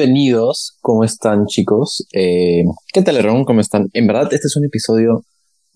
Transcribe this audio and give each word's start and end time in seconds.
Bienvenidos, 0.00 0.78
¿cómo 0.80 1.04
están 1.04 1.44
chicos? 1.44 2.06
Eh, 2.14 2.64
¿Qué 2.90 3.02
tal, 3.02 3.18
Aaron? 3.18 3.44
¿Cómo 3.44 3.60
están? 3.60 3.90
En 3.92 4.06
verdad, 4.06 4.32
este 4.32 4.46
es 4.46 4.56
un 4.56 4.64
episodio 4.64 5.26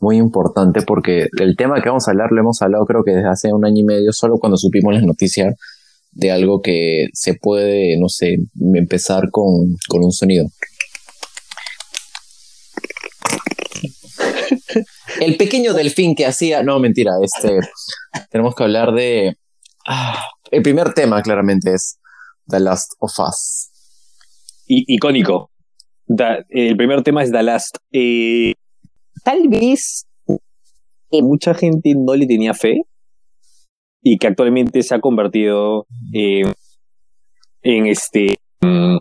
muy 0.01 0.17
importante 0.17 0.81
porque 0.81 1.27
el 1.39 1.57
tema 1.57 1.83
que 1.83 1.91
vamos 1.91 2.09
a 2.09 2.13
hablar 2.13 2.33
lo 2.33 2.41
hemos 2.41 2.63
hablado 2.63 2.87
creo 2.87 3.05
que 3.05 3.11
desde 3.11 3.29
hace 3.29 3.53
un 3.53 3.67
año 3.67 3.83
y 3.83 3.85
medio, 3.85 4.13
solo 4.15 4.39
cuando 4.39 4.57
supimos 4.57 4.95
las 4.95 5.03
noticias 5.03 5.55
de 6.13 6.31
algo 6.31 6.63
que 6.63 7.09
se 7.13 7.35
puede, 7.35 7.99
no 8.01 8.09
sé, 8.09 8.37
empezar 8.73 9.29
con, 9.31 9.77
con 9.89 10.03
un 10.03 10.13
sonido. 10.13 10.47
El 15.21 15.37
pequeño 15.37 15.75
delfín 15.75 16.15
que 16.15 16.25
hacía, 16.25 16.63
no, 16.63 16.81
mentira, 16.81 17.13
este, 17.23 17.59
tenemos 18.31 18.55
que 18.55 18.63
hablar 18.63 18.95
de... 18.95 19.37
ah, 19.87 20.19
el 20.51 20.63
primer 20.63 20.95
tema 20.95 21.21
claramente 21.21 21.75
es 21.75 21.99
The 22.49 22.61
Last 22.61 22.93
of 23.01 23.13
Us. 23.19 23.69
Icónico. 24.67 25.51
El 26.49 26.77
primer 26.77 27.03
tema 27.03 27.23
es 27.23 27.33
The 27.33 27.43
Last. 27.43 27.77
Eh, 27.93 28.53
tal 29.25 29.49
vez 29.49 30.07
eh, 31.11 31.23
mucha 31.23 31.55
gente 31.55 31.95
no 31.97 32.15
le 32.15 32.27
tenía 32.27 32.55
fe 32.55 32.83
y 34.03 34.19
que 34.19 34.27
actualmente 34.27 34.83
se 34.83 34.95
ha 34.95 35.01
convertido 35.01 35.87
eh, 36.13 36.43
en 37.63 37.87
este. 37.87 38.37
mm, 38.61 38.97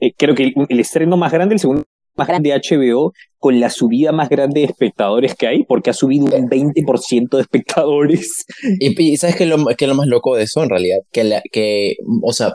eh, 0.00 0.12
creo 0.16 0.34
que 0.34 0.52
el, 0.68 0.80
estreno 0.80 1.16
más 1.16 1.32
grande, 1.32 1.54
el 1.54 1.60
segundo 1.60 1.84
más 2.16 2.26
grande 2.26 2.50
de 2.50 2.56
HBO, 2.60 3.12
con 3.38 3.60
la 3.60 3.70
subida 3.70 4.12
más 4.12 4.28
grande 4.28 4.60
de 4.60 4.66
espectadores 4.66 5.34
que 5.36 5.46
hay, 5.46 5.64
porque 5.64 5.90
ha 5.90 5.94
subido 5.94 6.24
un 6.26 6.48
20% 6.48 7.36
de 7.36 7.42
espectadores. 7.42 8.44
Y, 8.80 9.00
y 9.12 9.16
¿sabes 9.16 9.36
qué 9.36 9.44
es, 9.44 9.50
lo, 9.50 9.64
qué 9.76 9.84
es 9.84 9.88
lo 9.88 9.94
más 9.94 10.06
loco 10.08 10.34
de 10.36 10.42
eso 10.42 10.62
en 10.62 10.70
realidad? 10.70 10.98
Que, 11.12 11.24
la- 11.24 11.42
que, 11.52 11.94
o 12.22 12.32
sea, 12.32 12.54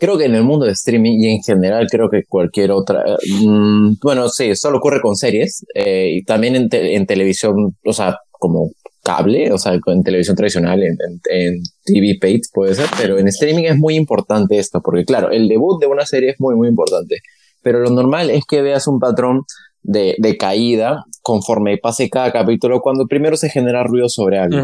creo 0.00 0.18
que 0.18 0.24
en 0.24 0.34
el 0.34 0.42
mundo 0.42 0.66
de 0.66 0.72
streaming 0.72 1.18
y 1.20 1.28
en 1.28 1.42
general 1.42 1.86
creo 1.90 2.08
que 2.10 2.24
cualquier 2.28 2.72
otra, 2.72 3.04
eh, 3.06 3.16
mm, 3.46 3.94
bueno, 4.02 4.28
sí, 4.28 4.56
solo 4.56 4.78
ocurre 4.78 5.00
con 5.00 5.14
series 5.14 5.64
eh, 5.74 6.10
y 6.16 6.24
también 6.24 6.56
en, 6.56 6.68
te- 6.68 6.96
en 6.96 7.06
televisión, 7.06 7.76
o 7.84 7.92
sea, 7.92 8.16
como 8.32 8.70
cable, 9.02 9.52
o 9.52 9.58
sea, 9.58 9.72
en 9.86 10.02
televisión 10.02 10.36
tradicional, 10.36 10.82
en, 10.82 10.96
en, 11.06 11.20
en 11.54 11.62
TV 11.84 12.18
paid 12.20 12.40
puede 12.52 12.74
ser, 12.74 12.86
pero 12.98 13.18
en 13.18 13.28
streaming 13.28 13.64
es 13.64 13.76
muy 13.76 13.94
importante 13.94 14.58
esto, 14.58 14.80
porque 14.82 15.04
claro, 15.04 15.30
el 15.30 15.48
debut 15.48 15.80
de 15.80 15.86
una 15.86 16.04
serie 16.06 16.30
es 16.30 16.36
muy, 16.40 16.54
muy 16.54 16.68
importante, 16.68 17.16
pero 17.62 17.80
lo 17.80 17.90
normal 17.90 18.30
es 18.30 18.44
que 18.48 18.62
veas 18.62 18.86
un 18.88 18.98
patrón 19.00 19.42
de, 19.82 20.14
de 20.18 20.36
caída 20.36 21.02
conforme 21.22 21.78
pase 21.78 22.10
cada 22.10 22.30
capítulo, 22.32 22.80
cuando 22.80 23.06
primero 23.06 23.36
se 23.36 23.48
genera 23.48 23.82
ruido 23.84 24.08
sobre 24.10 24.38
algo. 24.38 24.56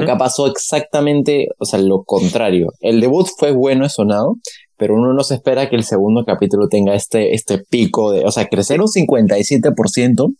Acá 0.00 0.16
pasó 0.18 0.46
exactamente, 0.48 1.48
o 1.58 1.64
sea, 1.64 1.78
lo 1.80 2.02
contrario. 2.04 2.68
El 2.80 3.00
debut 3.00 3.26
fue 3.38 3.52
bueno 3.52 3.86
y 3.86 3.88
sonado, 3.88 4.34
pero 4.76 4.94
uno 4.94 5.12
no 5.12 5.22
se 5.24 5.34
espera 5.34 5.68
que 5.68 5.76
el 5.76 5.84
segundo 5.84 6.24
capítulo 6.24 6.68
tenga 6.68 6.94
este, 6.94 7.34
este 7.34 7.58
pico 7.58 8.12
de, 8.12 8.24
o 8.24 8.30
sea, 8.30 8.46
crecer 8.46 8.80
un 8.80 8.88
57% 8.88 10.34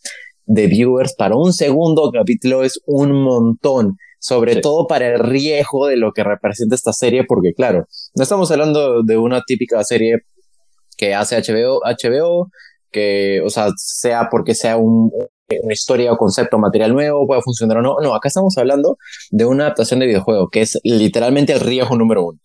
de 0.47 0.67
viewers 0.67 1.15
para 1.17 1.37
un 1.37 1.53
segundo 1.53 2.11
capítulo 2.12 2.62
es 2.62 2.81
un 2.87 3.12
montón. 3.12 3.97
Sobre 4.19 4.55
Sí. 4.55 4.61
todo 4.61 4.87
para 4.87 5.07
el 5.14 5.20
riesgo 5.20 5.87
de 5.87 5.97
lo 5.97 6.12
que 6.12 6.25
representa 6.25 6.75
esta 6.75 6.92
serie, 6.92 7.25
porque 7.25 7.53
claro, 7.55 7.87
no 8.14 8.23
estamos 8.23 8.51
hablando 8.51 9.03
de 9.03 9.19
una 9.19 9.42
típica 9.47 9.84
serie 9.84 10.20
que 10.97 11.14
hace 11.14 11.37
HBO, 11.37 11.81
HBO 11.84 12.48
que, 12.91 13.41
o 13.45 13.51
sea, 13.51 13.69
sea 13.77 14.29
porque 14.31 14.55
sea 14.55 14.79
un, 14.79 15.12
una 15.62 15.73
historia 15.73 16.12
o 16.12 16.17
concepto, 16.17 16.59
material 16.59 16.92
nuevo, 16.95 17.27
pueda 17.27 17.42
funcionar 17.42 17.79
o 17.79 17.83
no. 17.83 17.97
No, 18.03 18.14
acá 18.14 18.29
estamos 18.29 18.57
hablando 18.57 18.97
de 19.31 19.45
una 19.45 19.64
adaptación 19.64 20.01
de 20.01 20.07
videojuego, 20.07 20.48
que 20.48 20.63
es 20.63 20.79
literalmente 20.83 21.53
el 21.53 21.61
riesgo 21.61 21.97
número 21.97 22.24
uno. 22.24 22.39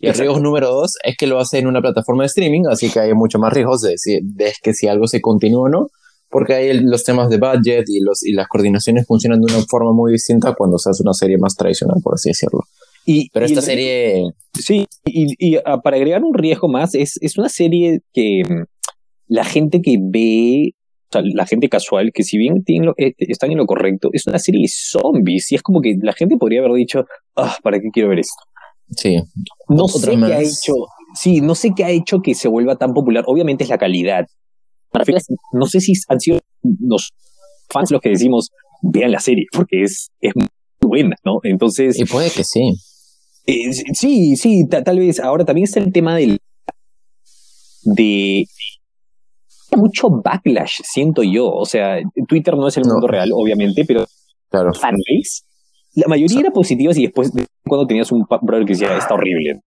Y 0.00 0.06
el 0.08 0.14
riesgo 0.14 0.38
número 0.40 0.68
dos 0.68 0.92
es 1.02 1.16
que 1.16 1.26
lo 1.26 1.38
hace 1.38 1.58
en 1.58 1.66
una 1.66 1.80
plataforma 1.80 2.22
de 2.22 2.28
streaming, 2.28 2.62
así 2.70 2.88
que 2.90 3.00
hay 3.00 3.14
mucho 3.14 3.38
más 3.38 3.52
riesgos 3.52 3.80
de, 3.82 3.94
de 4.22 4.52
que 4.62 4.72
si 4.74 4.86
algo 4.86 5.06
se 5.06 5.20
continúa 5.20 5.62
o 5.64 5.68
no, 5.68 5.86
porque 6.30 6.54
ahí 6.54 6.68
el- 6.68 6.84
los 6.84 7.02
temas 7.04 7.30
de 7.30 7.38
budget 7.38 7.84
y, 7.88 8.00
los, 8.00 8.24
y 8.24 8.32
las 8.32 8.46
coordinaciones 8.48 9.06
funcionan 9.06 9.40
de 9.40 9.52
una 9.54 9.64
forma 9.68 9.92
muy 9.92 10.12
distinta 10.12 10.54
cuando 10.54 10.78
se 10.78 10.90
hace 10.90 11.02
una 11.02 11.14
serie 11.14 11.36
más 11.38 11.54
tradicional, 11.56 11.96
por 12.02 12.14
así 12.14 12.28
decirlo. 12.30 12.60
Y, 13.06 13.28
Pero 13.30 13.46
y 13.46 13.48
esta 13.48 13.60
el- 13.60 13.64
serie, 13.66 14.22
Sí, 14.54 14.86
y, 15.04 15.34
y, 15.38 15.56
ah, 15.64 15.80
para 15.82 15.96
agregar 15.96 16.22
un 16.22 16.34
riesgo 16.34 16.68
más, 16.68 16.94
es, 16.94 17.14
es 17.22 17.38
una 17.38 17.48
serie 17.48 18.00
que 18.12 18.42
mm, 18.48 18.64
la 19.28 19.44
gente 19.44 19.80
que 19.80 19.96
ve, 20.00 20.72
o 21.10 21.12
sea, 21.12 21.22
la 21.24 21.46
gente 21.46 21.68
casual, 21.70 22.10
que 22.12 22.22
si 22.22 22.36
bien 22.38 22.62
lo- 22.84 22.94
eh, 22.98 23.14
están 23.18 23.50
en 23.50 23.56
lo 23.58 23.66
correcto, 23.66 24.10
es 24.12 24.26
una 24.26 24.38
serie 24.38 24.60
de 24.62 24.68
zombies. 24.68 25.50
Y 25.50 25.54
es 25.54 25.62
como 25.62 25.80
que 25.80 25.96
la 26.02 26.12
gente 26.12 26.36
podría 26.36 26.60
haber 26.60 26.72
dicho, 26.74 27.04
ah, 27.36 27.56
¿para 27.62 27.80
qué 27.80 27.88
quiero 27.92 28.10
ver 28.10 28.18
esto? 28.20 28.44
Sí, 28.96 29.16
No 29.68 29.84
Otra 29.84 29.98
sé 30.12 30.16
qué 30.18 30.34
ha 30.34 30.40
hecho, 30.40 30.72
sí, 31.14 31.40
no 31.40 31.54
sé 31.54 31.72
qué 31.76 31.84
ha 31.84 31.90
hecho 31.90 32.20
que 32.22 32.34
se 32.34 32.48
vuelva 32.48 32.76
tan 32.76 32.92
popular. 32.94 33.24
Obviamente 33.26 33.64
es 33.64 33.70
la 33.70 33.78
calidad. 33.78 34.26
No 35.52 35.66
sé 35.66 35.80
si 35.80 35.92
han 36.08 36.20
sido 36.20 36.40
los 36.80 37.10
fans 37.70 37.90
los 37.90 38.00
que 38.00 38.08
decimos, 38.10 38.50
vean 38.82 39.12
la 39.12 39.20
serie, 39.20 39.44
porque 39.52 39.82
es, 39.82 40.10
es 40.20 40.32
muy 40.34 40.48
buena, 40.80 41.16
¿no? 41.24 41.40
Entonces, 41.42 41.98
y 42.00 42.04
puede 42.04 42.30
que 42.30 42.42
sí. 42.44 42.72
eh, 43.46 43.72
sí, 43.94 44.36
sí, 44.36 44.66
ta- 44.68 44.82
tal 44.82 44.98
vez. 44.98 45.20
Ahora 45.20 45.44
también 45.44 45.64
está 45.64 45.80
el 45.80 45.92
tema 45.92 46.16
del. 46.16 46.38
de. 47.82 48.46
mucho 49.76 50.08
backlash, 50.10 50.80
siento 50.84 51.22
yo. 51.22 51.48
O 51.50 51.66
sea, 51.66 51.98
Twitter 52.26 52.56
no 52.56 52.68
es 52.68 52.76
el 52.78 52.84
No. 52.84 52.94
mundo 52.94 53.06
real, 53.08 53.30
obviamente, 53.32 53.84
pero 53.86 54.06
Claro. 54.50 54.72
fanbase. 54.74 55.42
La 55.94 56.08
mayoría 56.08 56.40
era 56.40 56.50
positivas 56.50 56.96
y 56.98 57.02
después 57.02 57.32
de 57.32 57.46
cuando 57.66 57.86
tenías 57.86 58.10
un 58.12 58.24
brother 58.42 58.64
que 58.64 58.72
decía, 58.72 58.96
está 58.96 59.14
horrible. 59.14 59.60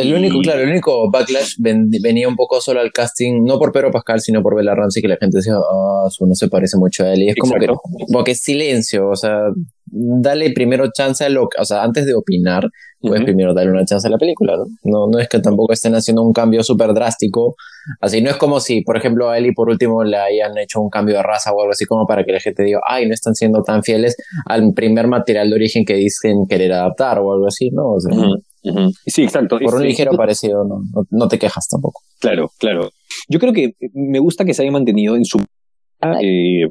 El 0.00 0.08
Y- 0.08 0.12
único, 0.14 0.40
claro, 0.40 0.60
el 0.62 0.68
único 0.70 1.10
backlash 1.10 1.54
ven- 1.58 1.88
venía 2.02 2.28
un 2.28 2.36
poco 2.36 2.60
solo 2.60 2.80
al 2.80 2.92
casting, 2.92 3.42
no 3.44 3.58
por 3.58 3.72
Pedro 3.72 3.90
Pascal, 3.90 4.20
sino 4.20 4.42
por 4.42 4.54
Bella 4.54 4.74
Ramsey, 4.74 5.02
que 5.02 5.08
la 5.08 5.16
gente 5.16 5.38
decía, 5.38 5.54
ah, 5.56 6.06
su 6.10 6.26
no 6.26 6.34
se 6.34 6.48
parece 6.48 6.76
mucho 6.78 7.04
a 7.04 7.12
él. 7.12 7.22
Y 7.22 7.28
es 7.30 7.36
como 7.36 7.54
que, 7.54 7.66
como 7.66 8.24
que 8.24 8.34
silencio, 8.34 9.08
o 9.08 9.16
sea, 9.16 9.38
dale 9.86 10.50
primero 10.52 10.90
chance 10.92 11.24
a 11.24 11.28
lo, 11.28 11.48
o 11.58 11.64
sea, 11.64 11.82
antes 11.82 12.06
de 12.06 12.14
opinar, 12.14 12.68
puedes 13.00 13.22
primero 13.24 13.54
darle 13.54 13.70
una 13.70 13.84
chance 13.84 14.06
a 14.08 14.10
la 14.10 14.18
película, 14.18 14.56
¿no? 14.56 14.64
No, 14.84 15.06
no 15.10 15.18
es 15.20 15.28
que 15.28 15.38
tampoco 15.38 15.72
estén 15.72 15.94
haciendo 15.94 16.22
un 16.24 16.32
cambio 16.32 16.62
súper 16.64 16.92
drástico. 16.92 17.54
Así, 18.00 18.20
no 18.20 18.30
es 18.30 18.36
como 18.36 18.58
si, 18.58 18.80
por 18.82 18.96
ejemplo, 18.96 19.30
a 19.30 19.38
Ellie 19.38 19.52
por 19.54 19.68
último 19.68 20.02
le 20.02 20.16
hayan 20.16 20.58
hecho 20.58 20.80
un 20.80 20.88
cambio 20.90 21.14
de 21.16 21.22
raza 21.22 21.52
o 21.52 21.60
algo 21.60 21.70
así 21.70 21.84
como 21.84 22.04
para 22.04 22.24
que 22.24 22.32
la 22.32 22.40
gente 22.40 22.64
diga, 22.64 22.80
ay, 22.88 23.06
no 23.06 23.14
están 23.14 23.34
siendo 23.36 23.62
tan 23.62 23.84
fieles 23.84 24.16
al 24.46 24.72
primer 24.74 25.06
material 25.06 25.48
de 25.50 25.54
origen 25.54 25.84
que 25.84 25.94
dicen 25.94 26.46
querer 26.48 26.72
adaptar 26.72 27.20
o 27.20 27.32
algo 27.32 27.46
así, 27.46 27.70
¿no? 27.70 27.92
O 27.92 28.00
sea, 28.00 28.10
Sí, 29.06 29.22
exacto. 29.24 29.58
por 29.58 29.74
un 29.76 29.82
ligero 29.84 30.12
parecido, 30.12 30.64
no, 30.64 30.80
no, 30.94 31.04
no 31.10 31.28
te 31.28 31.38
quejas 31.38 31.66
tampoco. 31.68 32.02
Claro, 32.20 32.50
claro. 32.58 32.90
Yo 33.28 33.38
creo 33.38 33.52
que 33.52 33.74
me 33.94 34.18
gusta 34.18 34.44
que 34.44 34.54
se 34.54 34.62
haya 34.62 34.70
mantenido 34.72 35.16
en 35.16 35.24
su 35.24 35.38
eh, 35.38 36.66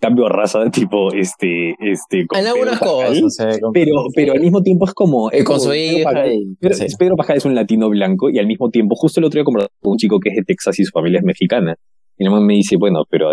cambio 0.00 0.24
de 0.24 0.30
raza, 0.30 0.58
tipo 0.72 1.12
este, 1.14 1.70
este. 1.80 2.26
con 2.26 2.38
En 2.38 2.46
algunas 2.46 2.78
Pascal. 2.78 3.06
cosas, 3.08 3.22
o 3.22 3.30
sea, 3.30 3.58
con- 3.60 3.72
Pero, 3.72 3.92
pero 4.14 4.32
al 4.34 4.40
mismo 4.40 4.62
tiempo 4.62 4.86
es 4.86 4.94
como. 4.94 5.30
Eh, 5.30 5.38
es 5.38 5.44
con 5.44 5.56
como 5.56 5.64
su 5.64 5.70
Pedro 5.70 5.98
hija 5.98 6.10
Pascal- 6.10 6.32
y- 6.32 6.54
Pedro, 6.60 6.74
sí. 6.74 6.86
Pedro 6.98 7.16
Pascal 7.16 7.36
es 7.38 7.44
un 7.44 7.54
latino 7.54 7.88
blanco 7.88 8.30
y 8.30 8.38
al 8.38 8.46
mismo 8.46 8.70
tiempo, 8.70 8.94
justo 8.96 9.20
el 9.20 9.24
otro 9.26 9.38
día 9.38 9.44
conversaba 9.44 9.72
con 9.80 9.92
un 9.92 9.98
chico 9.98 10.18
que 10.20 10.30
es 10.30 10.36
de 10.36 10.42
Texas 10.42 10.78
y 10.78 10.84
su 10.84 10.90
familia 10.90 11.20
es 11.20 11.24
mexicana. 11.24 11.74
Y 12.18 12.26
el 12.26 12.30
me 12.42 12.54
dice, 12.54 12.76
bueno, 12.76 13.04
pero 13.08 13.30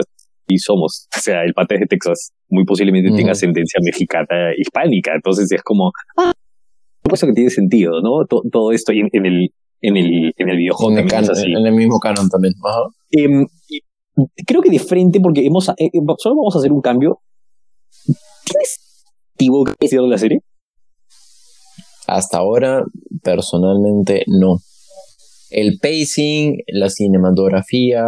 somos. 0.58 1.08
O 1.18 1.20
sea, 1.20 1.44
el 1.44 1.54
pata 1.54 1.76
es 1.76 1.82
de 1.82 1.88
Texas. 1.88 2.32
Muy 2.50 2.66
posiblemente 2.66 3.12
tenga 3.16 3.34
ascendencia 3.34 3.80
mexicana 3.84 4.52
hispánica. 4.58 5.14
Entonces 5.16 5.52
es 5.52 5.62
como, 5.62 5.92
ah, 6.18 6.32
por 7.02 7.10
supuesto 7.18 7.28
que 7.28 7.34
tiene 7.34 7.50
sentido, 7.52 8.02
¿no? 8.02 8.26
To- 8.26 8.42
todo 8.52 8.72
esto 8.72 8.92
en, 9.02 9.10
en 9.12 9.26
el, 9.26 9.50
en 9.82 9.98
el, 9.98 10.34
en 10.36 10.50
el 10.50 10.58
videojuego 10.58 10.92
en, 10.92 10.98
el 10.98 11.04
en 11.68 11.76
mismo 11.76 12.00
canon 12.00 12.28
también. 12.30 12.54
Ajá. 12.64 12.82
Em, 13.12 13.46
creo 14.48 14.62
que 14.62 14.70
de 14.72 14.80
frente, 14.80 15.20
porque 15.20 15.46
hemos, 15.46 15.70
eh, 15.70 15.74
eh, 15.80 15.90
solo 16.18 16.36
vamos 16.38 16.56
a 16.56 16.60
hacer 16.60 16.72
un 16.72 16.82
cambio. 16.82 17.20
¿Tienes 18.06 19.06
activo 19.34 19.64
que 19.64 19.72
ha 19.72 19.78
la 20.08 20.18
serie? 20.18 20.40
Hasta 22.08 22.38
ahora, 22.40 22.84
personalmente, 23.24 24.24
no. 24.28 24.58
El 25.50 25.78
pacing, 25.82 26.58
la 26.68 26.90
cinematografía, 26.90 28.06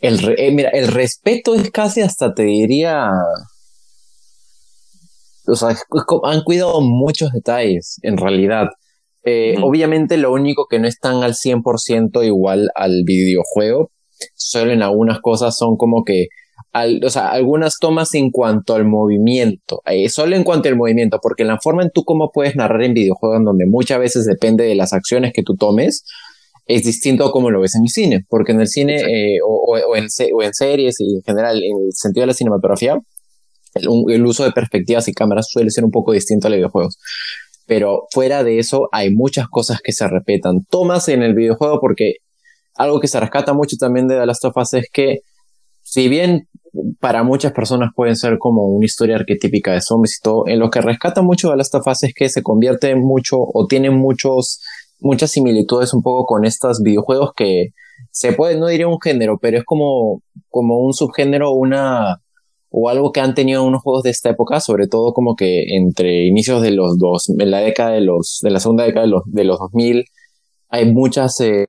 el 0.00 0.18
re- 0.18 0.46
eh, 0.46 0.52
mira, 0.52 0.70
el 0.70 0.88
respeto 0.88 1.54
es 1.54 1.70
casi 1.70 2.00
hasta 2.02 2.34
te 2.34 2.42
diría. 2.44 3.08
O 5.48 5.54
sea, 5.54 5.70
es 5.70 5.84
han 6.24 6.42
cuidado 6.42 6.80
muchos 6.80 7.30
detalles, 7.32 7.98
en 8.02 8.16
realidad. 8.16 8.68
Eh. 9.24 9.56
Obviamente, 9.62 10.16
lo 10.16 10.32
único 10.32 10.66
que 10.68 10.78
no 10.78 10.88
están 10.88 11.22
al 11.22 11.34
100% 11.34 12.22
igual 12.24 12.68
al 12.74 13.02
videojuego, 13.04 13.90
solo 14.34 14.72
en 14.72 14.82
algunas 14.82 15.20
cosas 15.20 15.56
son 15.56 15.76
como 15.76 16.04
que 16.04 16.26
al- 16.72 17.02
o 17.04 17.10
sea, 17.10 17.30
algunas 17.30 17.78
tomas 17.78 18.14
en 18.14 18.30
cuanto 18.30 18.74
al 18.74 18.84
movimiento, 18.86 19.82
eh, 19.86 20.08
solo 20.08 20.36
en 20.36 20.44
cuanto 20.44 20.68
al 20.68 20.76
movimiento, 20.76 21.18
porque 21.22 21.44
la 21.44 21.58
forma 21.62 21.82
en 21.82 21.90
tú 21.92 22.04
cómo 22.04 22.30
puedes 22.32 22.54
narrar 22.56 22.82
en 22.82 22.94
videojuegos, 22.94 23.38
en 23.38 23.44
donde 23.44 23.66
muchas 23.66 23.98
veces 23.98 24.26
depende 24.26 24.64
de 24.64 24.74
las 24.74 24.92
acciones 24.92 25.32
que 25.32 25.42
tú 25.42 25.54
tomes, 25.56 26.04
es 26.66 26.82
distinto 26.82 27.24
a 27.24 27.32
como 27.32 27.50
lo 27.50 27.60
ves 27.60 27.76
en 27.76 27.82
el 27.82 27.88
cine, 27.88 28.24
porque 28.28 28.52
en 28.52 28.60
el 28.60 28.68
cine 28.68 28.96
eh, 29.00 29.38
o, 29.44 29.96
en, 29.96 30.06
o 30.34 30.42
en 30.42 30.52
series 30.52 30.96
y 31.00 31.16
en 31.16 31.22
general, 31.22 31.56
en 31.62 31.86
el 31.86 31.92
sentido 31.92 32.22
de 32.22 32.28
la 32.28 32.34
cinematografía, 32.34 32.98
el, 33.74 34.26
uso 34.26 34.44
de 34.44 34.52
perspectivas 34.52 35.06
y 35.08 35.12
cámaras 35.12 35.46
suele 35.50 35.70
ser 35.70 35.84
un 35.84 35.90
poco 35.90 36.12
distinto 36.12 36.46
a 36.46 36.50
los 36.50 36.56
videojuegos. 36.56 36.98
pero 37.66 38.06
fuera 38.10 38.42
de 38.42 38.58
eso 38.58 38.88
hay 38.92 39.10
muchas 39.10 39.48
cosas 39.48 39.80
que 39.82 39.92
se 39.92 40.08
repetan. 40.08 40.64
Tomas 40.70 41.08
en 41.08 41.22
el 41.22 41.34
videojuego 41.34 41.80
porque 41.80 42.14
algo 42.74 43.00
que 43.00 43.08
se 43.08 43.20
rescata 43.20 43.52
mucho 43.54 43.76
también 43.78 44.06
de 44.08 44.16
The 44.16 44.26
Last 44.26 44.44
of 44.44 44.56
Us 44.56 44.74
es 44.74 44.88
que 44.92 45.20
si 45.82 46.08
bien 46.08 46.48
para 47.00 47.22
muchas 47.22 47.52
personas 47.52 47.90
pueden 47.94 48.16
ser 48.16 48.38
como 48.38 48.66
una 48.66 48.84
historia 48.84 49.16
arquetípica 49.16 49.72
de 49.72 49.80
zombies 49.80 50.18
y 50.18 50.22
todo, 50.22 50.46
en 50.46 50.58
lo 50.58 50.70
que 50.70 50.80
rescata 50.80 51.22
mucho 51.22 51.50
de 51.50 51.56
Last 51.56 51.74
of 51.74 51.86
Us 51.86 52.02
es 52.02 52.14
que 52.14 52.28
se 52.28 52.42
convierte 52.42 52.90
en 52.90 53.00
mucho 53.00 53.36
o 53.38 53.66
tiene 53.66 53.90
muchos, 53.90 54.60
muchas 55.00 55.30
similitudes 55.30 55.94
un 55.94 56.02
poco 56.02 56.26
con 56.26 56.44
estos 56.44 56.82
videojuegos 56.82 57.32
que 57.34 57.68
se 58.10 58.32
puede, 58.32 58.58
no 58.58 58.66
diría 58.66 58.88
un 58.88 59.00
género, 59.00 59.38
pero 59.40 59.58
es 59.58 59.64
como, 59.64 60.22
como 60.48 60.78
un 60.78 60.94
subgénero, 60.94 61.52
una, 61.52 62.22
o 62.70 62.88
algo 62.88 63.12
que 63.12 63.20
han 63.20 63.34
tenido 63.34 63.64
unos 63.64 63.82
juegos 63.82 64.02
de 64.02 64.10
esta 64.10 64.30
época, 64.30 64.60
sobre 64.60 64.86
todo 64.86 65.12
como 65.12 65.34
que 65.36 65.76
entre 65.76 66.26
inicios 66.26 66.62
de 66.62 66.70
los 66.70 66.98
dos, 66.98 67.28
en 67.28 67.50
la 67.50 67.58
década 67.58 67.92
de 67.92 68.00
los, 68.00 68.40
de 68.42 68.50
la 68.50 68.60
segunda 68.60 68.84
década 68.84 69.06
de 69.06 69.12
los, 69.12 69.22
de 69.26 69.44
los 69.44 69.58
2000, 69.58 70.04
hay 70.68 70.92
muchas, 70.92 71.40
eh, 71.40 71.66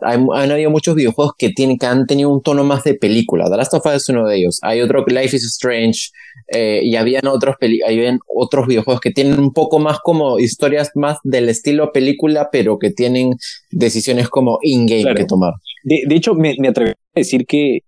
hay, 0.00 0.18
han 0.34 0.50
habido 0.50 0.70
muchos 0.70 0.94
videojuegos 0.94 1.34
que, 1.38 1.50
tienen, 1.50 1.78
que 1.78 1.86
han 1.86 2.06
tenido 2.06 2.30
un 2.30 2.42
tono 2.42 2.64
más 2.64 2.84
de 2.84 2.94
película. 2.94 3.48
The 3.50 3.56
Last 3.56 3.74
of 3.74 3.86
Us 3.86 3.94
es 3.94 4.08
uno 4.08 4.26
de 4.26 4.36
ellos. 4.36 4.58
Hay 4.62 4.80
otro, 4.80 5.04
Life 5.06 5.36
is 5.36 5.44
Strange, 5.44 6.10
eh, 6.52 6.80
y 6.82 6.96
habían 6.96 7.26
otros, 7.26 7.56
habían 7.86 8.18
otros 8.34 8.66
videojuegos 8.66 9.00
que 9.00 9.10
tienen 9.10 9.38
un 9.38 9.52
poco 9.52 9.78
más 9.78 9.98
como 10.00 10.38
historias 10.38 10.90
más 10.94 11.18
del 11.24 11.48
estilo 11.48 11.92
película, 11.92 12.48
pero 12.50 12.78
que 12.78 12.90
tienen 12.90 13.32
decisiones 13.70 14.28
como 14.28 14.58
in-game 14.62 15.14
que 15.14 15.24
tomar. 15.24 15.54
De, 15.84 16.02
de 16.06 16.14
hecho, 16.14 16.34
me, 16.34 16.54
me 16.58 16.68
atrevo 16.68 16.90
a 16.90 17.20
decir 17.20 17.46
que, 17.46 17.80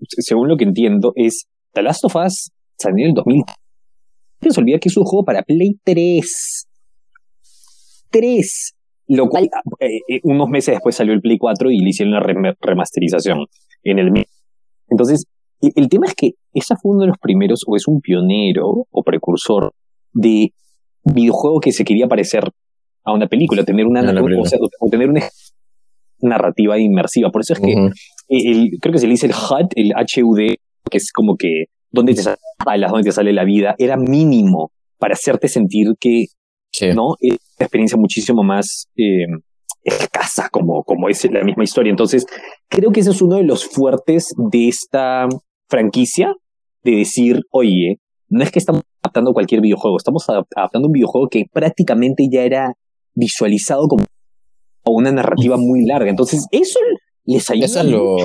según 0.00 0.48
lo 0.48 0.56
que 0.56 0.64
entiendo, 0.64 1.12
es 1.16 1.46
The 1.72 1.82
Last 1.82 2.04
of 2.04 2.16
Us 2.16 2.50
salió 2.78 3.04
en 3.04 3.10
el 3.10 3.14
2000. 3.14 3.44
No 4.40 4.50
se 4.50 4.60
olvida 4.60 4.78
que 4.78 4.88
es 4.88 4.96
un 4.96 5.04
juego 5.04 5.24
para 5.24 5.42
Play 5.42 5.78
3. 5.84 6.66
3. 8.10 8.74
Lo 9.14 9.28
cual, 9.28 9.50
eh, 9.78 9.98
eh, 10.08 10.20
unos 10.22 10.48
meses 10.48 10.74
después 10.74 10.96
salió 10.96 11.12
el 11.12 11.20
Play 11.20 11.36
4 11.36 11.70
y 11.70 11.80
le 11.80 11.90
hicieron 11.90 12.14
la 12.14 12.20
remasterización 12.60 13.44
en 13.84 13.98
el 13.98 14.10
Entonces, 14.88 15.26
el, 15.60 15.90
tema 15.90 16.06
es 16.06 16.14
que 16.14 16.30
esa 16.54 16.76
fue 16.76 16.92
uno 16.92 17.02
de 17.02 17.08
los 17.08 17.18
primeros, 17.18 17.62
o 17.66 17.76
es 17.76 17.86
un 17.86 18.00
pionero 18.00 18.86
o 18.90 19.02
precursor 19.04 19.74
de 20.14 20.54
videojuego 21.04 21.60
que 21.60 21.72
se 21.72 21.84
quería 21.84 22.08
parecer 22.08 22.44
a 23.04 23.12
una 23.12 23.26
película, 23.26 23.64
tener 23.64 23.86
una, 23.86 24.00
o, 24.00 24.88
tener 24.90 25.10
una 25.10 25.28
narrativa 26.22 26.78
inmersiva. 26.78 27.30
Por 27.30 27.42
eso 27.42 27.52
es 27.52 27.60
que 27.60 27.90
el, 28.28 28.70
creo 28.80 28.92
que 28.92 28.98
se 28.98 29.06
le 29.06 29.12
dice 29.12 29.26
el 29.26 29.34
HUD, 29.34 29.68
el 29.76 29.92
HUD, 29.92 30.54
que 30.90 30.96
es 30.96 31.12
como 31.12 31.36
que 31.36 31.64
donde 31.90 32.14
te 32.14 32.22
sale, 32.22 32.38
donde 32.88 33.02
te 33.02 33.12
sale 33.12 33.34
la 33.34 33.44
vida, 33.44 33.74
era 33.76 33.98
mínimo 33.98 34.72
para 34.98 35.12
hacerte 35.12 35.48
sentir 35.48 35.88
que 36.00 36.28
¿no? 36.94 37.16
Experiencia 37.64 37.98
muchísimo 37.98 38.42
más 38.42 38.86
eh, 38.96 39.26
escasa 39.82 40.48
como, 40.50 40.84
como 40.84 41.08
es 41.08 41.24
la 41.30 41.44
misma 41.44 41.64
historia. 41.64 41.90
Entonces, 41.90 42.26
creo 42.68 42.92
que 42.92 43.00
ese 43.00 43.10
es 43.10 43.22
uno 43.22 43.36
de 43.36 43.44
los 43.44 43.64
fuertes 43.64 44.32
de 44.36 44.68
esta 44.68 45.28
franquicia, 45.68 46.34
de 46.84 46.96
decir, 46.96 47.40
oye, 47.50 48.00
no 48.28 48.42
es 48.42 48.50
que 48.50 48.58
estamos 48.58 48.82
adaptando 49.02 49.32
cualquier 49.32 49.60
videojuego, 49.60 49.96
estamos 49.96 50.24
adaptando 50.28 50.88
un 50.88 50.92
videojuego 50.92 51.28
que 51.28 51.44
prácticamente 51.52 52.28
ya 52.30 52.42
era 52.42 52.72
visualizado 53.14 53.86
como 53.88 54.04
una 54.84 55.12
narrativa 55.12 55.56
muy 55.56 55.84
larga. 55.84 56.10
Entonces, 56.10 56.46
eso 56.50 56.78
les 57.24 57.50
ayuda. 57.50 57.66
Eso 57.66 57.82
lo 57.84 58.16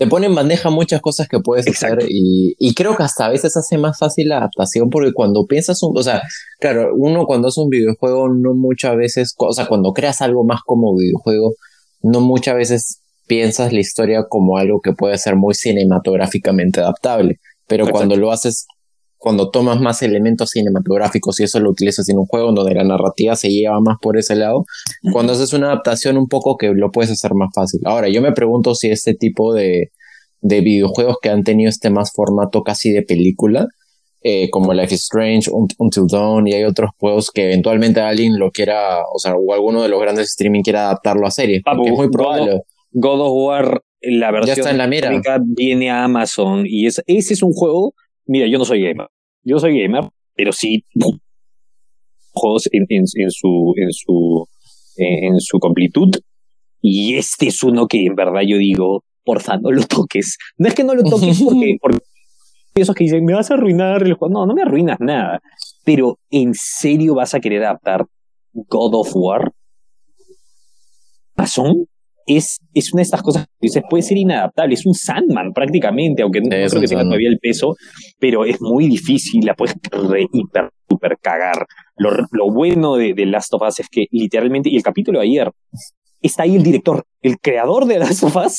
te 0.00 0.06
pone 0.06 0.28
en 0.28 0.34
bandeja 0.34 0.70
muchas 0.70 1.02
cosas 1.02 1.28
que 1.28 1.40
puedes 1.40 1.68
hacer 1.68 1.98
y, 2.08 2.54
y, 2.58 2.72
creo 2.72 2.96
que 2.96 3.02
hasta 3.02 3.26
a 3.26 3.28
veces 3.28 3.54
hace 3.58 3.76
más 3.76 3.98
fácil 3.98 4.28
la 4.30 4.38
adaptación 4.38 4.88
porque 4.88 5.12
cuando 5.12 5.44
piensas, 5.44 5.82
un, 5.82 5.94
o 5.94 6.02
sea, 6.02 6.22
claro, 6.58 6.94
uno 6.96 7.26
cuando 7.26 7.48
hace 7.48 7.60
un 7.60 7.68
videojuego 7.68 8.30
no 8.30 8.54
muchas 8.54 8.96
veces, 8.96 9.34
o 9.36 9.52
sea, 9.52 9.66
cuando 9.66 9.92
creas 9.92 10.22
algo 10.22 10.42
más 10.42 10.60
como 10.64 10.96
videojuego, 10.96 11.52
no 12.00 12.22
muchas 12.22 12.54
veces 12.54 13.02
piensas 13.26 13.74
la 13.74 13.80
historia 13.80 14.24
como 14.26 14.56
algo 14.56 14.80
que 14.80 14.94
puede 14.94 15.18
ser 15.18 15.36
muy 15.36 15.52
cinematográficamente 15.52 16.80
adaptable, 16.80 17.38
pero 17.66 17.86
cuando 17.86 18.16
lo 18.16 18.32
haces, 18.32 18.68
cuando 19.20 19.50
tomas 19.50 19.78
más 19.80 20.02
elementos 20.02 20.48
cinematográficos 20.48 21.38
y 21.38 21.44
eso 21.44 21.60
lo 21.60 21.70
utilizas 21.70 22.08
en 22.08 22.16
un 22.16 22.24
juego 22.24 22.52
donde 22.52 22.74
la 22.74 22.84
narrativa 22.84 23.36
se 23.36 23.50
lleva 23.50 23.78
más 23.78 23.98
por 24.00 24.16
ese 24.16 24.34
lado, 24.34 24.64
cuando 25.12 25.34
haces 25.34 25.52
una 25.52 25.66
adaptación 25.66 26.16
un 26.16 26.26
poco 26.26 26.56
que 26.56 26.72
lo 26.74 26.90
puedes 26.90 27.10
hacer 27.10 27.34
más 27.34 27.50
fácil. 27.54 27.80
Ahora, 27.84 28.08
yo 28.08 28.22
me 28.22 28.32
pregunto 28.32 28.74
si 28.74 28.88
este 28.90 29.12
tipo 29.12 29.52
de, 29.52 29.90
de 30.40 30.60
videojuegos 30.62 31.18
que 31.20 31.28
han 31.28 31.44
tenido 31.44 31.68
este 31.68 31.90
más 31.90 32.12
formato 32.12 32.62
casi 32.62 32.92
de 32.92 33.02
película, 33.02 33.66
eh, 34.22 34.48
como 34.48 34.72
Life 34.72 34.94
is 34.94 35.02
Strange, 35.02 35.50
Until 35.52 36.06
Dawn, 36.10 36.48
y 36.48 36.54
hay 36.54 36.64
otros 36.64 36.90
juegos 36.98 37.30
que 37.30 37.44
eventualmente 37.44 38.00
alguien 38.00 38.38
lo 38.38 38.50
quiera, 38.50 39.00
o 39.14 39.18
sea, 39.18 39.34
o 39.34 39.52
alguno 39.52 39.82
de 39.82 39.90
los 39.90 40.00
grandes 40.00 40.30
streaming 40.30 40.62
quiera 40.62 40.86
adaptarlo 40.86 41.26
a 41.26 41.30
serie. 41.30 41.58
es 41.58 41.92
muy 41.92 42.08
probable. 42.08 42.62
God 42.92 43.20
of 43.20 43.32
War, 43.34 43.82
la 44.00 44.30
versión 44.30 44.56
ya 44.56 44.60
está 44.60 44.70
en 44.70 44.78
la 44.78 44.86
mira. 44.86 45.10
viene 45.44 45.90
a 45.90 46.04
Amazon 46.04 46.64
y 46.66 46.86
es, 46.86 47.02
ese 47.06 47.34
es 47.34 47.42
un 47.42 47.52
juego 47.52 47.92
Mira, 48.26 48.46
yo 48.46 48.58
no 48.58 48.64
soy 48.64 48.82
gamer. 48.82 49.08
Yo 49.42 49.58
soy 49.58 49.80
gamer, 49.80 50.04
pero 50.34 50.52
sí 50.52 50.84
juegos 52.32 52.68
en, 52.72 52.86
en, 52.88 53.06
su 53.06 53.74
en 53.76 53.92
su 53.92 54.46
en 54.96 55.40
su 55.40 55.58
completud. 55.58 56.10
Y 56.82 57.16
este 57.16 57.48
es 57.48 57.62
uno 57.62 57.86
que 57.86 58.06
en 58.06 58.14
verdad 58.14 58.40
yo 58.46 58.56
digo, 58.56 59.04
porfa, 59.24 59.58
no 59.58 59.70
lo 59.70 59.82
toques. 59.84 60.38
No 60.56 60.68
es 60.68 60.74
que 60.74 60.84
no 60.84 60.94
lo 60.94 61.02
toques 61.02 61.40
porque, 61.44 61.76
porque 61.80 61.98
esos 62.74 62.94
que 62.94 63.04
dicen, 63.04 63.24
me 63.24 63.34
vas 63.34 63.50
a 63.50 63.54
arruinar 63.54 64.02
el 64.02 64.14
juego. 64.14 64.32
No, 64.32 64.46
no 64.46 64.54
me 64.54 64.62
arruinas 64.62 64.98
nada. 65.00 65.40
Pero 65.84 66.18
¿en 66.30 66.52
serio 66.54 67.14
vas 67.14 67.34
a 67.34 67.40
querer 67.40 67.64
adaptar 67.64 68.06
God 68.52 68.94
of 68.94 69.10
War? 69.14 69.52
¿Razón? 71.36 71.86
Es, 72.26 72.58
es 72.74 72.92
una 72.92 73.00
de 73.00 73.04
estas 73.04 73.22
cosas 73.22 73.46
que 73.46 73.66
dices, 73.66 73.82
puede 73.88 74.02
ser 74.02 74.18
inadaptable, 74.18 74.74
es 74.74 74.86
un 74.86 74.94
Sandman 74.94 75.52
prácticamente, 75.52 76.22
aunque 76.22 76.40
no 76.40 76.48
creo 76.48 76.80
que 76.80 76.86
tenga 76.86 77.02
todavía 77.02 77.28
el 77.28 77.38
peso, 77.38 77.74
pero 78.18 78.44
es 78.44 78.60
muy 78.60 78.88
difícil, 78.88 79.44
la 79.44 79.54
puedes 79.54 79.74
re, 79.90 80.26
hiper, 80.32 80.70
super 80.88 81.18
cagar. 81.20 81.66
Lo, 81.96 82.10
lo 82.30 82.52
bueno 82.52 82.96
de, 82.96 83.14
de, 83.14 83.26
Last 83.26 83.52
of 83.54 83.62
Us 83.62 83.80
es 83.80 83.88
que 83.88 84.06
literalmente, 84.10 84.70
y 84.70 84.76
el 84.76 84.82
capítulo 84.82 85.20
de 85.20 85.26
ayer, 85.26 85.50
está 86.22 86.42
ahí 86.44 86.56
el 86.56 86.62
director, 86.62 87.04
el 87.22 87.38
creador 87.38 87.86
de 87.86 87.98
Last 87.98 88.22
of 88.22 88.36
Us, 88.36 88.58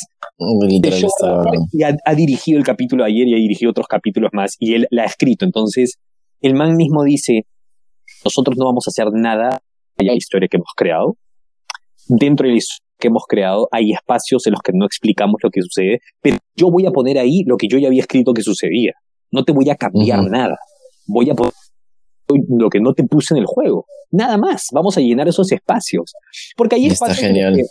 y 1.72 1.84
ha, 1.84 1.96
ha, 2.06 2.15
dirigido 2.15 2.58
el 2.58 2.65
capítulo 2.65 3.03
de 3.03 3.12
ayer 3.12 3.27
y 3.27 3.34
ha 3.34 3.38
dirigido 3.38 3.72
otros 3.72 3.88
capítulos 3.88 4.32
más, 4.34 4.56
y 4.60 4.74
él 4.74 4.88
la 4.89 5.03
ha 5.03 5.06
escrito. 5.06 5.46
Entonces, 5.46 6.00
el 6.41 6.56
man 6.56 6.75
mismo 6.75 7.03
dice, 7.03 7.46
nosotros 8.24 8.58
no 8.58 8.65
vamos 8.65 8.88
a 8.88 8.89
hacer 8.89 9.12
nada 9.13 9.62
de 9.98 10.06
la 10.06 10.13
historia 10.13 10.48
que 10.48 10.58
hemos 10.58 10.72
creado. 10.75 11.18
Dentro 12.08 12.46
de 12.48 12.53
la 12.53 12.58
que 13.01 13.10
hemos 13.10 13.24
creado, 13.27 13.67
hay 13.72 13.91
espacios 13.91 14.48
en 14.48 14.53
los 14.53 14.62
que 14.62 14.72
no 14.74 14.86
explicamos 14.86 15.36
lo 15.43 15.50
que 15.50 15.62
sucede, 15.62 16.00
pero 16.22 16.38
yo 16.55 16.72
voy 16.72 16.86
a 16.86 16.91
poner 16.91 17.17
ahí 17.17 17.43
lo 17.46 17.58
que 17.58 17.67
yo 17.67 17.77
ya 17.77 17.88
había 17.88 18.01
escrito 18.01 18.34
que 18.34 18.43
sucedía. 18.43 18.93
No 19.31 19.43
te 19.43 19.51
voy 19.51 19.70
a 19.70 19.75
cambiar 19.75 20.24
nada. 20.24 20.58
Voy 21.08 21.29
a 21.29 21.34
poner 21.34 21.53
lo 22.50 22.70
que 22.70 22.79
no 22.79 22.93
te 22.93 23.03
puse 23.03 23.34
en 23.34 23.39
el 23.39 23.46
juego. 23.46 23.86
Nada 24.12 24.38
más. 24.38 24.67
Vamos 24.74 24.98
a 24.98 25.01
llenar 25.01 25.27
esos 25.27 25.51
espacios. 25.51 26.13
Porque 26.55 26.75
espacios. 26.75 27.17
Está 27.17 27.27
genial. 27.27 27.62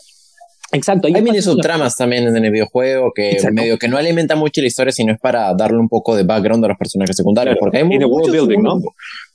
Exacto. 0.72 1.08
Hay, 1.08 1.14
hay 1.14 1.42
subtramas 1.42 1.96
también 1.96 2.26
en 2.28 2.44
el 2.44 2.50
videojuego 2.50 3.12
que 3.14 3.36
medio 3.52 3.78
que 3.78 3.88
no 3.88 3.96
alimenta 3.96 4.36
mucho 4.36 4.60
la 4.60 4.68
historia, 4.68 4.92
sino 4.92 5.12
es 5.12 5.18
para 5.18 5.52
darle 5.54 5.78
un 5.78 5.88
poco 5.88 6.14
de 6.14 6.22
background 6.22 6.64
a 6.64 6.68
los 6.68 6.78
personajes 6.78 7.16
secundarios. 7.16 7.56
porque 7.58 7.78
hay 7.78 7.84
en 7.84 7.92
el 7.92 8.06
world 8.06 8.32
building, 8.32 8.62
¿no? 8.62 8.80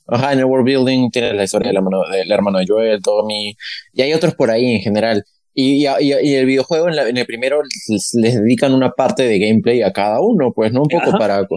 Ajá, 0.07 0.33
en 0.33 0.39
el 0.39 0.45
world 0.45 0.65
building 0.65 1.09
tiene 1.09 1.33
la 1.33 1.43
historia 1.43 1.69
del 1.69 2.31
hermano 2.31 2.59
de 2.59 2.65
Joel, 2.67 3.01
Tommy, 3.01 3.55
y 3.93 4.01
hay 4.01 4.13
otros 4.13 4.35
por 4.35 4.51
ahí 4.51 4.75
en 4.75 4.81
general. 4.81 5.23
Y, 5.57 5.87
y, 5.87 5.89
y, 5.99 6.35
el 6.35 6.45
videojuego 6.45 6.89
en, 6.89 6.99
en, 6.99 7.15
el 7.15 7.25
primero 7.25 7.61
les, 7.63 8.11
dedican 8.11 8.73
una 8.73 8.91
parte 8.91 9.23
de 9.23 9.39
gameplay 9.39 9.81
a 9.83 9.93
cada 9.93 10.19
uno, 10.19 10.51
pues, 10.53 10.73
¿no? 10.73 10.81
Un 10.81 10.89
poco 10.89 11.17
para, 11.17 11.47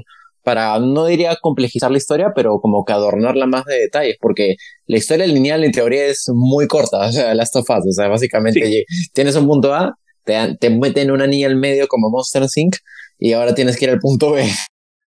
para, 0.44 0.78
no 0.78 1.06
diría 1.06 1.36
complejizar 1.42 1.90
la 1.90 1.98
historia, 1.98 2.30
pero 2.32 2.60
como 2.60 2.84
que 2.84 2.92
adornarla 2.92 3.46
más 3.46 3.64
de 3.64 3.76
detalles, 3.76 4.16
porque 4.20 4.54
la 4.86 4.98
historia 4.98 5.26
lineal 5.26 5.64
en 5.64 5.72
teoría 5.72 6.06
es 6.06 6.30
muy 6.32 6.68
corta, 6.68 6.98
o 7.08 7.12
sea, 7.12 7.34
Last 7.34 7.56
of 7.56 7.68
Us, 7.68 7.86
o 7.88 7.92
sea, 7.92 8.06
básicamente 8.06 8.84
tienes 9.12 9.34
un 9.34 9.48
punto 9.48 9.74
A, 9.74 9.92
te, 10.22 10.56
te 10.60 10.70
meten 10.70 11.10
una 11.10 11.26
niña 11.26 11.48
al 11.48 11.56
medio 11.56 11.88
como 11.88 12.08
Monster 12.08 12.44
Inc. 12.54 12.76
y 13.18 13.32
ahora 13.32 13.52
tienes 13.52 13.76
que 13.76 13.86
ir 13.86 13.90
al 13.90 13.98
punto 13.98 14.30
B. 14.30 14.48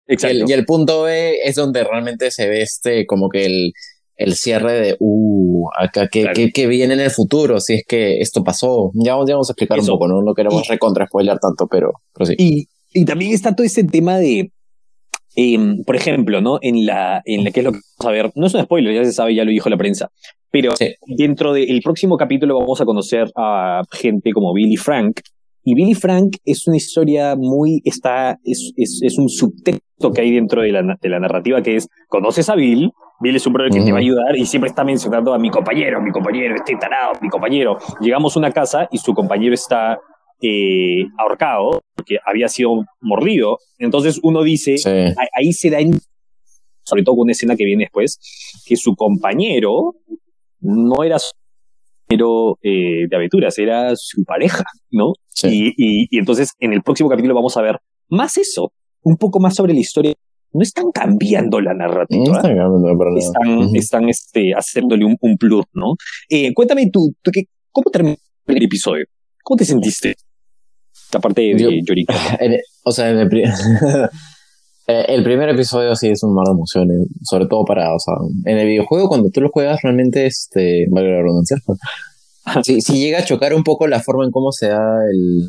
Exacto. 0.06 0.44
Y 0.48 0.52
el, 0.52 0.64
punto 0.64 1.02
B 1.02 1.40
es 1.44 1.56
donde 1.56 1.84
realmente 1.84 2.30
se 2.30 2.48
ve 2.48 2.62
este, 2.62 3.04
como 3.04 3.28
que 3.28 3.44
el, 3.44 3.72
el 4.18 4.34
cierre 4.34 4.72
de, 4.72 4.96
uh, 4.98 5.68
acá, 5.78 6.08
¿qué, 6.08 6.50
qué, 6.52 6.66
viene 6.66 6.94
en 6.94 7.00
el 7.00 7.10
futuro? 7.10 7.60
Si 7.60 7.74
es 7.74 7.84
que 7.86 8.18
esto 8.18 8.42
pasó. 8.42 8.90
Ya, 8.94 9.14
vamos 9.14 9.48
a 9.48 9.52
explicar 9.52 9.78
un 9.78 9.86
poco, 9.86 10.08
¿no? 10.08 10.20
No 10.22 10.34
queremos 10.34 10.66
recontra 10.66 11.06
spoiler 11.06 11.38
tanto, 11.38 11.68
pero, 11.68 11.92
pero 12.12 12.26
sí. 12.26 12.34
Y, 12.36 12.68
y 12.92 13.04
también 13.04 13.32
está 13.32 13.54
todo 13.54 13.64
ese 13.64 13.84
tema 13.84 14.18
de, 14.18 14.50
em, 15.36 15.84
por 15.84 15.94
ejemplo, 15.94 16.40
¿no? 16.40 16.58
En 16.60 16.84
la, 16.84 17.22
en 17.24 17.44
la 17.44 17.52
que 17.52 17.60
es 17.60 17.64
lo 17.64 17.72
que 17.72 17.78
vamos 17.98 18.08
a 18.08 18.10
ver, 18.10 18.32
no 18.34 18.48
es 18.48 18.54
un 18.54 18.64
spoiler, 18.64 18.92
ya 18.92 19.04
se 19.04 19.12
sabe, 19.12 19.36
ya 19.36 19.44
lo 19.44 19.52
dijo 19.52 19.70
la 19.70 19.76
prensa, 19.76 20.10
pero 20.50 20.74
dentro 21.06 21.52
del 21.52 21.80
próximo 21.84 22.16
capítulo 22.16 22.58
vamos 22.58 22.80
a 22.80 22.84
conocer 22.84 23.30
a 23.36 23.82
gente 23.92 24.32
como 24.32 24.52
Billy 24.52 24.76
Frank, 24.76 25.20
Y 25.64 25.74
Billy 25.74 25.94
Frank 25.94 26.36
es 26.44 26.66
una 26.66 26.76
historia 26.76 27.34
muy, 27.36 27.82
está, 27.84 28.38
es, 28.44 28.72
es, 28.76 29.00
es 29.02 29.18
un 29.18 29.28
subtexto 29.28 30.12
que 30.12 30.20
hay 30.20 30.32
dentro 30.32 30.62
de 30.62 30.72
la, 30.72 30.96
de 31.00 31.08
la 31.08 31.20
narrativa 31.20 31.62
que 31.62 31.76
es, 31.76 31.88
conoces 32.08 32.48
a 32.48 32.54
Bill, 32.54 32.92
Bill 33.20 33.34
es 33.34 33.46
un 33.46 33.52
brother 33.52 33.72
que 33.72 33.80
te 33.80 33.90
va 33.90 33.98
a 33.98 34.00
ayudar 34.00 34.36
y 34.36 34.46
siempre 34.46 34.68
está 34.68 34.84
mencionando 34.84 35.34
a 35.34 35.38
mi 35.38 35.50
compañero, 35.50 36.00
mi 36.00 36.12
compañero, 36.12 36.54
este 36.54 36.76
tarado, 36.76 37.14
mi 37.20 37.28
compañero. 37.28 37.76
Llegamos 38.00 38.36
a 38.36 38.38
una 38.38 38.52
casa 38.52 38.88
y 38.92 38.98
su 38.98 39.12
compañero 39.12 39.54
está 39.54 39.98
eh, 40.40 41.04
ahorcado 41.18 41.82
porque 41.96 42.18
había 42.24 42.48
sido 42.48 42.84
mordido. 43.00 43.58
Entonces 43.78 44.20
uno 44.22 44.42
dice, 44.42 44.76
ahí 45.34 45.52
se 45.52 45.70
da, 45.70 45.80
en, 45.80 45.98
sobre 46.84 47.02
todo 47.02 47.16
con 47.16 47.22
una 47.24 47.32
escena 47.32 47.56
que 47.56 47.64
viene 47.64 47.84
después, 47.84 48.20
que 48.64 48.76
su 48.76 48.94
compañero 48.94 49.94
no 50.60 51.02
era 51.02 51.18
su 51.18 51.32
compañero 52.06 52.58
eh, 52.62 53.08
de 53.08 53.16
aventuras, 53.16 53.58
era 53.58 53.96
su 53.96 54.22
pareja, 54.24 54.62
¿no? 54.92 55.12
Y, 55.44 55.72
y, 55.76 56.18
entonces 56.18 56.52
en 56.58 56.72
el 56.72 56.82
próximo 56.82 57.08
capítulo 57.08 57.34
vamos 57.34 57.56
a 57.56 57.62
ver 57.62 57.78
más 58.08 58.36
eso, 58.36 58.72
un 59.02 59.16
poco 59.16 59.40
más 59.40 59.54
sobre 59.54 59.74
la 59.74 59.80
historia. 59.80 60.14
No 60.52 60.62
están 60.62 60.90
cambiando 60.92 61.60
la 61.60 61.74
narrativa. 61.74 62.24
No 62.24 62.36
están 62.36 62.56
cambiando, 62.56 63.18
Están, 63.18 63.76
están 63.76 64.08
este, 64.08 64.52
haciéndole 64.52 65.04
un, 65.04 65.16
un 65.20 65.36
plus, 65.36 65.64
¿no? 65.74 65.94
Eh, 66.28 66.54
cuéntame 66.54 66.88
tú, 66.90 67.14
tú 67.22 67.30
que, 67.30 67.44
¿cómo 67.70 67.90
terminó 67.90 68.16
el 68.46 68.62
episodio? 68.62 69.04
¿Cómo 69.42 69.58
te 69.58 69.64
sentiste? 69.64 70.14
Aparte 71.12 71.42
de, 71.42 71.54
de 71.54 71.82
Yorika. 71.86 72.14
o 72.84 72.92
sea, 72.92 73.10
en 73.10 73.18
el, 73.18 73.28
eh, 74.88 75.04
el, 75.08 75.22
primer 75.22 75.48
episodio 75.50 75.94
sí 75.96 76.08
es 76.08 76.22
un 76.22 76.34
mar 76.34 76.46
de 76.46 76.52
emociones, 76.52 76.96
sobre 77.22 77.46
todo 77.46 77.64
para, 77.64 77.94
o 77.94 77.98
sea, 77.98 78.14
en 78.44 78.58
el 78.58 78.66
videojuego 78.66 79.08
cuando 79.08 79.30
tú 79.30 79.40
lo 79.40 79.50
juegas 79.50 79.80
realmente, 79.82 80.26
este, 80.26 80.86
vale 80.90 81.10
la 81.10 81.22
redundancia, 81.22 81.56
si, 82.62 82.80
si 82.80 82.98
llega 82.98 83.18
a 83.18 83.24
chocar 83.24 83.54
un 83.54 83.64
poco 83.64 83.86
la 83.86 84.00
forma 84.00 84.24
en 84.24 84.30
cómo 84.30 84.52
se 84.52 84.68
da 84.68 85.00
el, 85.10 85.48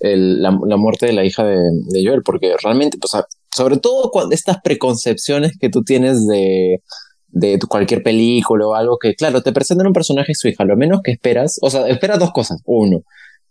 el 0.00 0.42
la, 0.42 0.50
muerte 0.50 1.06
de 1.06 1.12
la 1.12 1.24
hija 1.24 1.44
de, 1.44 1.56
de 1.56 2.04
Joel, 2.04 2.22
porque 2.24 2.54
realmente, 2.62 2.98
o 3.02 3.08
sea, 3.08 3.24
sobre 3.54 3.78
todo 3.78 4.10
cuando 4.10 4.34
estas 4.34 4.58
preconcepciones 4.62 5.52
que 5.58 5.68
tú 5.68 5.82
tienes 5.82 6.26
de, 6.26 6.82
de 7.28 7.58
cualquier 7.68 8.02
película 8.02 8.66
o 8.66 8.74
algo 8.74 8.98
que, 8.98 9.14
claro, 9.14 9.42
te 9.42 9.52
presentan 9.52 9.86
un 9.86 9.92
personaje 9.92 10.32
y 10.32 10.34
su 10.34 10.48
hija, 10.48 10.64
lo 10.64 10.76
menos 10.76 11.00
que 11.02 11.12
esperas, 11.12 11.58
o 11.62 11.70
sea, 11.70 11.88
esperas 11.88 12.18
dos 12.18 12.32
cosas. 12.32 12.60
Uno, 12.64 13.02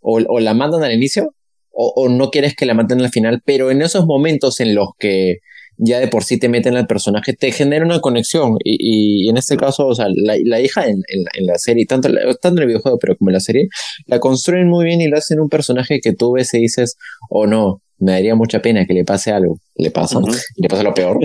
o, 0.02 0.40
la 0.40 0.54
mandan 0.54 0.84
al 0.84 0.94
inicio 0.94 1.34
o, 1.72 2.10
no 2.10 2.30
quieres 2.30 2.56
que 2.56 2.66
la 2.66 2.74
maten 2.74 3.00
al 3.00 3.10
final, 3.10 3.42
pero 3.46 3.72
en 3.72 3.82
esos 3.82 4.06
momentos 4.06 4.60
en 4.60 4.76
los 4.76 4.90
que 4.98 5.38
ya 5.80 6.00
de 6.00 6.08
por 6.08 6.24
sí 6.24 6.38
te 6.38 6.50
meten 6.50 6.76
al 6.76 6.88
personaje, 6.88 7.34
te 7.34 7.52
genera 7.52 7.86
una 7.86 8.00
conexión. 8.00 8.58
Y, 8.64 9.30
en 9.30 9.38
este 9.38 9.58
caso, 9.58 9.88
o 9.88 9.96
sea, 9.96 10.08
la, 10.10 10.60
hija 10.60 10.88
en, 10.88 11.02
la 11.42 11.58
serie, 11.58 11.86
tanto, 11.86 12.10
tanto 12.42 12.58
en 12.58 12.64
el 12.64 12.68
videojuego, 12.68 12.98
pero 13.00 13.16
como 13.16 13.30
en 13.30 13.34
la 13.34 13.40
serie, 13.40 13.68
la 14.06 14.20
construyen 14.20 14.68
muy 14.68 14.86
bien 14.86 15.02
y 15.02 15.08
lo 15.08 15.18
hacen 15.18 15.40
un 15.40 15.50
personaje 15.50 16.00
que 16.02 16.14
tú 16.14 16.34
ves 16.34 16.54
y 16.54 16.60
dices, 16.60 16.96
oh 17.30 17.48
no, 17.48 17.82
me 17.98 18.12
daría 18.12 18.36
mucha 18.36 18.62
pena 18.62 18.86
que 18.86 18.94
le 18.94 19.06
pase 19.06 19.32
algo. 19.32 19.60
Le 19.76 19.92
pasa, 19.92 20.20
y 20.56 20.62
le 20.62 20.68
pasa 20.68 20.84
lo 20.84 20.94
peor. 20.94 21.18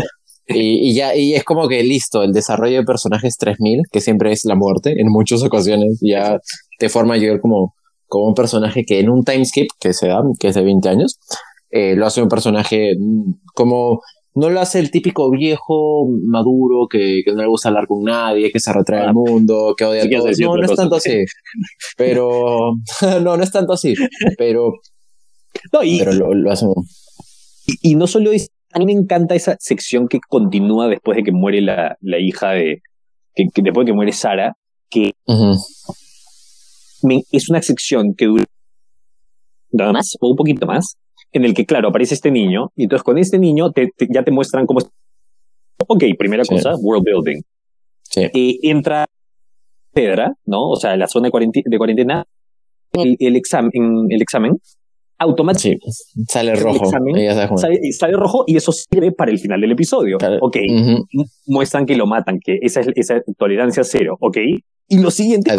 Y, 0.47 0.91
y, 0.91 0.95
ya, 0.95 1.17
y 1.17 1.35
es 1.35 1.43
como 1.43 1.69
que 1.69 1.83
listo, 1.83 2.23
el 2.23 2.33
desarrollo 2.33 2.79
de 2.79 2.85
personajes 2.85 3.37
3000, 3.39 3.83
que 3.91 4.01
siempre 4.01 4.31
es 4.31 4.45
la 4.45 4.55
muerte, 4.55 4.95
en 4.99 5.09
muchas 5.09 5.43
ocasiones, 5.43 5.99
ya 6.01 6.39
te 6.79 6.89
forma 6.89 7.15
a 7.15 7.17
llegar 7.17 7.41
como 7.41 7.75
como 8.15 8.29
un 8.29 8.35
personaje 8.35 8.85
que 8.85 9.01
en 9.01 9.11
un 9.11 9.25
time 9.25 9.45
skip 9.45 9.69
que 9.81 9.93
se 9.93 10.07
da, 10.07 10.23
que 10.39 10.49
es 10.49 10.55
de 10.55 10.63
20 10.63 10.89
años, 10.89 11.19
eh, 11.71 11.97
lo 11.97 12.07
hace 12.07 12.23
un 12.23 12.29
personaje 12.29 12.95
mm, 12.97 13.33
como 13.55 14.01
no 14.35 14.51
lo 14.51 14.61
hace 14.61 14.81
el 14.81 14.91
típico 14.91 15.31
viejo 15.31 16.07
maduro 16.27 16.89
que, 16.91 17.23
que 17.25 17.33
no 17.33 17.43
le 17.43 17.49
gusta 17.49 17.69
hablar 17.69 17.87
con 17.87 18.03
nadie, 18.03 18.51
que 18.51 18.59
se 18.59 18.73
retrae 18.73 19.03
al 19.03 19.11
ah. 19.11 19.13
mundo, 19.13 19.75
que 19.77 19.85
odia 19.85 20.03
a 20.03 20.11
todos. 20.11 20.39
No, 20.41 20.57
no 20.57 20.65
es 20.65 20.75
tanto 20.75 20.97
así. 20.97 21.25
Pero 21.97 22.75
no, 23.23 23.37
no 23.37 23.43
es 23.43 23.53
tanto 23.53 23.73
así. 23.73 23.95
Pero, 24.37 24.73
no, 25.73 25.85
y, 25.85 25.99
pero 25.99 26.13
lo, 26.13 26.35
lo 26.35 26.51
hace. 26.51 26.67
Y, 27.67 27.93
y, 27.93 27.95
no 27.95 28.07
solo 28.07 28.33
es. 28.33 28.51
A 28.73 28.81
mí 28.81 28.87
me 28.87 28.93
encanta 28.93 29.37
esa 29.37 29.57
sección 29.61 30.09
que 30.09 30.19
continúa 30.29 30.89
después 30.89 31.17
de 31.17 31.23
que 31.23 31.33
muere 31.33 31.61
la, 31.61 31.97
la 32.01 32.19
hija 32.19 32.51
de. 32.51 32.83
Que, 33.37 33.47
después 33.63 33.87
de 33.87 33.93
que 33.93 33.95
muere 33.95 34.13
Sara, 34.13 34.57
que 34.91 35.13
es 37.31 37.49
una 37.51 37.63
sección 37.63 38.15
que 38.17 38.27
dura 38.27 38.45
nada 39.71 39.93
más 39.93 40.17
o 40.21 40.31
un 40.31 40.37
poquito 40.37 40.67
más, 40.67 40.97
en 41.35 41.45
el 41.45 41.53
que, 41.53 41.67
claro, 41.67 41.89
aparece 41.89 42.15
este 42.15 42.31
niño, 42.31 42.73
y 42.77 42.85
entonces 42.85 43.03
con 43.03 43.19
este 43.19 43.39
niño 43.39 43.73
te, 43.73 43.91
ya 44.09 44.23
te 44.23 44.31
muestran 44.31 44.67
cómo... 44.67 44.81
Ok, 45.87 46.05
primera 46.17 46.45
cosa, 46.45 46.75
world 46.81 47.05
building. 47.05 47.43
Sí. 48.05 48.31
entra 48.63 49.05
Pedra, 49.93 50.33
¿no? 50.47 50.71
O 50.71 50.77
sea, 50.77 50.97
la 50.97 51.09
zona 51.09 51.27
de, 51.27 51.31
cuarentena, 51.77 52.25
el, 52.93 53.37
examen, 53.37 53.71
el 54.09 54.23
examen 54.23 54.53
automáticamente 55.19 55.87
sale 56.29 56.55
rojo. 56.55 56.87
sale, 56.87 58.17
rojo 58.17 58.45
y 58.47 58.57
eso 58.57 58.73
sirve 58.73 59.13
para 59.13 59.31
el 59.31 59.39
final 59.39 59.61
del 59.61 59.73
episodio. 59.73 60.19
Ok, 60.41 60.57
muestran 61.47 61.85
que 61.85 61.97
lo 61.97 62.07
matan, 62.07 62.39
que 62.43 62.59
esa 62.63 62.81
es 62.81 62.89
esa 62.95 63.21
tolerancia 63.37 63.83
cero, 63.83 64.17
ok. 64.21 64.39
Y 64.89 64.99
lo 64.99 65.11
siguiente, 65.11 65.51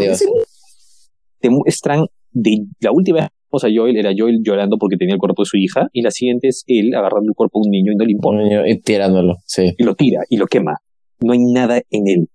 te 1.39 1.49
muestran 1.49 2.05
de 2.31 2.65
la 2.79 2.91
última 2.91 3.29
vez 3.51 3.63
a 3.63 3.67
Joel 3.73 3.97
era 3.97 4.11
Joel 4.15 4.39
llorando 4.43 4.77
porque 4.77 4.97
tenía 4.97 5.15
el 5.15 5.19
cuerpo 5.19 5.43
de 5.43 5.47
su 5.47 5.57
hija 5.57 5.87
y 5.93 6.01
la 6.01 6.11
siguiente 6.11 6.47
es 6.47 6.63
él 6.67 6.93
agarrando 6.93 7.29
el 7.29 7.35
cuerpo 7.35 7.59
de 7.59 7.67
un 7.67 7.71
niño 7.71 7.91
y 7.93 7.95
no 7.95 8.05
le 8.05 8.11
importa. 8.11 8.67
y 8.67 8.79
tirándolo, 8.81 9.35
sí. 9.45 9.73
Y 9.77 9.83
lo 9.83 9.95
tira 9.95 10.21
y 10.29 10.37
lo 10.37 10.47
quema. 10.47 10.77
No 11.19 11.33
hay 11.33 11.39
nada 11.39 11.81
en 11.89 12.07
él. 12.07 12.29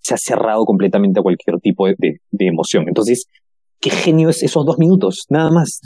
Se 0.00 0.14
ha 0.14 0.18
cerrado 0.18 0.64
completamente 0.64 1.20
a 1.20 1.22
cualquier 1.22 1.58
tipo 1.60 1.86
de, 1.86 1.94
de, 1.98 2.46
emoción. 2.46 2.84
Entonces, 2.88 3.26
qué 3.80 3.90
genio 3.90 4.28
es 4.28 4.42
esos 4.42 4.64
dos 4.64 4.78
minutos, 4.78 5.26
nada 5.30 5.50
más. 5.50 5.80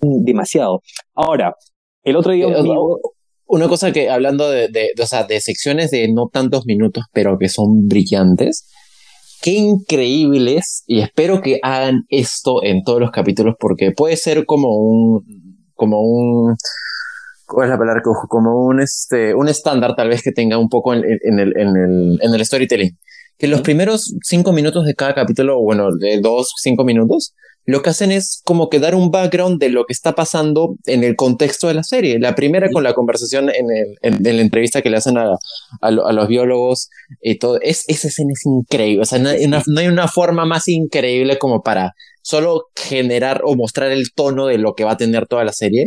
demasiado. 0.00 0.82
Ahora, 1.14 1.54
el 2.02 2.16
otro 2.16 2.32
día... 2.32 2.46
Eh, 2.48 2.64
una 3.46 3.68
cosa 3.68 3.92
que 3.92 4.08
hablando 4.08 4.50
de, 4.50 4.68
de, 4.68 4.90
o 5.00 5.06
sea, 5.06 5.24
de 5.24 5.38
secciones 5.40 5.90
de 5.90 6.10
no 6.10 6.28
tantos 6.32 6.64
minutos, 6.66 7.04
pero 7.12 7.36
que 7.38 7.48
son 7.48 7.86
brillantes, 7.86 8.66
qué 9.44 9.50
increíbles 9.50 10.84
y 10.86 11.00
espero 11.00 11.42
que 11.42 11.60
hagan 11.62 12.06
esto 12.08 12.64
en 12.64 12.82
todos 12.82 12.98
los 12.98 13.10
capítulos 13.10 13.56
porque 13.60 13.92
puede 13.92 14.16
ser 14.16 14.46
como 14.46 14.74
un 14.74 15.22
como 15.74 16.00
un 16.00 16.56
¿cuál 17.46 17.66
es 17.66 17.70
la 17.72 17.78
palabra 17.78 18.00
como 18.02 18.64
un 18.64 18.80
este 18.80 19.34
un 19.34 19.48
estándar 19.48 19.94
tal 19.96 20.08
vez 20.08 20.22
que 20.22 20.32
tenga 20.32 20.56
un 20.56 20.70
poco 20.70 20.94
en, 20.94 21.04
en, 21.04 21.38
el, 21.38 21.52
en, 21.58 21.76
el, 21.76 22.18
en 22.22 22.34
el 22.34 22.42
storytelling 22.46 22.96
que 23.38 23.48
los 23.48 23.62
primeros 23.62 24.14
cinco 24.22 24.52
minutos 24.52 24.84
de 24.84 24.94
cada 24.94 25.14
capítulo 25.14 25.60
bueno 25.60 25.94
de 25.94 26.20
dos 26.20 26.52
cinco 26.60 26.84
minutos 26.84 27.34
lo 27.66 27.82
que 27.82 27.90
hacen 27.90 28.12
es 28.12 28.42
como 28.44 28.68
que 28.68 28.78
dar 28.78 28.94
un 28.94 29.10
background 29.10 29.58
de 29.58 29.70
lo 29.70 29.86
que 29.86 29.92
está 29.94 30.14
pasando 30.14 30.76
en 30.84 31.02
el 31.02 31.16
contexto 31.16 31.68
de 31.68 31.74
la 31.74 31.82
serie. 31.82 32.18
La 32.18 32.34
primera 32.34 32.68
con 32.70 32.84
la 32.84 32.92
conversación 32.92 33.48
en, 33.48 33.70
el, 33.70 33.96
en, 34.02 34.36
la 34.36 34.42
entrevista 34.42 34.82
que 34.82 34.90
le 34.90 34.98
hacen 34.98 35.16
a, 35.16 35.38
a, 35.80 35.90
los 35.90 36.28
biólogos 36.28 36.90
y 37.22 37.38
todo. 37.38 37.58
Es, 37.62 37.84
esa 37.88 38.08
escena 38.08 38.32
es 38.34 38.44
increíble. 38.44 39.00
O 39.00 39.06
sea, 39.06 39.18
no 39.18 39.30
no 39.66 39.80
hay 39.80 39.86
una 39.86 40.08
forma 40.08 40.44
más 40.44 40.68
increíble 40.68 41.38
como 41.38 41.62
para 41.62 41.94
solo 42.24 42.68
generar 42.74 43.42
o 43.44 43.54
mostrar 43.54 43.92
el 43.92 44.12
tono 44.14 44.46
de 44.46 44.56
lo 44.56 44.74
que 44.74 44.84
va 44.84 44.92
a 44.92 44.96
tener 44.96 45.26
toda 45.26 45.44
la 45.44 45.52
serie. 45.52 45.84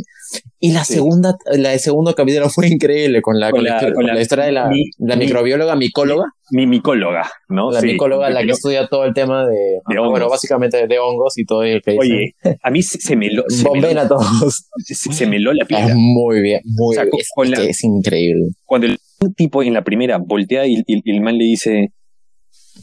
Y 0.59 0.71
la 0.71 0.83
segunda, 0.83 1.35
la 1.51 1.69
de 1.69 1.79
segundo 1.79 2.13
capítulo 2.13 2.49
fue 2.49 2.67
increíble 2.67 3.23
con 3.23 3.39
la, 3.39 3.49
con, 3.49 3.63
la, 3.63 4.21
historia 4.21 4.45
de 4.45 4.51
la, 4.51 4.69
la 4.99 5.15
microbióloga 5.15 5.75
micóloga. 5.75 6.25
Mi, 6.51 6.67
micóloga, 6.67 7.27
¿no? 7.49 7.71
La 7.71 7.81
micóloga, 7.81 8.29
la 8.29 8.43
que 8.43 8.51
estudia 8.51 8.87
todo 8.87 9.03
el 9.05 9.15
tema 9.15 9.47
de, 9.47 9.81
bueno, 9.85 10.29
básicamente 10.29 10.87
de 10.87 10.99
hongos 10.99 11.37
y 11.39 11.45
todo 11.45 11.63
el 11.63 11.81
que 11.81 11.97
Oye, 11.99 12.35
a 12.61 12.69
mí 12.69 12.83
se 12.83 13.15
me 13.15 13.31
lo. 13.31 13.43
Se 13.49 13.67
a 13.67 14.07
todos. 14.07 14.69
Se, 14.85 15.25
me 15.25 15.39
lo 15.39 15.53
la 15.53 15.65
piel. 15.65 15.95
Muy 15.95 16.41
bien, 16.41 16.61
muy 16.63 16.95
bien. 16.95 17.67
Es, 17.67 17.83
increíble. 17.83 18.49
Cuando 18.63 18.87
el 18.87 18.97
tipo 19.35 19.63
en 19.63 19.73
la 19.73 19.83
primera 19.83 20.19
voltea 20.19 20.67
y, 20.67 20.83
el 20.87 21.21
man 21.21 21.37
le 21.37 21.45
dice: 21.45 21.87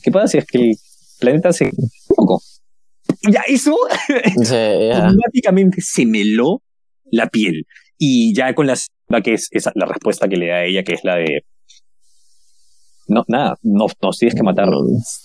¿Qué 0.03 0.11
pasa 0.11 0.27
si 0.27 0.39
es 0.39 0.47
que 0.47 0.59
el 0.59 0.77
planeta 1.21 1.53
se. 1.53 1.71
poco? 2.09 2.43
Ya 3.31 3.43
eso 3.47 3.77
automáticamente 4.93 5.81
se 5.81 6.07
meló 6.07 6.63
la 7.11 7.29
piel. 7.29 7.67
Y 7.99 8.35
ya 8.35 8.55
con 8.55 8.67
la, 8.67 8.77
que 9.23 9.35
es, 9.35 9.49
la 9.75 9.87
respuesta 9.87 10.29
que 10.29 10.37
le 10.37 10.49
da 10.49 10.57
a 10.57 10.65
ella, 10.65 10.83
que 10.83 10.95
es 10.95 11.05
la 11.05 11.17
de 11.17 11.45
no, 13.07 13.23
nada, 13.29 13.59
no, 13.63 13.87
tienes 14.19 14.35
que 14.35 14.43
matar 14.43 14.69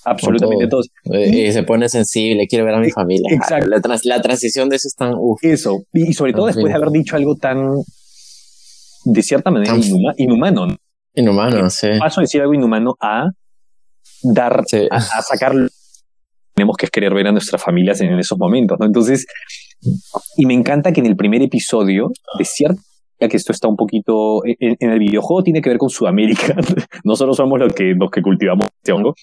absolutamente 0.03 0.67
todos. 0.67 0.89
Eh, 1.13 1.47
y 1.47 1.51
se 1.53 1.63
pone 1.63 1.87
sensible, 1.87 2.45
quiero 2.47 2.65
ver 2.65 2.75
a 2.75 2.79
mi 2.79 2.91
familia. 2.91 3.33
Exacto. 3.33 3.69
La, 4.03 4.21
transición 4.21 4.67
de 4.67 4.75
eso 4.75 4.87
es 4.89 4.95
tan. 4.95 5.13
Eso. 5.41 5.83
Y, 5.93 6.13
sobre 6.13 6.33
todo 6.33 6.47
después 6.47 6.67
de 6.67 6.73
haber 6.73 6.89
dicho 6.89 7.15
algo 7.15 7.35
tan. 7.35 7.57
de 9.05 9.23
cierta 9.23 9.49
manera 9.49 9.75
inhumano. 10.17 10.75
Inhumano, 11.13 11.69
sí. 11.69 11.87
Paso 11.99 12.19
a 12.19 12.23
decir 12.23 12.41
algo 12.41 12.53
inhumano 12.53 12.95
a 12.99 13.29
dar. 14.23 14.63
A, 14.91 14.95
a 14.95 15.21
sacar 15.21 15.53
tenemos 16.59 16.75
que 16.75 16.87
querer 16.87 17.13
ver 17.13 17.27
a 17.27 17.31
nuestras 17.31 17.63
familias 17.63 18.01
en, 18.01 18.19
esos 18.19 18.37
momentos, 18.37 18.77
¿no? 18.77 18.85
Entonces, 18.85 19.25
y 20.35 20.45
me 20.45 20.53
encanta 20.53 20.91
que 20.91 20.99
en 20.99 21.05
el 21.05 21.15
primer 21.15 21.41
episodio, 21.41 22.11
de 22.37 22.43
cierta 22.43 22.81
que 23.17 23.37
esto 23.37 23.53
está 23.53 23.69
un 23.69 23.77
poquito 23.77 24.41
en, 24.45 24.91
el 24.91 24.99
videojuego 24.99 25.41
tiene 25.41 25.61
que 25.61 25.69
ver 25.69 25.77
con 25.77 25.89
Sudamérica. 25.89 26.55
Nosotros 27.05 27.37
somos 27.37 27.59
los 27.59 27.73
que, 27.73 27.93
los 27.97 28.11
que 28.11 28.21
cultivamos 28.21 28.67
este 28.81 28.91
hongo. 28.91 29.13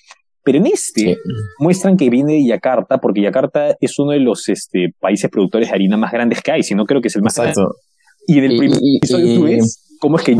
Pero 0.43 0.59
en 0.59 0.67
este 0.67 1.19
muestran 1.59 1.99
que 1.99 2.09
viene 2.09 2.35
de 2.35 2.47
Yakarta, 2.47 2.99
porque 2.99 3.21
Yakarta 3.21 3.77
es 3.81 3.99
uno 3.99 4.13
de 4.13 4.21
los 4.21 4.49
este, 4.49 4.95
países 4.99 5.29
productores 5.31 5.69
de 5.69 5.75
harina 5.75 5.99
más 5.99 6.13
grandes 6.13 6.41
que 6.41 6.53
hay, 6.53 6.63
si 6.63 6.75
no 6.75 6.87
creo 6.87 7.03
que 7.03 7.09
es 7.09 7.17
el 7.17 7.23
más 7.23 7.37
grande. 7.37 7.61
Y 8.27 8.39
en 8.39 8.45
el 8.45 8.57
primer 8.57 8.79
episodio 8.97 9.35
tú 9.35 9.45
ves 9.45 9.99
cómo 10.01 10.17
es 10.17 10.25
que 10.25 10.39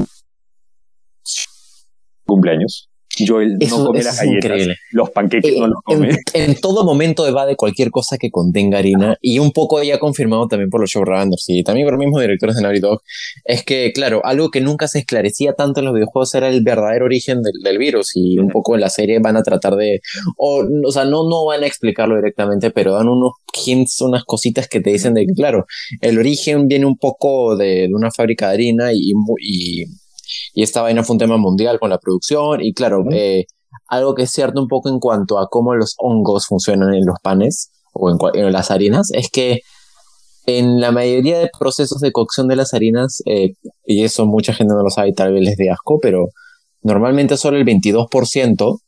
cumpleaños 2.25 2.89
Joel 3.27 3.59
no 3.59 3.87
come 3.87 4.03
las 4.03 4.19
galletas, 4.19 4.77
los 4.91 5.11
panqueques 5.11 5.57
no 5.57 5.69
los 5.69 5.81
come. 5.85 6.17
En, 6.35 6.57
todo 6.61 6.85
momento 6.85 7.33
va 7.33 7.47
de 7.47 7.57
cualquier 7.57 7.91
cosa 7.91 8.19
que 8.19 8.31
contenga 8.31 8.79
harina 8.79 9.17
y 9.21 9.39
un 9.39 9.53
poco 9.53 9.83
ya 9.83 9.99
confirmado 9.99 10.49
también 10.49 10.71
por 10.71 10.81
los 10.81 10.91
showrunners 10.91 11.45
y 11.49 11.63
también 11.63 11.87
por 11.87 11.95
los 11.95 12.01
mismos 12.01 12.21
directores 12.21 12.57
de 12.57 12.63
Naughty 12.63 12.81
Dog, 12.81 13.03
es 13.45 13.63
que, 13.65 13.93
claro, 13.93 14.21
algo 14.25 14.51
que 14.51 14.61
nunca 14.61 14.89
se 14.89 15.01
esclarecía 15.01 15.55
tanto 15.55 15.81
en 15.81 15.87
los 15.87 15.95
videojuegos 15.95 16.35
era 16.35 16.49
el 16.49 16.63
verdadero 16.63 17.05
origen 17.05 17.43
del, 17.43 17.77
virus 17.79 18.13
y 18.15 18.39
un 18.39 18.49
poco 18.49 18.75
en 18.75 18.81
la 18.81 18.89
serie 18.89 19.19
van 19.19 19.37
a 19.37 19.43
tratar 19.43 19.77
de, 19.77 20.01
o, 20.39 20.65
o 20.85 20.93
sea, 20.93 21.05
no, 21.05 21.29
no 21.29 21.45
van 21.45 21.63
a 21.63 21.67
explicarlo 21.67 22.17
directamente, 22.17 22.71
pero 22.71 22.95
dan 22.95 23.09
unos 23.09 23.33
hints, 23.53 24.01
unas 24.01 24.25
cositas 24.25 24.67
que 24.67 24.81
te 24.81 24.91
dicen 24.91 25.15
de 25.15 25.27
que, 25.27 25.33
claro, 25.35 25.67
el 26.01 26.19
origen 26.19 26.69
viene 26.69 26.87
un 26.87 26.97
poco 26.97 27.57
de, 27.57 27.89
una 27.93 28.11
fábrica 28.11 28.49
de 28.49 28.55
harina 28.55 28.93
y, 28.93 29.13
y 29.41 29.85
y 30.55 30.63
esta 30.63 30.83
vaina 30.83 31.03
fue 31.03 31.15
un 31.15 31.19
tema 31.19 31.37
mundial 31.37 31.79
con 31.79 31.91
la 31.91 31.99
producción. 31.99 32.61
Y 32.63 32.73
claro, 32.73 33.05
eh, 33.13 33.47
algo 33.89 34.15
que 34.15 34.23
es 34.23 34.31
cierto 34.31 34.61
un 34.61 34.69
poco 34.69 34.89
en 34.89 34.99
cuanto 34.99 35.39
a 35.39 35.49
cómo 35.49 35.75
los 35.75 35.95
hongos 35.99 36.47
funcionan 36.47 36.95
en 36.95 37.07
los 37.07 37.17
panes 37.23 37.71
o 37.93 38.11
en, 38.11 38.53
las 38.53 38.71
harinas 38.71 39.11
es 39.13 39.31
que 39.31 39.61
en 40.47 40.81
la 40.81 40.93
mayoría 40.93 41.39
de 41.39 41.51
procesos 41.59 42.01
de 42.01 42.13
cocción 42.13 42.47
de 42.47 42.57
las 42.57 42.73
harinas, 42.73 43.21
eh, 43.27 43.55
y 43.85 44.05
eso 44.05 44.27
mucha 44.27 44.53
gente 44.53 44.75
no 44.75 44.83
lo 44.83 44.91
sabe 44.91 45.09
y 45.09 45.15
tal 45.15 45.33
vez 45.33 45.43
les 45.43 45.57
dé 45.57 45.71
asco, 45.71 45.99
pero 46.01 46.29
normalmente 46.83 47.37
solo 47.37 47.57
el 47.57 47.65
22% 47.65 48.79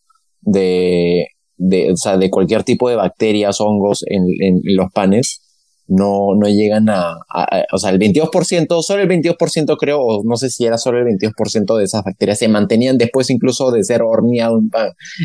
de, 0.42 1.26
de, 1.56 1.92
o 1.92 1.96
sea, 1.96 2.16
de 2.16 2.30
cualquier 2.30 2.62
tipo 2.62 2.88
de 2.88 2.94
bacterias, 2.94 3.60
hongos 3.60 4.04
en, 4.06 4.26
en 4.40 4.60
los 4.76 4.92
panes 4.92 5.40
no, 5.88 6.34
no 6.34 6.48
llegan 6.48 6.88
a, 6.90 7.16
o 7.72 7.78
sea, 7.78 7.90
el 7.90 7.98
22%, 7.98 8.82
solo 8.82 9.02
el 9.02 9.08
22% 9.08 9.76
creo, 9.78 10.00
o 10.00 10.22
no 10.22 10.36
sé 10.36 10.50
si 10.50 10.66
era 10.66 10.76
solo 10.76 10.98
el 10.98 11.06
22% 11.06 11.76
de 11.76 11.84
esas 11.84 12.04
bacterias 12.04 12.38
se 12.38 12.48
mantenían 12.48 12.98
después 12.98 13.30
incluso 13.30 13.70
de 13.70 13.82
ser 13.82 14.02
horneado 14.02 14.60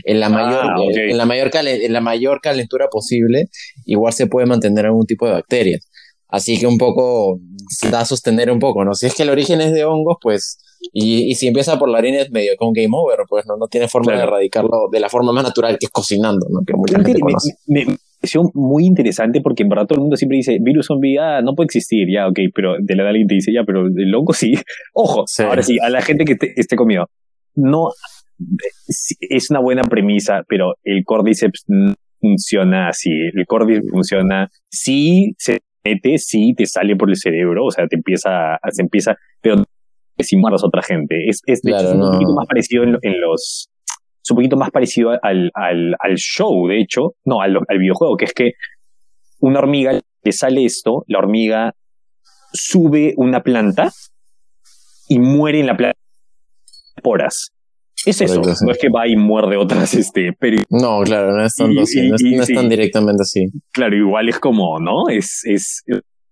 en 0.06 0.20
la 0.20 0.30
mayor, 0.30 0.66
ah, 0.66 0.76
en 0.96 1.18
la 1.18 1.26
mayor, 1.26 1.52
en 1.54 1.94
la 1.94 2.02
mayor 2.02 2.40
calentura 2.42 2.88
posible, 2.90 3.50
igual 3.86 4.14
se 4.14 4.28
puede 4.28 4.48
mantener 4.48 4.86
algún 4.86 5.06
tipo 5.06 5.28
de 5.28 5.34
bacterias. 5.34 5.88
Así 6.30 6.58
que 6.58 6.66
un 6.66 6.78
poco 6.78 7.40
da 7.92 8.00
a 8.00 8.06
sostener 8.06 8.50
un 8.50 8.60
poco, 8.60 8.84
¿no? 8.84 8.96
Si 8.96 9.06
es 9.06 9.14
que 9.14 9.24
el 9.24 9.30
origen 9.30 9.62
es 9.62 9.72
de 9.72 9.86
hongos, 9.86 10.18
pues, 10.20 10.58
y, 10.92 11.30
y 11.30 11.36
si 11.36 11.48
empieza 11.48 11.78
por 11.78 11.90
la 11.90 12.00
harina 12.00 12.22
es 12.22 12.32
medio 12.32 12.54
con 12.58 12.74
game 12.74 12.90
over, 12.92 13.20
pues 13.30 13.46
no, 13.46 13.56
no 13.58 13.68
tiene 13.68 13.88
forma 13.88 14.14
de 14.14 14.24
erradicarlo 14.24 14.88
de 14.92 15.00
la 15.00 15.10
forma 15.10 15.32
más 15.32 15.44
natural 15.44 15.78
que 15.78 15.86
es 15.86 15.92
cocinando, 15.92 16.48
¿no? 16.50 16.62
Que 16.66 16.74
mucha 16.74 16.96
gente 17.04 17.20
conoce 17.20 17.56
muy 18.54 18.86
interesante 18.86 19.42
porque 19.42 19.64
en 19.64 19.70
verdad 19.70 19.86
todo 19.86 19.98
el 19.98 20.02
mundo 20.02 20.16
siempre 20.16 20.38
dice, 20.38 20.58
virus 20.62 20.88
zombie, 20.88 21.18
ah, 21.20 21.42
no 21.42 21.56
puede 21.56 21.66
existir, 21.66 22.08
ya, 22.12 22.28
ok, 22.28 22.40
pero 22.54 22.76
de 22.80 22.96
la 22.96 23.04
edad 23.04 23.10
alguien 23.10 23.28
te 23.28 23.36
dice, 23.36 23.52
ya, 23.54 23.64
pero 23.66 23.86
el 23.88 24.10
loco 24.10 24.34
sí. 24.34 24.54
Ojo, 24.94 25.26
ahora 25.40 25.62
sí, 25.62 25.78
a 25.80 25.90
la 25.90 26.02
gente 26.02 26.26
que 26.26 26.38
esté 26.56 26.76
conmigo, 26.76 27.08
no, 27.56 27.90
es 29.20 29.50
una 29.50 29.60
buena 29.60 29.84
premisa, 29.84 30.44
pero 30.48 30.74
el 30.84 31.04
cordyceps 31.06 31.66
no 31.68 31.94
funciona 32.20 32.90
así. 32.90 33.12
El 33.12 33.46
cordyceps 33.46 33.90
funciona, 33.92 34.50
sí 34.70 35.34
se 35.38 35.60
mete, 35.84 36.18
sí 36.18 36.54
te 36.56 36.66
sale 36.66 36.96
por 36.96 37.10
el 37.10 37.16
cerebro, 37.16 37.66
o 37.66 37.72
sea, 37.72 37.88
te 37.88 37.98
empieza, 37.98 38.58
se 38.72 38.82
empieza, 38.82 39.16
pero 39.42 39.64
si 40.18 40.38
mueras 40.38 40.64
a 40.64 40.68
otra 40.68 40.82
gente. 40.82 41.28
Es, 41.28 41.42
es, 41.46 41.62
de 41.62 41.72
hecho, 41.72 41.92
un 41.94 42.12
poquito 42.12 42.34
más 42.34 42.48
parecido 42.48 42.84
en 42.84 43.22
los, 43.22 43.70
es 44.24 44.32
un 44.32 44.36
poquito 44.36 44.56
más 44.56 44.72
parecido 44.72 45.12
al, 45.22 45.52
al, 45.54 45.96
al 46.00 46.16
show, 46.16 46.68
de 46.68 46.80
hecho, 46.80 47.16
no, 47.26 47.42
al, 47.42 47.58
al, 47.68 47.78
videojuego, 47.78 48.16
que 48.16 48.26
es 48.26 48.34
que 48.34 48.52
una 49.40 49.60
hormiga 49.60 50.00
le 50.24 50.32
sale 50.32 50.64
esto, 50.64 51.04
la 51.08 51.20
hormiga 51.20 51.74
sube 52.54 53.14
una 53.18 53.42
planta 53.42 53.92
y 55.10 55.20
muere 55.20 55.60
en 55.60 55.68
la 55.68 55.76
planta 55.76 56.00
poras. 57.02 57.50
Es 58.06 58.22
eso, 58.22 58.42
no 58.42 58.72
es 58.72 58.78
que 58.80 58.90
va 58.90 59.08
y 59.08 59.16
muerde 59.16 59.56
otras, 59.56 59.94
este, 59.94 60.34
pero... 60.38 60.62
No, 60.70 61.02
claro, 61.04 61.32
no 61.32 61.46
es 61.46 61.56
tan, 61.56 61.78
así, 61.78 62.10
no, 62.10 62.16
es, 62.16 62.54
tan 62.54 62.68
directamente 62.68 63.22
así. 63.22 63.46
Claro, 63.72 63.96
igual 63.96 64.28
es 64.28 64.40
como, 64.40 64.80
¿no? 64.80 65.08
Es, 65.10 65.42
es 65.46 65.84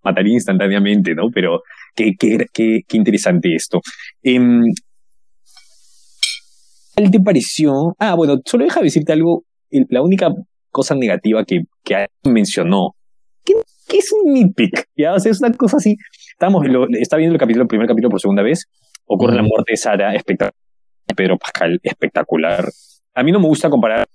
matar 0.03 0.27
instantáneamente, 0.27 1.15
¿no? 1.15 1.29
Pero 1.33 1.61
qué, 1.95 2.13
qué, 2.19 2.45
qué, 2.51 2.81
qué 2.85 2.97
interesante 2.97 3.55
esto. 3.55 3.79
Eh, 4.21 4.39
te 6.95 7.19
pareció? 7.19 7.95
Ah, 7.99 8.15
bueno, 8.15 8.41
solo 8.45 8.65
deja 8.65 8.81
decirte 8.81 9.13
algo. 9.13 9.45
La 9.89 10.01
única 10.01 10.33
cosa 10.69 10.95
negativa 10.95 11.43
que, 11.45 11.63
que 11.83 12.07
mencionó, 12.23 12.95
que, 13.43 13.53
es 13.97 14.11
un 14.11 14.33
nitpick, 14.33 14.87
¿ya? 14.95 15.13
O 15.13 15.19
sea, 15.19 15.31
es 15.31 15.39
una 15.41 15.51
cosa 15.53 15.77
así. 15.77 15.95
Estamos, 16.31 16.65
lo, 16.67 16.87
está 16.91 17.17
viendo 17.17 17.33
el 17.33 17.39
capítulo, 17.39 17.63
el 17.63 17.67
primer 17.67 17.87
capítulo 17.87 18.09
por 18.09 18.21
segunda 18.21 18.43
vez. 18.43 18.67
Ocurre 19.05 19.35
la 19.35 19.41
muerte 19.41 19.71
de 19.71 19.77
Sara, 19.77 20.15
espectacular. 20.15 20.55
Pedro 21.15 21.37
Pascal, 21.37 21.79
espectacular. 21.83 22.65
A 23.13 23.23
mí 23.23 23.31
no 23.31 23.39
me 23.39 23.47
gusta 23.47 23.69
comparar 23.69 24.07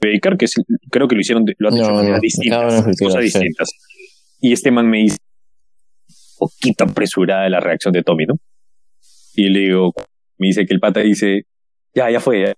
Baker, 0.00 0.36
que 0.36 0.46
creo 0.90 1.08
que 1.08 1.14
lo 1.14 1.20
hicieron, 1.20 1.44
lo 1.58 1.68
han 1.68 1.76
hecho 1.76 1.86
de 1.86 1.92
maneras 1.92 2.20
distintas, 2.20 2.84
cosas 2.98 3.22
distintas. 3.22 3.70
Y 4.40 4.52
este 4.52 4.70
man 4.70 4.88
me 4.88 4.98
dice, 4.98 5.18
poquito 6.38 6.84
apresurada 6.84 7.48
la 7.48 7.60
reacción 7.60 7.92
de 7.92 8.02
Tommy, 8.02 8.26
¿no? 8.26 8.34
Y 9.34 9.48
le 9.48 9.60
digo, 9.60 9.92
me 10.38 10.48
dice 10.48 10.66
que 10.66 10.74
el 10.74 10.80
pata 10.80 11.00
dice, 11.00 11.46
ya, 11.94 12.10
ya 12.10 12.20
fue. 12.20 12.54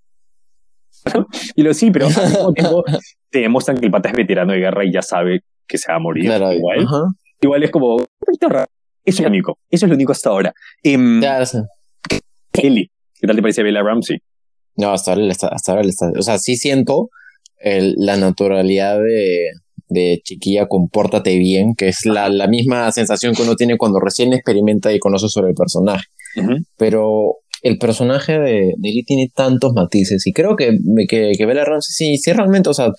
y 1.54 1.62
lo 1.62 1.74
sí, 1.74 1.90
pero 1.90 2.06
al 2.06 2.30
mismo 2.30 2.52
tiempo 2.52 2.84
te 3.30 3.40
demuestran 3.40 3.78
que 3.78 3.86
el 3.86 3.92
pata 3.92 4.08
es 4.08 4.16
veterano 4.16 4.52
de 4.52 4.58
guerra 4.58 4.84
y 4.84 4.92
ya 4.92 5.02
sabe 5.02 5.40
que 5.66 5.78
se 5.78 5.90
va 5.90 5.96
a 5.96 6.00
morir. 6.00 6.24
igual. 6.24 6.86
Igual 7.40 7.62
es 7.62 7.70
como, 7.70 7.98
Eso 7.98 8.06
es 9.04 9.20
lo 9.20 9.28
único. 9.28 9.58
Eso 9.70 9.86
es 9.86 9.90
lo 9.90 9.94
único 9.94 10.12
hasta 10.12 10.30
ahora. 10.30 10.54
Um, 10.84 11.20
Kelly, 12.52 12.90
¿qué 13.20 13.26
tal 13.26 13.36
te 13.36 13.42
parece 13.42 13.62
Bella 13.62 13.82
Ramsey? 13.82 14.18
No, 14.76 14.92
hasta 14.92 15.12
ahora, 15.12 15.30
hasta 15.30 15.72
ahora 15.72 15.86
está, 15.86 16.10
o 16.18 16.22
sea, 16.22 16.38
sí 16.38 16.56
siento 16.56 17.10
el, 17.58 17.94
la 17.98 18.16
naturalidad 18.16 18.98
de, 18.98 19.50
de 19.88 20.20
chiquilla, 20.22 20.66
compórtate 20.66 21.36
bien, 21.38 21.74
que 21.74 21.88
es 21.88 22.04
la, 22.04 22.28
la, 22.28 22.46
misma 22.46 22.90
sensación 22.92 23.34
que 23.34 23.42
uno 23.42 23.54
tiene 23.54 23.76
cuando 23.76 24.00
recién 24.00 24.32
experimenta 24.32 24.92
y 24.92 24.98
conoce 24.98 25.28
sobre 25.28 25.50
el 25.50 25.54
personaje. 25.54 26.04
Pero 26.76 27.36
el 27.66 27.78
personaje 27.78 28.38
de, 28.38 28.74
de 28.76 29.02
tiene 29.06 29.30
tantos 29.34 29.72
matices 29.74 30.26
y 30.26 30.32
creo 30.32 30.54
que, 30.56 30.78
que, 31.08 31.32
que 31.36 31.46
Bella 31.46 31.64
Ramsey 31.64 31.92
sí, 31.92 32.16
sí 32.16 32.32
realmente, 32.32 32.70
o 32.70 32.74
sea, 32.74 32.90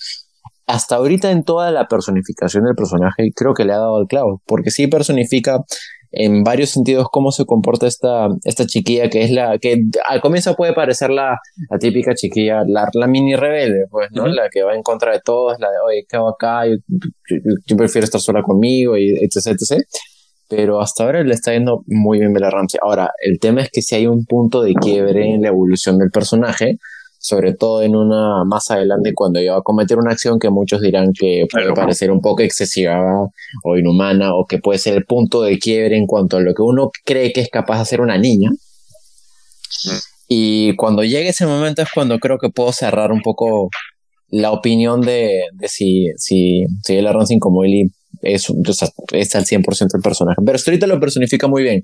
hasta 0.66 0.98
ahorita 0.98 1.32
en 1.32 1.44
toda 1.44 1.72
la 1.72 1.88
personificación 1.88 2.66
del 2.66 2.76
personaje 2.76 3.32
creo 3.34 3.54
que 3.54 3.64
le 3.64 3.74
ha 3.74 3.78
dado 3.78 4.02
el 4.02 4.08
clavo, 4.08 4.42
porque 4.46 4.70
sí 4.70 4.88
personifica 4.88 5.60
en 6.12 6.44
varios 6.44 6.72
sentidos 6.72 7.08
cómo 7.12 7.32
se 7.32 7.46
comporta 7.46 7.88
esta, 7.88 8.28
esta 8.44 8.66
chiquilla 8.66 9.10
que 9.10 9.24
es 9.24 9.32
la 9.32 9.58
que 9.58 9.78
al 10.08 10.20
comienzo 10.20 10.56
puede 10.56 10.74
parecer 10.74 11.12
la, 11.12 11.38
la 11.70 11.78
típica 11.80 12.14
chiquilla, 12.14 12.64
la, 12.68 12.90
la, 12.94 13.08
mini 13.08 13.36
rebelde, 13.36 13.86
pues, 13.90 14.10
¿no? 14.12 14.28
La 14.28 14.50
que 14.50 14.64
va 14.64 14.74
en 14.74 14.84
contra 14.84 15.14
de 15.14 15.22
todos, 15.24 15.60
la 15.60 15.70
de, 15.70 15.76
oye, 15.86 16.06
¿qué 16.10 16.18
hago 16.18 16.30
acá? 16.30 16.66
Yo, 16.68 17.78
prefiero 17.78 18.06
estar 18.06 18.22
sola 18.22 18.42
conmigo, 18.42 18.98
y 18.98 19.16
etc, 19.22 19.48
etc 19.48 19.84
pero 20.48 20.82
hasta 20.82 21.04
ahora 21.04 21.24
le 21.24 21.34
está 21.34 21.54
yendo 21.54 21.84
muy 21.88 22.20
bien 22.20 22.34
Bella 22.34 22.50
Ramsey. 22.50 22.80
Ahora, 22.82 23.12
el 23.20 23.40
tema 23.40 23.62
es 23.62 23.70
que 23.70 23.82
si 23.82 23.96
hay 23.96 24.08
un 24.08 24.26
punto 24.26 24.62
de 24.62 24.74
quiebre 24.74 25.34
en 25.34 25.42
la 25.42 25.50
evolución 25.50 25.98
del 25.98 26.10
personaje, 26.10 26.78
sobre 27.20 27.54
todo 27.54 27.82
en 27.82 27.96
una 27.96 28.46
más 28.46 28.70
adelante 28.72 29.14
cuando 29.14 29.42
iba 29.42 29.58
a 29.58 29.62
cometer 29.62 29.98
una 29.98 30.12
acción 30.12 30.40
que 30.40 30.50
muchos 30.50 30.82
dirán 30.82 31.12
que 31.14 31.46
puede 31.52 31.74
parecer 31.74 32.12
un 32.12 32.22
poco 32.22 32.44
excesiva 32.44 33.02
o 33.64 33.78
inhumana 33.78 34.36
o 34.36 34.46
que 34.46 34.60
puede 34.60 34.80
ser 34.80 34.96
el 34.96 35.06
punto 35.06 35.42
de 35.42 35.58
quiebre 35.58 35.98
en 35.98 36.06
cuanto 36.06 36.38
a 36.38 36.42
lo 36.42 36.54
que 36.54 36.62
uno 36.62 36.92
cree 37.04 37.34
que 37.34 37.42
es 37.42 37.50
capaz 37.50 37.78
de 37.78 37.82
hacer 37.82 38.02
una 38.02 38.18
niña. 38.18 38.52
Mm. 38.52 39.98
Y 40.30 40.76
cuando 40.76 41.04
llegue 41.04 41.30
ese 41.30 41.46
momento 41.46 41.82
es 41.82 41.90
cuando 41.94 42.20
creo 42.20 42.38
que 42.38 42.50
puedo 42.50 42.72
cerrar 42.72 43.12
un 43.12 43.22
poco 43.22 43.70
la 44.30 44.52
opinión 44.52 45.02
de, 45.02 45.44
de 45.54 45.68
si, 45.68 46.08
si, 46.18 46.66
si 46.84 46.96
Bella 46.96 47.14
Ramsey 47.14 47.40
como 47.40 47.64
Ellie 47.64 47.90
es, 48.22 48.48
es 49.14 49.36
al 49.36 49.46
100% 49.46 49.88
el 49.96 50.02
personaje. 50.02 50.42
Pero 50.46 50.58
ahorita 50.66 50.88
lo 50.88 51.00
personifica 51.00 51.48
muy 51.48 51.64
bien. 51.64 51.84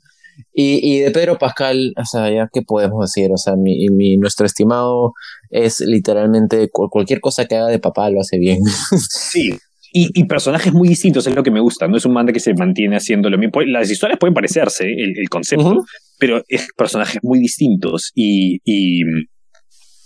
Y, 0.54 0.80
y, 0.82 1.00
de 1.00 1.12
Pedro 1.12 1.38
Pascal, 1.38 1.94
o 1.96 2.06
sea, 2.06 2.32
ya 2.32 2.50
qué 2.52 2.62
podemos 2.62 3.00
decir, 3.02 3.32
o 3.32 3.38
sea, 3.38 3.56
mi, 3.56 3.88
mi, 3.90 4.18
nuestro 4.18 4.46
estimado 4.46 5.14
es 5.52 5.80
literalmente 5.82 6.70
cualquier 6.72 7.20
cosa 7.20 7.46
que 7.46 7.56
haga 7.56 7.68
de 7.68 7.80
papá 7.80 8.10
lo 8.10 8.22
hace 8.22 8.38
bien. 8.38 8.60
Sí. 9.10 9.54
Y, 9.96 10.10
y, 10.20 10.24
personajes 10.24 10.74
muy 10.74 10.88
distintos 10.88 11.28
es 11.28 11.36
lo 11.36 11.44
que 11.44 11.52
me 11.52 11.60
gusta. 11.60 11.88
No 11.88 11.98
es 11.98 12.06
un 12.06 12.14
manda 12.14 12.34
que 12.34 12.40
se 12.40 12.56
mantiene 12.56 12.96
haciendo 12.96 13.30
lo 13.30 13.38
mismo. 13.38 13.62
Las 13.62 13.92
historias 13.92 14.18
pueden 14.18 14.34
parecerse, 14.34 14.86
el, 14.86 15.14
el 15.16 15.30
concepto, 15.30 15.86
pero 16.18 16.44
es 16.48 16.68
personajes 16.76 17.20
muy 17.22 17.38
distintos. 17.38 18.12
Y, 18.16 18.58
y 18.66 19.04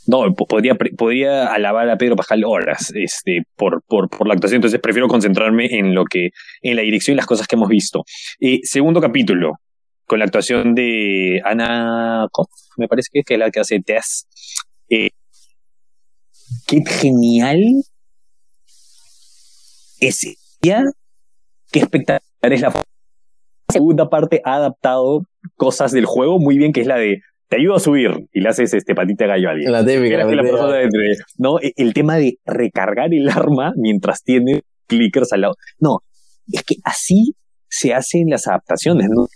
no, 0.07 0.33
podría, 0.33 0.75
podría 0.75 1.47
alabar 1.53 1.89
a 1.89 1.97
Pedro 1.97 2.15
Pascal 2.15 2.43
horas 2.45 2.91
este, 2.95 3.43
por, 3.55 3.83
por, 3.87 4.09
por 4.09 4.27
la 4.27 4.33
actuación, 4.33 4.57
entonces 4.57 4.79
prefiero 4.79 5.07
concentrarme 5.07 5.67
en 5.77 5.93
lo 5.93 6.05
que, 6.05 6.29
en 6.61 6.75
la 6.75 6.81
dirección 6.81 7.13
y 7.13 7.17
las 7.17 7.25
cosas 7.25 7.47
que 7.47 7.55
hemos 7.55 7.69
visto. 7.69 8.03
Eh, 8.39 8.59
segundo 8.63 9.01
capítulo, 9.01 9.53
con 10.05 10.19
la 10.19 10.25
actuación 10.25 10.73
de 10.73 11.41
Ana 11.43 12.27
me 12.77 12.87
parece 12.87 13.09
que 13.25 13.33
es 13.33 13.39
la 13.39 13.51
que 13.51 13.59
hace 13.59 13.81
Tess. 13.81 14.27
Eh, 14.89 15.09
qué 16.65 16.83
genial 16.85 17.61
es 19.99 20.37
ella, 20.63 20.83
qué 21.71 21.79
espectacular 21.79 22.21
es 22.41 22.61
la 22.61 22.81
segunda 23.69 24.09
parte 24.09 24.41
ha 24.45 24.55
adaptado 24.55 25.23
cosas 25.55 25.91
del 25.91 26.05
juego 26.05 26.39
muy 26.39 26.57
bien, 26.57 26.71
que 26.71 26.81
es 26.81 26.87
la 26.87 26.97
de 26.97 27.21
te 27.49 27.57
ayudo 27.57 27.75
a 27.75 27.79
subir 27.79 28.11
y 28.33 28.41
le 28.41 28.49
haces 28.49 28.73
este 28.73 28.93
patita 28.93 29.25
gallo 29.25 29.49
a 29.49 29.51
alguien. 29.51 29.71
La 29.71 29.85
típica, 29.85 30.17
la 30.17 30.41
persona 30.41 30.77
¿no? 31.37 31.59
E, 31.59 31.73
el 31.77 31.93
tema 31.93 32.17
de 32.17 32.39
recargar 32.45 33.13
el 33.13 33.29
arma 33.29 33.73
mientras 33.77 34.23
tiene 34.23 34.63
clickers 34.87 35.33
al 35.33 35.41
lado. 35.41 35.55
No, 35.79 35.99
es 36.51 36.63
que 36.63 36.75
así 36.83 37.33
se 37.69 37.93
hacen 37.93 38.29
las 38.29 38.47
adaptaciones, 38.47 39.07
¿no? 39.09 39.27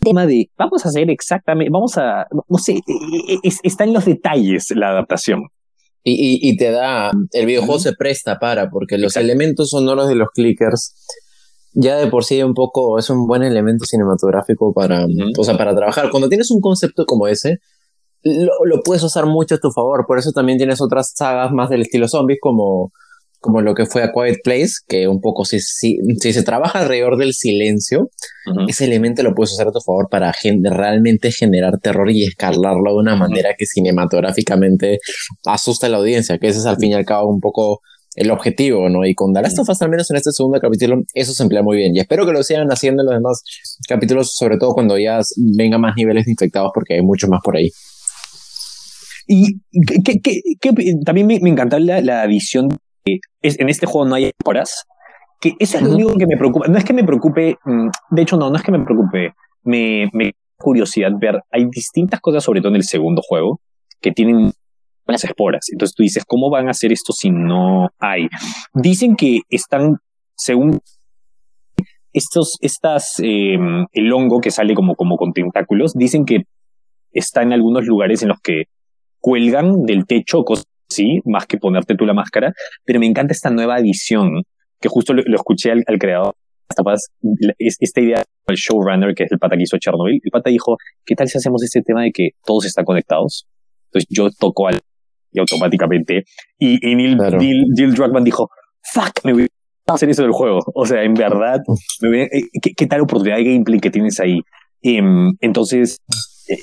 El 0.00 0.04
tema 0.04 0.26
de 0.26 0.50
vamos 0.56 0.84
a 0.84 0.88
hacer 0.88 1.10
exactamente, 1.10 1.70
vamos 1.70 1.96
a, 1.98 2.26
no 2.48 2.58
sé, 2.58 2.72
e, 2.72 3.34
e, 3.34 3.50
está 3.62 3.84
en 3.84 3.92
los 3.92 4.04
detalles 4.04 4.70
la 4.74 4.90
adaptación. 4.90 5.48
Y, 6.02 6.38
y, 6.48 6.56
te 6.56 6.70
da, 6.70 7.10
el 7.32 7.44
videojuego 7.44 7.78
se 7.78 7.92
presta 7.92 8.38
para, 8.38 8.70
porque 8.70 8.96
los 8.96 9.18
elementos 9.18 9.68
sonoros 9.68 10.08
de 10.08 10.14
los 10.14 10.28
clickers 10.30 10.94
ya 11.72 11.96
de 11.96 12.08
por 12.08 12.24
sí 12.24 12.42
un 12.42 12.54
poco 12.54 12.98
es 12.98 13.10
un 13.10 13.26
buen 13.26 13.42
elemento 13.42 13.84
cinematográfico 13.84 14.72
para, 14.72 15.06
o 15.38 15.44
sea, 15.44 15.56
para 15.56 15.74
trabajar. 15.74 16.10
Cuando 16.10 16.28
tienes 16.28 16.50
un 16.50 16.60
concepto 16.60 17.04
como 17.06 17.26
ese, 17.28 17.58
lo, 18.22 18.52
lo, 18.64 18.82
puedes 18.82 19.02
usar 19.02 19.26
mucho 19.26 19.54
a 19.54 19.58
tu 19.58 19.70
favor. 19.70 20.04
Por 20.06 20.18
eso 20.18 20.32
también 20.32 20.58
tienes 20.58 20.80
otras 20.80 21.12
sagas 21.14 21.52
más 21.52 21.70
del 21.70 21.82
estilo 21.82 22.08
zombies 22.08 22.38
como, 22.40 22.92
como 23.40 23.62
lo 23.62 23.74
que 23.74 23.86
fue 23.86 24.02
A 24.02 24.12
Quiet 24.12 24.40
Place, 24.44 24.74
que 24.86 25.08
un 25.08 25.20
poco 25.20 25.44
si, 25.44 25.60
si, 25.60 25.98
si 26.20 26.32
se 26.32 26.42
trabaja 26.42 26.80
alrededor 26.80 27.16
del 27.16 27.32
silencio, 27.32 28.10
ese 28.68 28.84
elemento 28.84 29.22
lo 29.22 29.34
puedes 29.34 29.52
usar 29.52 29.68
a 29.68 29.72
tu 29.72 29.80
favor 29.80 30.08
para 30.10 30.32
realmente 30.42 31.32
generar 31.32 31.78
terror 31.78 32.10
y 32.10 32.24
escalarlo 32.24 32.92
de 32.92 32.98
una 32.98 33.16
manera 33.16 33.54
que 33.56 33.64
cinematográficamente 33.64 34.98
asusta 35.46 35.86
a 35.86 35.90
la 35.90 35.98
audiencia, 35.98 36.38
que 36.38 36.48
ese 36.48 36.58
es 36.58 36.66
al 36.66 36.76
fin 36.76 36.90
y 36.90 36.94
al 36.94 37.06
cabo 37.06 37.30
un 37.30 37.40
poco 37.40 37.80
el 38.14 38.30
objetivo, 38.30 38.88
¿no? 38.88 39.04
Y 39.06 39.14
con 39.14 39.32
The 39.32 39.42
Last 39.42 39.58
of 39.58 39.68
Us, 39.68 39.82
al 39.82 39.90
menos 39.90 40.10
en 40.10 40.16
este 40.16 40.32
segundo 40.32 40.58
capítulo, 40.60 41.02
eso 41.14 41.32
se 41.32 41.42
emplea 41.42 41.62
muy 41.62 41.76
bien. 41.76 41.94
Y 41.94 42.00
espero 42.00 42.26
que 42.26 42.32
lo 42.32 42.42
sigan 42.42 42.68
haciendo 42.68 43.02
en 43.02 43.06
los 43.06 43.14
demás 43.14 43.42
capítulos, 43.88 44.34
sobre 44.34 44.58
todo 44.58 44.72
cuando 44.72 44.98
ya 44.98 45.20
venga 45.56 45.78
más 45.78 45.94
niveles 45.96 46.24
de 46.24 46.32
infectados, 46.32 46.70
porque 46.74 46.94
hay 46.94 47.02
mucho 47.02 47.28
más 47.28 47.40
por 47.42 47.56
ahí. 47.56 47.70
Y 49.26 49.60
también 51.04 51.26
me, 51.26 51.38
me 51.40 51.50
encantó 51.50 51.78
la, 51.78 52.00
la 52.00 52.26
visión. 52.26 52.68
es, 53.04 53.60
en 53.60 53.68
este 53.68 53.86
juego 53.86 54.08
no 54.08 54.16
hay 54.16 54.32
horas, 54.44 54.84
que 55.40 55.54
eso 55.58 55.78
es 55.78 55.84
lo 55.84 55.94
único 55.94 56.16
que 56.16 56.26
me 56.26 56.36
preocupa. 56.36 56.66
No 56.66 56.78
es 56.78 56.84
que 56.84 56.92
me 56.92 57.04
preocupe, 57.04 57.56
mm, 57.64 57.88
de 58.10 58.22
hecho, 58.22 58.36
no, 58.36 58.50
no 58.50 58.56
es 58.56 58.62
que 58.62 58.72
me 58.72 58.84
preocupe. 58.84 59.32
Me, 59.62 60.08
me 60.12 60.32
curiosidad 60.56 61.10
ver, 61.18 61.40
hay 61.50 61.66
distintas 61.70 62.20
cosas, 62.20 62.42
sobre 62.42 62.60
todo 62.60 62.70
en 62.70 62.76
el 62.76 62.84
segundo 62.84 63.22
juego, 63.22 63.60
que 64.00 64.10
tienen 64.10 64.52
las 65.06 65.24
esporas. 65.24 65.66
Entonces 65.72 65.94
tú 65.94 66.02
dices, 66.02 66.24
¿cómo 66.26 66.50
van 66.50 66.68
a 66.68 66.72
hacer 66.72 66.92
esto 66.92 67.12
si 67.12 67.30
no 67.30 67.88
hay? 67.98 68.28
Dicen 68.74 69.16
que 69.16 69.40
están, 69.48 69.96
según 70.36 70.80
estos, 72.12 72.58
estas, 72.60 73.14
em, 73.18 73.86
el 73.92 74.12
hongo 74.12 74.40
que 74.40 74.50
sale 74.50 74.74
como, 74.74 74.94
como 74.94 75.16
con 75.16 75.32
tentáculos, 75.32 75.92
dicen 75.94 76.24
que 76.24 76.44
está 77.12 77.42
en 77.42 77.52
algunos 77.52 77.86
lugares 77.86 78.22
en 78.22 78.28
los 78.28 78.40
que 78.40 78.64
cuelgan 79.20 79.82
del 79.84 80.06
techo, 80.06 80.42
cosas 80.42 80.66
así, 80.90 81.20
más 81.24 81.46
que 81.46 81.58
ponerte 81.58 81.94
tú 81.94 82.04
la 82.04 82.14
máscara, 82.14 82.52
pero 82.84 83.00
me 83.00 83.06
encanta 83.06 83.32
esta 83.32 83.50
nueva 83.50 83.78
edición, 83.78 84.42
que 84.80 84.88
justo 84.88 85.12
lo, 85.12 85.22
escuché 85.34 85.70
al, 85.70 85.98
creador, 85.98 86.34
esta 87.58 88.00
idea 88.00 88.22
del 88.46 88.56
showrunner, 88.56 89.14
que 89.14 89.24
es 89.24 89.32
el 89.32 89.38
pata 89.38 89.56
que 89.56 89.64
hizo 89.64 89.78
Chernobyl, 89.78 90.20
el 90.22 90.30
pata 90.30 90.50
dijo, 90.50 90.76
¿qué 91.04 91.14
tal 91.14 91.28
si 91.28 91.38
hacemos 91.38 91.62
este 91.62 91.82
tema 91.82 92.02
de 92.02 92.10
que 92.12 92.30
todos 92.44 92.64
están 92.66 92.84
conectados? 92.84 93.46
Entonces 93.86 94.08
yo 94.08 94.30
toco 94.30 94.68
al 94.68 94.78
y 95.32 95.40
automáticamente. 95.40 96.24
Y, 96.58 96.78
Neil, 96.94 97.16
Neil, 97.16 97.94
Druckmann 97.94 98.24
dijo, 98.24 98.50
fuck, 98.92 99.24
me 99.24 99.32
voy 99.32 99.46
a 99.86 99.92
hacer 99.94 100.10
eso 100.10 100.22
del 100.22 100.32
juego. 100.32 100.60
O 100.74 100.86
sea, 100.86 101.02
en 101.02 101.14
verdad, 101.14 101.58
me 102.02 102.24
eh, 102.24 102.48
¿qué, 102.76 102.86
tal 102.86 103.02
oportunidad 103.02 103.36
de 103.36 103.44
gameplay 103.44 103.80
que 103.80 103.90
tienes 103.90 104.20
ahí? 104.20 104.40
Em, 104.82 105.32
entonces... 105.40 105.98
Eh, 106.48 106.58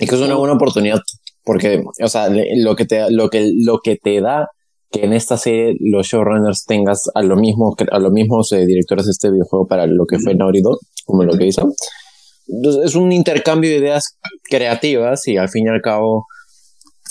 es 0.00 0.08
que 0.08 0.14
es 0.14 0.20
una 0.20 0.34
buena 0.34 0.54
oportunidad 0.54 1.00
porque, 1.48 1.82
o 2.04 2.08
sea, 2.08 2.28
lo 2.28 2.76
que 2.76 2.84
te, 2.84 3.10
lo 3.10 3.30
que, 3.30 3.50
lo 3.56 3.78
que 3.78 3.96
te 3.96 4.20
da 4.20 4.48
que 4.90 5.04
en 5.06 5.14
esta 5.14 5.38
serie 5.38 5.76
los 5.80 6.06
showrunners 6.06 6.66
tengas 6.66 7.04
a 7.14 7.22
lo 7.22 7.36
mismo 7.36 7.74
a 7.90 7.98
los 7.98 8.12
mismos 8.12 8.52
eh, 8.52 8.66
directores 8.66 9.06
de 9.06 9.12
este 9.12 9.30
videojuego 9.30 9.66
para 9.66 9.86
lo 9.86 10.04
que 10.04 10.18
fue 10.18 10.34
Naughty 10.34 10.60
Dog, 10.60 10.78
como 11.06 11.24
lo 11.24 11.38
que 11.38 11.46
hizo. 11.46 11.66
es 12.84 12.94
un 12.94 13.12
intercambio 13.12 13.70
de 13.70 13.78
ideas 13.78 14.18
creativas 14.42 15.26
y 15.26 15.38
al 15.38 15.48
fin 15.48 15.64
y 15.64 15.68
al 15.70 15.80
cabo 15.80 16.26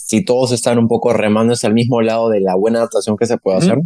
si 0.07 0.23
todos 0.23 0.53
están 0.53 0.79
un 0.79 0.87
poco 0.87 1.11
remando 1.11 1.51
hacia 1.53 1.67
el 1.67 1.73
mismo 1.73 2.01
lado 2.01 2.29
de 2.29 2.39
la 2.39 2.55
buena 2.55 2.79
adaptación 2.79 3.17
que 3.17 3.25
se 3.25 3.37
puede 3.37 3.57
hacer, 3.57 3.77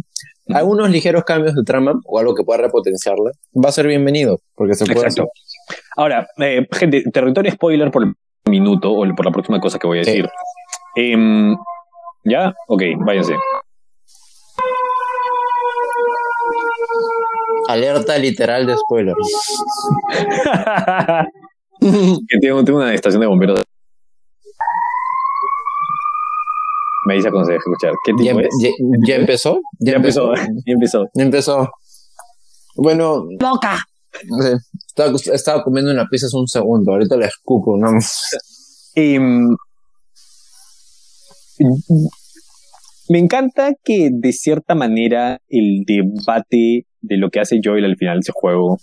algunos 0.48 0.88
ligeros 0.88 1.24
cambios 1.24 1.56
de 1.56 1.64
trama 1.64 1.94
o 2.06 2.20
algo 2.20 2.36
que 2.36 2.44
pueda 2.44 2.62
repotenciarla, 2.62 3.32
va 3.52 3.68
a 3.68 3.72
ser 3.72 3.88
bienvenido, 3.88 4.38
porque 4.54 4.74
se 4.74 4.86
puede 4.86 5.08
Hacer. 5.08 5.24
Ahora, 5.96 6.28
eh, 6.38 6.64
gente, 6.70 7.02
territorio 7.12 7.50
spoiler 7.50 7.90
por 7.90 8.04
el 8.04 8.14
minuto 8.48 8.92
o 8.92 9.04
por 9.16 9.26
la 9.26 9.32
próxima 9.32 9.58
cosa 9.58 9.80
que 9.80 9.86
voy 9.88 9.98
a 9.98 10.02
decir. 10.02 10.28
Em, 10.94 11.56
¿Ya? 12.24 12.54
Ok, 12.68 12.82
váyanse. 13.04 13.34
Alerta 17.66 18.16
literal 18.18 18.64
de 18.64 18.76
spoilers. 18.76 19.18
que 22.28 22.38
tengo, 22.40 22.62
tengo 22.62 22.78
una 22.78 22.94
estación 22.94 23.20
de 23.22 23.26
bomberos 23.26 23.64
Me 27.06 27.14
dice 27.14 27.30
cuando 27.30 27.46
se 27.46 27.52
deja 27.52 27.62
escuchar. 27.66 27.92
¿Qué 28.04 28.12
tipo 28.12 28.40
ya, 28.40 28.46
es? 28.46 28.74
Ya, 29.06 29.16
empezó? 29.16 29.60
Ya, 29.80 29.94
empezó. 29.94 30.32
Ya 30.66 30.72
empezó. 30.72 31.04
Ya 31.14 31.24
empezó. 31.24 31.68
Bueno. 32.76 33.24
¡Boca! 33.40 33.78
Estaba, 34.86 35.16
estaba, 35.32 35.62
comiendo 35.64 35.90
una 35.90 36.06
pizza 36.06 36.26
hace 36.26 36.36
un 36.36 36.46
segundo. 36.46 36.92
Ahorita 36.92 37.16
la 37.16 37.26
escupo, 37.26 37.76
¿no? 37.76 37.88
Em, 38.94 39.48
me 43.08 43.18
encanta 43.18 43.72
que 43.82 44.10
de 44.12 44.32
cierta 44.32 44.74
manera 44.74 45.40
el 45.48 45.82
debate 45.86 46.86
de 47.00 47.16
lo 47.16 47.30
que 47.30 47.40
hace 47.40 47.60
Joel 47.62 47.84
al 47.84 47.96
final 47.96 48.18
de 48.18 48.20
ese 48.20 48.32
juego. 48.34 48.78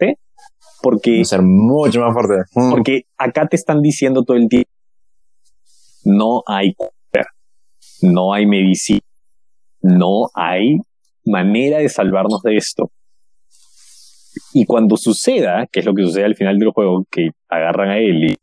¿sí? 0.00 0.14
Porque. 0.82 1.16
Va 1.16 1.22
a 1.22 1.24
ser 1.24 1.42
mucho 1.42 2.00
más 2.00 2.14
fuerte. 2.14 2.44
Mm. 2.54 2.70
Porque 2.70 3.02
acá 3.16 3.48
te 3.48 3.56
están 3.56 3.82
diciendo 3.82 4.22
todo 4.24 4.36
el 4.36 4.48
tiempo 4.48 4.70
no 6.08 6.42
hay 6.46 6.74
cura, 6.74 7.26
no 8.02 8.32
hay 8.32 8.46
medicina, 8.46 9.00
no 9.82 10.30
hay 10.34 10.78
manera 11.24 11.78
de 11.78 11.88
salvarnos 11.88 12.42
de 12.42 12.56
esto. 12.56 12.90
Y 14.54 14.64
cuando 14.64 14.96
suceda, 14.96 15.66
que 15.70 15.80
es 15.80 15.86
lo 15.86 15.94
que 15.94 16.04
sucede 16.04 16.24
al 16.24 16.34
final 16.34 16.58
del 16.58 16.70
juego, 16.70 17.04
que 17.10 17.30
agarran 17.48 17.90
a 17.90 17.98
él 17.98 18.36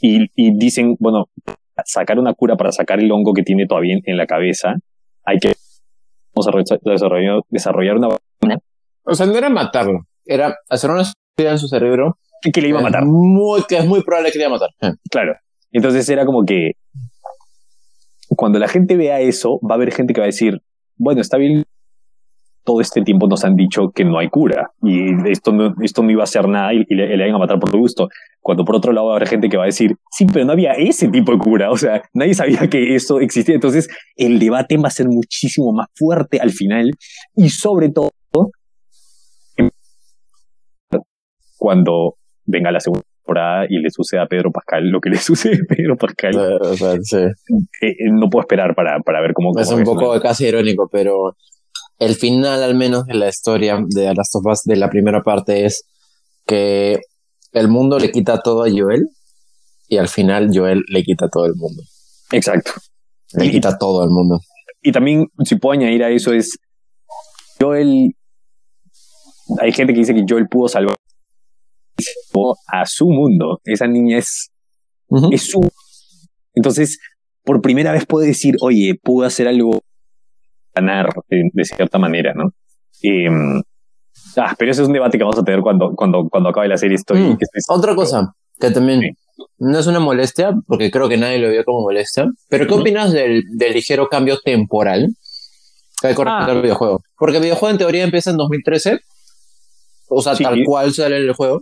y, 0.00 0.28
y, 0.34 0.56
dicen, 0.56 0.96
bueno, 1.00 1.26
sacar 1.84 2.18
una 2.18 2.34
cura 2.34 2.56
para 2.56 2.70
sacar 2.70 3.00
el 3.00 3.10
hongo 3.10 3.32
que 3.32 3.42
tiene 3.42 3.66
todavía 3.66 3.96
en, 4.04 4.16
la 4.16 4.26
cabeza, 4.26 4.74
hay 5.24 5.38
que 5.38 5.54
desarrollar, 6.34 7.42
desarrollar 7.48 7.96
una 7.96 8.08
vacuna. 8.08 8.58
O 9.04 9.14
sea, 9.14 9.26
no 9.26 9.36
era 9.36 9.48
matarlo, 9.48 10.06
era 10.24 10.56
hacer 10.68 10.90
una 10.90 11.02
en 11.36 11.58
su 11.58 11.68
cerebro. 11.68 12.18
Que, 12.42 12.60
le 12.62 12.68
iba 12.68 12.80
a 12.80 12.82
matar. 12.82 13.04
Muy, 13.04 13.62
que 13.68 13.76
es 13.78 13.86
muy 13.86 14.02
probable 14.02 14.30
que 14.30 14.38
le 14.38 14.44
iba 14.44 14.54
a 14.54 14.58
matar. 14.58 14.70
Claro. 15.10 15.34
Entonces 15.72 16.08
era 16.08 16.24
como 16.24 16.44
que 16.44 16.72
cuando 18.28 18.58
la 18.58 18.68
gente 18.68 18.96
vea 18.96 19.20
eso, 19.20 19.58
va 19.60 19.74
a 19.74 19.76
haber 19.76 19.92
gente 19.92 20.14
que 20.14 20.20
va 20.20 20.26
a 20.26 20.26
decir, 20.26 20.62
bueno, 20.96 21.20
está 21.20 21.36
bien, 21.36 21.64
todo 22.64 22.80
este 22.80 23.02
tiempo 23.02 23.26
nos 23.26 23.44
han 23.44 23.56
dicho 23.56 23.90
que 23.90 24.04
no 24.04 24.18
hay 24.18 24.28
cura 24.28 24.70
y 24.82 25.28
esto 25.30 25.52
no, 25.52 25.74
esto 25.82 26.02
no 26.02 26.10
iba 26.10 26.22
a 26.22 26.26
ser 26.26 26.46
nada 26.46 26.72
y, 26.74 26.84
le, 26.88 27.16
le, 27.16 27.30
a 27.30 27.38
matar 27.38 27.58
por 27.58 27.76
gusto. 27.76 28.08
Cuando 28.40 28.64
por 28.64 28.76
otro 28.76 28.92
lado 28.92 29.08
va 29.08 29.14
a 29.14 29.16
haber 29.16 29.28
gente 29.28 29.48
que 29.48 29.56
va 29.56 29.64
a 29.64 29.66
decir, 29.66 29.96
sí, 30.10 30.26
pero 30.26 30.44
no 30.44 30.52
había 30.52 30.72
ese 30.72 31.08
tipo 31.08 31.32
de 31.32 31.38
cura, 31.38 31.70
o 31.70 31.76
sea, 31.76 32.02
nadie 32.12 32.34
sabía 32.34 32.68
que 32.68 32.94
eso 32.94 33.20
existía. 33.20 33.54
Entonces 33.54 33.88
el 34.16 34.38
debate 34.38 34.76
va 34.76 34.88
a 34.88 34.92
ser 34.92 35.08
muchísimo 35.08 35.72
más 35.72 35.88
fuerte 35.94 36.38
al 36.38 36.50
final 36.50 36.90
y 37.34 37.48
sobre 37.48 37.90
todo 37.90 38.10
cuando 41.56 42.16
venga 42.46 42.72
la 42.72 42.80
segunda 42.80 43.02
y 43.68 43.78
le 43.78 43.90
sucede 43.90 44.20
a 44.20 44.26
Pedro 44.26 44.50
Pascal 44.50 44.88
lo 44.88 45.00
que 45.00 45.10
le 45.10 45.18
sucede 45.18 45.56
a 45.56 45.74
Pedro 45.74 45.96
Pascal. 45.96 46.34
Eh, 46.36 47.32
eh, 47.82 47.94
no 48.12 48.28
puedo 48.28 48.42
esperar 48.42 48.74
para, 48.74 49.00
para 49.00 49.20
ver 49.20 49.32
cómo... 49.32 49.58
es 49.58 49.70
un 49.70 49.84
poco 49.84 50.18
casi 50.20 50.46
irónico, 50.46 50.88
pero 50.90 51.36
el 51.98 52.14
final 52.14 52.62
al 52.62 52.74
menos 52.74 53.06
de 53.06 53.14
la 53.14 53.28
historia 53.28 53.78
de 53.86 54.14
Last 54.14 54.34
of 54.36 54.46
Us 54.46 54.62
de 54.64 54.76
la 54.76 54.88
primera 54.88 55.22
parte 55.22 55.64
es 55.64 55.86
que 56.46 57.00
el 57.52 57.68
mundo 57.68 57.98
le 57.98 58.10
quita 58.10 58.40
todo 58.40 58.64
a 58.64 58.68
Joel 58.70 59.08
y 59.88 59.98
al 59.98 60.08
final 60.08 60.50
Joel 60.52 60.82
le 60.88 61.02
quita 61.02 61.28
todo 61.28 61.46
el 61.46 61.54
mundo. 61.56 61.82
Exacto. 62.32 62.72
Le 63.32 63.50
quita 63.50 63.76
todo 63.76 64.02
al 64.02 64.10
mundo. 64.10 64.40
Y 64.82 64.92
también, 64.92 65.26
si 65.44 65.56
puedo 65.56 65.72
añadir 65.72 66.02
a 66.02 66.10
eso, 66.10 66.32
es 66.32 66.58
Joel. 67.60 68.14
Hay 69.58 69.72
gente 69.72 69.92
que 69.92 69.98
dice 69.98 70.14
que 70.14 70.24
Joel 70.28 70.48
pudo 70.48 70.68
salvar 70.68 70.96
a 72.66 72.86
su 72.86 73.08
mundo. 73.08 73.60
Esa 73.64 73.86
niña 73.86 74.18
es, 74.18 74.50
es 75.30 75.42
su 75.42 75.60
Entonces, 76.54 76.98
por 77.44 77.60
primera 77.60 77.92
vez 77.92 78.06
puedo 78.06 78.26
decir, 78.26 78.56
oye, 78.60 78.98
pude 79.02 79.26
hacer 79.26 79.48
algo, 79.48 79.80
ganar 80.74 81.12
de, 81.28 81.64
cierta 81.64 81.98
manera, 81.98 82.32
¿no? 82.34 82.52
Em, 83.02 83.62
ah, 84.36 84.54
pero 84.58 84.70
ese 84.70 84.82
es 84.82 84.88
un 84.88 84.94
debate 84.94 85.18
que 85.18 85.24
vamos 85.24 85.38
a 85.38 85.44
tener 85.44 85.60
cuando, 85.60 85.92
cuando, 85.94 86.28
cuando 86.28 86.50
acabe 86.50 86.68
la 86.68 86.76
serie. 86.76 86.96
Estoy, 86.96 87.20
mm, 87.20 87.38
otra 87.68 87.94
cosa 87.94 88.34
que 88.60 88.70
también 88.70 89.00
no 89.58 89.78
es 89.78 89.86
una 89.86 90.00
molestia, 90.00 90.52
porque 90.66 90.90
creo 90.90 91.08
que 91.08 91.16
nadie 91.16 91.38
lo 91.38 91.50
vio 91.50 91.64
como 91.64 91.82
molestia, 91.82 92.26
pero 92.48 92.66
¿qué 92.66 92.74
opinas 92.74 93.12
del, 93.12 93.44
del 93.56 93.72
ligero 93.72 94.08
cambio 94.08 94.38
temporal 94.38 95.08
que 96.00 96.08
hay 96.08 96.14
con 96.14 96.26
respecto 96.26 96.52
al 96.52 96.62
videojuego? 96.62 97.02
Porque 97.16 97.38
el 97.38 97.42
videojuego 97.42 97.72
en 97.72 97.78
teoría 97.78 98.04
empieza 98.04 98.30
en 98.30 98.36
2013, 98.36 99.00
o 100.08 100.22
sea, 100.22 100.34
tal 100.34 100.62
cual 100.64 100.92
sale 100.92 101.16
el 101.16 101.32
juego. 101.32 101.60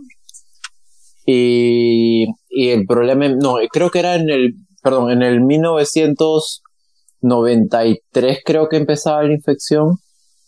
Y, 1.31 2.25
y 2.49 2.69
el 2.69 2.87
problema, 2.87 3.29
no, 3.29 3.57
creo 3.71 3.91
que 3.91 3.99
era 3.99 4.15
en 4.15 4.31
el, 4.31 4.55
perdón, 4.81 5.11
en 5.11 5.21
el 5.21 5.41
1993 5.41 8.39
creo 8.43 8.67
que 8.67 8.77
empezaba 8.77 9.21
la 9.21 9.33
infección. 9.33 9.97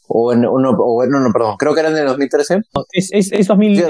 O, 0.08 0.34
en, 0.34 0.44
o, 0.44 0.58
no, 0.60 0.72
o 0.72 1.06
no, 1.06 1.20
no, 1.20 1.32
perdón, 1.32 1.58
creo 1.58 1.76
que 1.76 1.82
era 1.82 1.90
en 1.90 1.98
el 1.98 2.08
2013. 2.08 2.62
Es, 2.94 3.10
es, 3.12 3.32
es, 3.32 3.48
2000, 3.48 3.84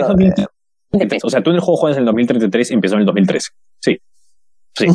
O 1.23 1.29
sea, 1.29 1.41
tú 1.41 1.51
en 1.51 1.55
el 1.55 1.61
juego 1.61 1.77
juegas 1.77 1.97
en 1.97 2.01
el 2.01 2.07
2033 2.07 2.71
y 2.71 2.73
empezó 2.73 2.95
en 2.95 2.99
el 2.99 3.05
2013. 3.05 3.49
Sí. 3.79 3.97
Sí. 4.77 4.87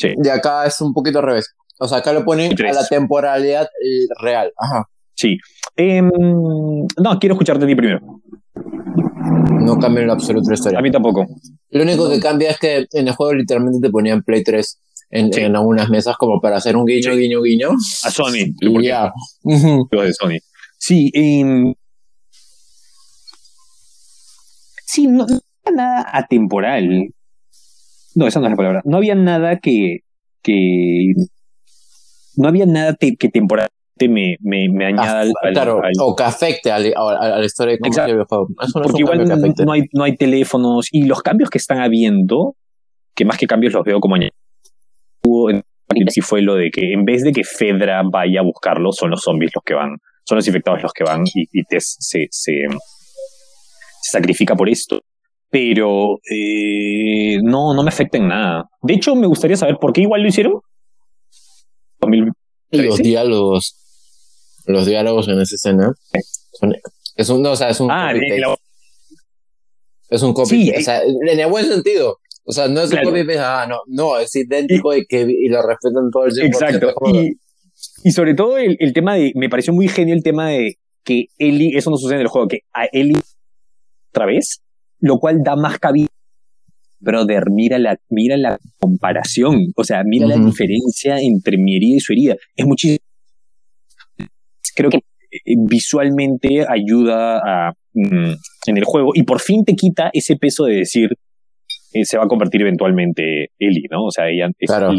sí. 0.00 0.14
Y 0.24 0.28
acá 0.30 0.64
es 0.64 0.80
un 0.80 0.94
poquito 0.94 1.18
al 1.18 1.26
revés. 1.26 1.54
O 1.78 1.86
sea, 1.86 1.98
acá 1.98 2.14
lo 2.14 2.24
ponen 2.24 2.54
a 2.58 2.72
la 2.72 2.86
temporalidad 2.86 3.64
eh, 3.64 4.06
real. 4.22 4.50
Ajá. 4.56 4.88
Sí. 5.14 5.36
Em, 5.76 6.08
no, 6.08 7.18
quiero 7.20 7.34
escucharte 7.34 7.66
a 7.66 7.68
ti 7.68 7.74
primero. 7.74 8.00
No 9.60 9.78
cambia 9.78 10.04
en 10.04 10.10
absoluto 10.10 10.48
la 10.50 10.54
historia. 10.54 10.78
A 10.78 10.82
mí 10.82 10.90
tampoco. 10.90 11.26
Lo 11.70 11.82
único 11.82 12.08
que 12.08 12.20
cambia 12.20 12.50
es 12.50 12.58
que 12.58 12.86
en 12.92 13.08
el 13.08 13.14
juego 13.14 13.34
literalmente 13.34 13.80
te 13.80 13.90
ponían 13.90 14.22
Play 14.22 14.42
3 14.42 14.80
en, 15.10 15.56
algunas 15.56 15.88
mesas 15.88 16.16
como 16.16 16.40
para 16.40 16.56
hacer 16.56 16.76
un 16.76 16.84
guiño, 16.84 17.14
guiño, 17.14 17.42
guiño. 17.42 17.70
A 18.04 18.10
Sony. 18.10 18.54
Ya. 18.82 19.12
de 19.44 20.14
Sony. 20.14 20.38
Sí, 20.78 21.10
em, 21.12 21.74
sí, 24.86 25.06
no, 25.06 25.26
no 25.26 25.40
había 25.64 25.76
nada 25.76 26.06
atemporal. 26.12 27.08
No, 28.14 28.26
esa 28.26 28.40
no 28.40 28.46
es 28.46 28.50
la 28.52 28.56
palabra. 28.56 28.82
No 28.84 28.96
había 28.96 29.14
nada 29.14 29.58
que, 29.58 30.00
que 30.42 31.12
no 32.36 32.48
había 32.48 32.66
nada 32.66 32.96
que 32.96 33.28
temporal 33.28 33.68
me, 34.06 34.36
me, 34.40 34.68
me 34.70 34.86
añada 34.86 35.22
al, 35.22 35.32
Claro, 35.52 35.80
o 36.00 36.14
que 36.14 36.22
afecte 36.22 36.70
a, 36.70 36.78
la 36.78 37.44
historia 37.44 37.72
de 37.74 37.78
cómo 37.78 38.06
videojuego. 38.06 38.48
No 38.50 38.82
Porque 38.82 39.00
igual 39.00 39.24
no 39.64 39.72
hay, 39.72 39.82
no 39.92 40.04
hay 40.04 40.16
teléfonos 40.16 40.88
y 40.92 41.06
los 41.06 41.22
cambios 41.22 41.48
que 41.48 41.56
están 41.56 41.80
habiendo, 41.80 42.54
que 43.14 43.24
más 43.24 43.38
que 43.38 43.46
cambios 43.46 43.72
los 43.72 43.84
veo 43.84 43.98
como 43.98 44.16
añadidos. 44.16 44.34
Si 46.10 46.20
fue 46.20 46.42
lo 46.42 46.54
de 46.54 46.70
que 46.70 46.92
en 46.92 47.04
vez 47.04 47.22
de 47.22 47.32
que 47.32 47.44
Fedra 47.44 48.02
vaya 48.04 48.40
a 48.40 48.44
buscarlo, 48.44 48.92
son 48.92 49.10
los 49.10 49.22
zombies 49.22 49.52
los 49.54 49.64
que 49.64 49.74
van, 49.74 49.96
son 50.24 50.36
los 50.36 50.46
infectados 50.46 50.82
los 50.82 50.92
que 50.92 51.04
van 51.04 51.24
y, 51.34 51.44
y 51.50 51.64
te, 51.64 51.80
se, 51.80 51.96
se, 51.98 52.28
se, 52.30 52.52
sacrifica 54.02 54.54
por 54.54 54.68
esto. 54.68 55.00
Pero 55.50 56.18
eh, 56.30 57.38
no, 57.42 57.72
no 57.72 57.82
me 57.82 57.88
afecta 57.88 58.18
en 58.18 58.28
nada. 58.28 58.64
De 58.82 58.94
hecho, 58.94 59.14
me 59.16 59.26
gustaría 59.26 59.56
saber 59.56 59.78
por 59.80 59.94
qué 59.94 60.02
igual 60.02 60.20
lo 60.20 60.28
hicieron. 60.28 60.60
Los 62.70 62.98
diálogos 62.98 63.87
los 64.68 64.86
diálogos 64.86 65.28
en 65.28 65.40
esa 65.40 65.54
escena 65.54 65.94
es 67.18 67.28
un, 67.30 67.42
no, 67.42 67.50
o 67.52 67.56
sea, 67.56 67.70
es 67.70 67.80
un 67.80 67.90
ah, 67.90 68.12
es 70.10 70.22
un 70.22 70.32
copy, 70.32 70.48
sí, 70.48 70.72
o 70.76 70.80
sea, 70.80 71.02
en 71.02 71.40
el 71.40 71.48
buen 71.48 71.66
sentido. 71.66 72.18
O 72.44 72.52
sea, 72.52 72.66
no 72.68 72.80
es 72.80 72.92
un 72.92 73.02
copy 73.02 73.26
ah, 73.38 73.66
no, 73.68 73.80
no, 73.88 74.18
es 74.18 74.34
idéntico 74.36 74.94
y, 74.94 75.04
que 75.04 75.26
y 75.28 75.48
lo 75.48 75.60
respetan 75.60 76.10
todo 76.10 76.24
el 76.24 76.32
tiempo. 76.32 76.58
Exacto. 76.58 76.94
Y, 77.12 77.38
y, 78.04 78.12
sobre 78.12 78.34
todo 78.34 78.56
el, 78.56 78.76
el, 78.80 78.92
tema 78.92 79.16
de, 79.16 79.32
me 79.34 79.50
pareció 79.50 79.72
muy 79.74 79.88
genio 79.88 80.14
el 80.14 80.22
tema 80.22 80.48
de 80.48 80.78
que 81.04 81.26
Ellie, 81.38 81.76
eso 81.76 81.90
no 81.90 81.98
sucede 81.98 82.16
en 82.16 82.22
el 82.22 82.28
juego, 82.28 82.48
que 82.48 82.60
a 82.72 82.86
Ellie 82.92 83.18
otra 84.10 84.26
vez, 84.26 84.62
lo 85.00 85.18
cual 85.18 85.42
da 85.42 85.56
más 85.56 85.78
cabida. 85.78 86.08
Brother, 87.00 87.50
mira 87.50 87.78
la, 87.78 87.98
mira 88.08 88.36
la 88.36 88.58
comparación, 88.78 89.72
o 89.76 89.84
sea, 89.84 90.02
mira 90.04 90.26
la 90.26 90.36
diferencia 90.36 91.20
entre 91.20 91.58
mi 91.58 91.76
herida 91.76 91.96
y 91.96 92.00
su 92.00 92.12
herida. 92.12 92.36
Es 92.56 92.66
muchísimo 92.66 92.98
creo 94.78 94.90
que 94.90 94.98
eh, 94.98 95.54
visualmente 95.68 96.64
ayuda 96.68 97.38
a, 97.38 97.72
mm, 97.92 98.32
en 98.66 98.76
el 98.76 98.84
juego 98.84 99.10
y 99.12 99.24
por 99.24 99.40
fin 99.40 99.64
te 99.64 99.74
quita 99.74 100.10
ese 100.12 100.36
peso 100.36 100.64
de 100.64 100.76
decir 100.76 101.10
eh, 101.92 102.04
se 102.04 102.16
va 102.16 102.24
a 102.24 102.28
convertir 102.28 102.60
eventualmente 102.62 103.48
Ellie, 103.58 103.88
¿no? 103.90 104.04
O 104.04 104.10
sea, 104.10 104.28
ella 104.28 104.48
es 104.58 104.68
claro, 104.68 104.92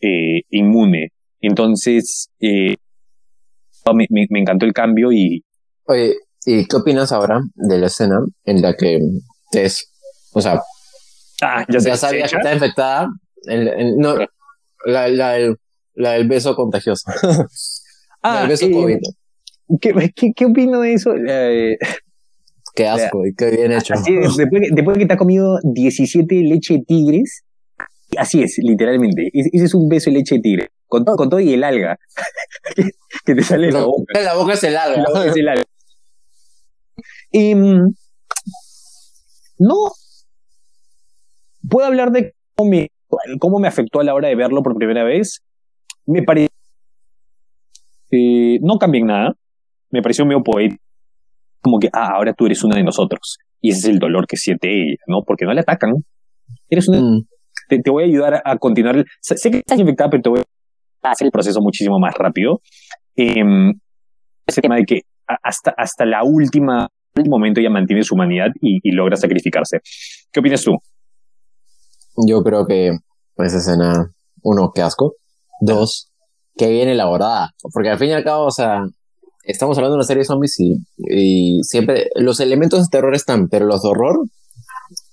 eh, 0.00 0.40
inmune. 0.50 1.08
Entonces, 1.40 2.30
me, 2.40 4.06
me, 4.10 4.40
encantó 4.40 4.64
el 4.64 4.72
cambio 4.72 5.12
y... 5.12 5.44
Oye, 5.86 6.14
¿y 6.44 6.66
qué 6.66 6.76
opinas 6.76 7.12
ahora 7.12 7.40
de 7.54 7.78
la 7.78 7.86
escena 7.86 8.20
en 8.44 8.62
la 8.62 8.74
que 8.74 8.98
Tess, 9.50 9.92
o 10.32 10.40
sea, 10.40 10.60
ah, 11.42 11.64
ya, 11.68 11.78
ya 11.78 11.96
sabía 11.96 12.26
que 12.26 12.36
está 12.36 12.54
infectada, 12.54 13.08
no, 13.96 14.16
la, 14.84 15.08
la, 15.08 15.54
la 15.94 16.12
del 16.12 16.28
beso 16.28 16.54
contagioso. 16.54 17.10
Ah, 18.28 18.48
eh, 18.50 18.98
¿qué, 19.80 19.92
qué, 20.16 20.32
qué, 20.34 20.46
opino 20.46 20.80
de 20.80 20.94
eso? 20.94 21.14
Eh, 21.14 21.78
qué 22.74 22.88
asco 22.88 23.24
y 23.24 23.32
qué 23.34 23.52
bien 23.52 23.70
hecho. 23.70 23.94
después, 23.94 24.62
después, 24.72 24.98
que 24.98 25.06
te 25.06 25.14
ha 25.14 25.16
comido 25.16 25.60
17 25.62 26.34
leche 26.42 26.74
de 26.74 26.80
tigres, 26.80 27.44
así 28.18 28.42
es, 28.42 28.58
literalmente. 28.58 29.30
Ese 29.32 29.64
es 29.64 29.74
un 29.74 29.88
beso 29.88 30.10
de 30.10 30.16
leche 30.16 30.36
de 30.36 30.40
tigre. 30.40 30.68
Con, 30.88 31.04
con 31.04 31.28
todo 31.28 31.38
y 31.38 31.52
el 31.52 31.62
alga 31.62 31.98
que, 33.24 33.34
te 33.34 33.42
sale 33.42 33.68
en 33.68 33.74
la 33.74 33.84
boca. 33.84 34.20
La 34.20 34.34
boca 34.34 34.54
es 34.54 34.64
el 34.64 34.76
alga. 34.76 35.02
La 35.02 35.08
boca 35.08 35.26
es 35.26 35.36
el 35.36 35.48
alga. 35.48 35.64
Em, 37.30 37.94
no. 39.58 39.92
¿Puedo 41.68 41.86
hablar 41.86 42.10
de 42.10 42.34
cómo 42.56 42.70
me, 42.70 42.90
cómo 43.38 43.60
me 43.60 43.68
afectó 43.68 44.00
a 44.00 44.04
la 44.04 44.14
hora 44.14 44.28
de 44.28 44.34
verlo 44.34 44.64
por 44.64 44.76
primera 44.76 45.04
vez? 45.04 45.42
Me 46.06 46.22
parece 46.22 46.55
eh, 48.10 48.58
no 48.62 48.78
cambié 48.78 49.02
nada. 49.02 49.34
Me 49.90 50.02
pareció 50.02 50.24
medio 50.24 50.42
poético. 50.42 50.82
Como 51.62 51.78
que, 51.78 51.88
ah, 51.92 52.10
ahora 52.16 52.32
tú 52.32 52.46
eres 52.46 52.62
una 52.64 52.76
de 52.76 52.84
nosotros. 52.84 53.38
Y 53.60 53.70
ese 53.70 53.78
es 53.80 53.94
el 53.94 53.98
dolor 53.98 54.26
que 54.26 54.36
siente 54.36 54.68
ella, 54.68 54.96
¿no? 55.06 55.22
Porque 55.26 55.44
no 55.44 55.52
le 55.52 55.60
atacan. 55.60 55.92
Eres 56.68 56.88
una. 56.88 57.00
Mm. 57.00 57.26
Te, 57.68 57.90
voy 57.90 58.04
a 58.04 58.06
ayudar 58.06 58.42
a 58.44 58.56
continuar. 58.58 59.04
Sé 59.20 59.50
que 59.50 59.58
estás 59.58 59.78
infectada, 59.78 60.10
pero 60.10 60.22
te 60.22 60.28
voy 60.30 60.40
a 61.02 61.10
hacer 61.10 61.26
el 61.26 61.32
proceso 61.32 61.60
muchísimo 61.60 61.98
más 61.98 62.14
rápido. 62.16 62.60
Eh, 63.16 63.42
ese 64.46 64.60
tema 64.60 64.76
de 64.76 64.84
que 64.84 65.00
hasta, 65.26 65.74
hasta 65.76 66.04
la 66.04 66.22
última 66.22 66.88
último 67.16 67.38
momento 67.38 67.60
ella 67.60 67.70
mantiene 67.70 68.02
su 68.02 68.14
humanidad 68.14 68.48
y, 68.60 68.78
y, 68.82 68.92
logra 68.92 69.16
sacrificarse. 69.16 69.78
¿Qué 70.30 70.40
opinas 70.40 70.62
tú? 70.62 70.72
Yo 72.28 72.42
creo 72.42 72.66
que 72.66 72.90
pues 73.34 73.54
escena, 73.54 74.12
uno, 74.42 74.72
qué 74.74 74.82
asco. 74.82 75.14
Dos, 75.60 76.10
que 76.56 76.68
bien 76.68 76.88
elaborada. 76.88 77.54
Porque 77.72 77.90
al 77.90 77.98
fin 77.98 78.10
y 78.10 78.12
al 78.12 78.24
cabo, 78.24 78.46
o 78.46 78.50
sea, 78.50 78.82
estamos 79.42 79.76
hablando 79.78 79.94
de 79.94 79.98
una 79.98 80.06
serie 80.06 80.20
de 80.22 80.26
zombies 80.26 80.58
y, 80.58 80.76
y 80.96 81.62
siempre 81.62 82.08
los 82.16 82.40
elementos 82.40 82.82
de 82.82 82.88
terror 82.90 83.14
están, 83.14 83.48
pero 83.48 83.66
los 83.66 83.82
de 83.82 83.88
horror 83.88 84.26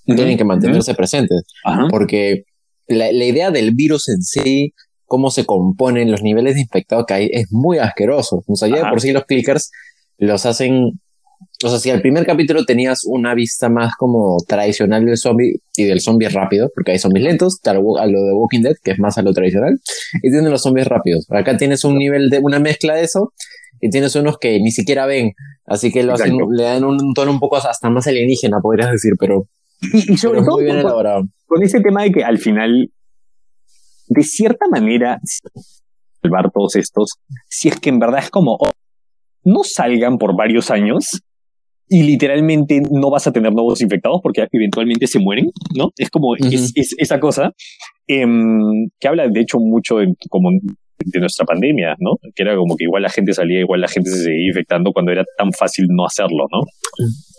tienen 0.04 0.36
que 0.36 0.44
mantenerse 0.44 0.94
presentes. 0.94 1.44
Porque 1.90 2.44
la, 2.86 3.10
la, 3.12 3.24
idea 3.24 3.50
del 3.50 3.74
virus 3.74 4.08
en 4.08 4.22
sí, 4.22 4.74
cómo 5.06 5.30
se 5.30 5.46
componen 5.46 6.10
los 6.10 6.22
niveles 6.22 6.54
de 6.54 6.62
infectados 6.62 7.06
que 7.06 7.14
hay, 7.14 7.30
es 7.32 7.46
muy 7.50 7.78
asqueroso. 7.78 8.42
O 8.46 8.56
sea, 8.56 8.68
ya 8.68 8.90
por 8.90 9.00
sí 9.00 9.12
los 9.12 9.24
clickers 9.24 9.70
los 10.18 10.46
hacen 10.46 11.00
o 11.64 11.68
sea, 11.68 11.78
si 11.78 11.90
al 11.90 12.02
primer 12.02 12.26
capítulo 12.26 12.64
tenías 12.66 13.04
una 13.06 13.34
vista 13.34 13.70
más 13.70 13.94
como 13.96 14.36
tradicional 14.46 15.06
del 15.06 15.16
zombie 15.16 15.54
y 15.76 15.84
del 15.84 16.00
zombie 16.00 16.28
rápido, 16.28 16.70
porque 16.74 16.92
hay 16.92 16.98
zombies 16.98 17.24
lentos, 17.24 17.58
a 17.64 17.72
lo, 17.72 17.80
de 17.80 18.32
Walking 18.34 18.60
Dead, 18.60 18.74
que 18.82 18.90
es 18.90 18.98
más 18.98 19.16
a 19.16 19.22
lo 19.22 19.32
tradicional, 19.32 19.80
y 20.22 20.30
tienen 20.30 20.50
los 20.50 20.62
zombies 20.62 20.86
rápidos. 20.86 21.26
Acá 21.30 21.56
tienes 21.56 21.84
un 21.84 21.96
nivel 21.96 22.28
de 22.28 22.38
una 22.40 22.58
mezcla 22.58 22.94
de 22.94 23.04
eso, 23.04 23.32
y 23.80 23.88
tienes 23.88 24.14
unos 24.14 24.36
que 24.38 24.60
ni 24.60 24.72
siquiera 24.72 25.06
ven, 25.06 25.32
así 25.64 25.90
que 25.90 26.02
lo 26.02 26.12
hacen, 26.12 26.36
le 26.50 26.64
dan 26.64 26.84
un 26.84 27.14
tono 27.14 27.30
un 27.30 27.40
poco 27.40 27.56
hasta 27.56 27.88
más 27.88 28.06
alienígena, 28.06 28.58
podrías 28.60 28.90
decir, 28.90 29.14
pero, 29.18 29.48
y, 29.80 30.18
sobre 30.18 30.40
todo 30.40 30.56
muy 30.56 30.64
bien 30.64 30.76
con, 30.76 30.86
elaborado. 30.86 31.22
con 31.46 31.62
ese 31.62 31.80
tema 31.80 32.02
de 32.02 32.12
que 32.12 32.24
al 32.24 32.38
final, 32.38 32.90
de 34.08 34.22
cierta 34.22 34.66
manera, 34.70 35.18
salvar 36.22 36.50
todos 36.52 36.76
estos, 36.76 37.12
si 37.48 37.68
es 37.68 37.80
que 37.80 37.88
en 37.88 37.98
verdad 37.98 38.20
es 38.20 38.30
como, 38.30 38.58
oh, 38.60 38.70
no 39.44 39.62
salgan 39.64 40.18
por 40.18 40.36
varios 40.36 40.70
años 40.70 41.22
y 41.88 42.02
literalmente 42.02 42.80
no 42.90 43.10
vas 43.10 43.26
a 43.26 43.32
tener 43.32 43.52
nuevos 43.52 43.80
infectados 43.80 44.20
porque 44.22 44.46
eventualmente 44.52 45.06
se 45.06 45.18
mueren, 45.18 45.50
¿no? 45.76 45.90
Es 45.96 46.10
como 46.10 46.34
es, 46.36 46.72
esa 46.74 47.20
cosa 47.20 47.52
em, 48.06 48.88
que 48.98 49.08
habla 49.08 49.28
de 49.28 49.40
hecho 49.40 49.58
mucho 49.58 49.98
de, 49.98 50.14
como 50.30 50.50
de 50.98 51.20
nuestra 51.20 51.44
pandemia, 51.44 51.94
¿no? 51.98 52.12
Que 52.34 52.42
era 52.42 52.56
como 52.56 52.76
que 52.76 52.84
igual 52.84 53.02
la 53.02 53.10
gente 53.10 53.32
salía, 53.32 53.60
igual 53.60 53.80
la 53.80 53.88
gente 53.88 54.10
se 54.10 54.24
seguía 54.24 54.48
infectando 54.48 54.92
cuando 54.92 55.12
era 55.12 55.24
tan 55.36 55.52
fácil 55.52 55.86
no 55.90 56.06
hacerlo, 56.06 56.46
¿no? 56.50 56.60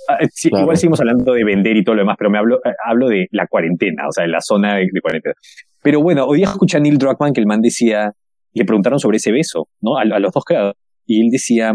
Ah, 0.08 0.18
eh, 0.22 0.28
igual 0.44 0.78
seguimos 0.78 1.00
hablando 1.00 1.34
de 1.34 1.44
vender 1.44 1.76
y 1.78 1.84
todo 1.84 1.96
lo 1.96 2.02
demás, 2.02 2.16
pero 2.18 2.30
me 2.30 2.38
hablo, 2.38 2.58
eh, 2.58 2.74
hablo 2.86 3.08
de 3.08 3.28
la 3.32 3.48
cuarentena, 3.48 4.08
o 4.08 4.12
sea, 4.12 4.24
de 4.24 4.30
la 4.30 4.42
zona 4.42 4.76
de, 4.76 4.88
cuarentena. 5.02 5.34
Pero 5.82 6.02
bueno, 6.02 6.26
hoy 6.26 6.40
día 6.40 6.48
escuché 6.48 6.78
a 6.78 6.80
Neil 6.80 6.98
Druckmann 6.98 7.34
que 7.34 7.42
el 7.42 7.48
man 7.48 7.62
decía, 7.62 8.12
le 8.54 8.66
preguntaron 8.66 9.00
sobre 9.00 9.18
ese 9.18 9.32
beso, 9.32 9.68
¿no? 9.82 9.98
A, 9.98 10.06
los 10.06 10.32
dos 10.32 10.44
creadores. 10.46 10.78
Y 11.08 11.22
él 11.22 11.30
decía, 11.32 11.74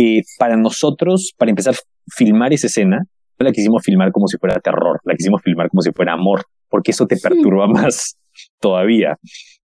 eh, 0.00 0.22
para 0.38 0.56
nosotros, 0.56 1.34
para 1.36 1.50
empezar 1.50 1.74
a 1.74 1.78
filmar 2.16 2.54
esa 2.54 2.68
escena, 2.68 3.04
no 3.38 3.44
la 3.44 3.52
quisimos 3.52 3.82
filmar 3.84 4.12
como 4.12 4.28
si 4.28 4.38
fuera 4.38 4.58
terror, 4.58 4.98
la 5.04 5.14
quisimos 5.14 5.42
filmar 5.42 5.68
como 5.68 5.82
si 5.82 5.92
fuera 5.92 6.14
amor, 6.14 6.44
porque 6.70 6.92
eso 6.92 7.06
te 7.06 7.16
perturba 7.18 7.66
más 7.68 8.16
todavía. 8.60 9.18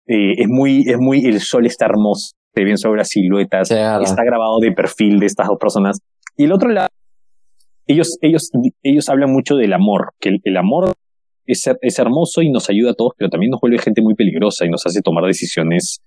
es 0.07 0.46
muy, 0.46 0.83
es 0.87 0.99
muy, 0.99 1.25
el 1.25 1.40
sol 1.40 1.64
está 1.64 1.87
hermoso, 1.87 2.35
te 2.53 2.64
ven 2.64 2.77
sobre 2.77 2.99
las 2.99 3.09
siluetas, 3.09 3.70
está 3.70 4.25
grabado 4.25 4.59
de 4.61 4.72
perfil 4.72 5.20
de 5.20 5.27
estas 5.27 5.46
dos 5.46 5.57
personas. 5.59 6.01
Y 6.37 6.44
el 6.44 6.53
otro 6.53 6.68
lado, 6.68 6.88
ellos, 7.87 8.18
ellos, 8.20 8.51
ellos 8.83 9.09
hablan 9.09 9.33
mucho 9.33 9.57
del 9.57 9.72
amor, 9.72 10.12
que 10.20 10.37
el, 10.42 10.57
amor 10.59 10.92
es, 11.46 11.64
es, 11.81 11.99
hermoso 11.99 12.42
y 12.42 12.51
nos 12.51 12.68
ayuda 12.68 12.90
a 12.90 12.94
todos, 12.94 13.12
pero 13.16 13.31
también 13.31 13.51
nos 13.53 13.61
vuelve 13.62 13.79
gente 13.79 14.03
muy 14.03 14.14
peligrosa 14.14 14.66
y 14.66 14.68
nos 14.68 14.85
hace 14.85 15.01
tomar 15.01 15.25
decisiones 15.25 16.03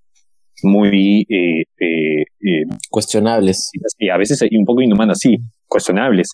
muy 0.64 1.26
eh, 1.30 1.64
eh, 1.80 2.22
eh, 2.22 2.64
cuestionables. 2.90 3.72
Y 3.98 4.10
a 4.10 4.18
veces 4.18 4.42
un 4.52 4.66
poco 4.66 4.82
inhumanas, 4.82 5.20
sí, 5.20 5.38
cuestionables. 5.68 6.30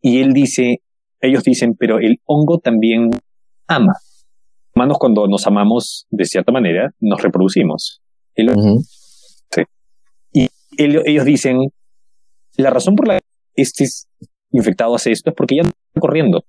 Y 0.00 0.20
él 0.20 0.32
dice, 0.32 0.80
ellos 1.20 1.42
dicen, 1.44 1.74
pero 1.78 1.98
el 1.98 2.20
hongo 2.24 2.58
también 2.58 3.10
ama. 3.66 3.92
Humanos 4.74 4.98
cuando 4.98 5.26
nos 5.26 5.46
amamos 5.46 6.06
de 6.10 6.24
cierta 6.24 6.52
manera, 6.52 6.90
nos 7.00 7.22
reproducimos. 7.22 8.02
sí. 8.36 9.62
Y 10.32 10.48
ellos 10.78 11.24
dicen, 11.24 11.58
la 12.56 12.70
razón 12.70 12.94
por 12.94 13.08
la 13.08 13.18
que 13.18 13.24
este 13.54 13.86
infectado 14.50 14.94
hace 14.94 15.12
esto 15.12 15.30
es 15.30 15.36
porque 15.36 15.56
ya 15.56 15.62
está 15.62 16.00
corriendo. 16.00 16.44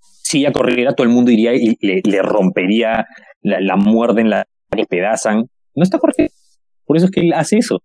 Si 0.00 0.38
ella 0.38 0.52
corriera, 0.52 0.94
todo 0.94 1.06
el 1.06 1.12
mundo 1.12 1.30
iría 1.30 1.52
y 1.54 1.76
le, 1.80 2.22
rompería, 2.22 3.06
la, 3.42 3.60
la 3.60 3.76
muerden, 3.76 4.30
la 4.30 4.46
despedazan. 4.70 5.48
No 5.74 5.82
está 5.82 5.98
corriendo. 5.98 6.33
Por 6.84 6.96
eso 6.96 7.06
es 7.06 7.12
que 7.12 7.20
él 7.20 7.32
hace 7.32 7.58
eso. 7.58 7.80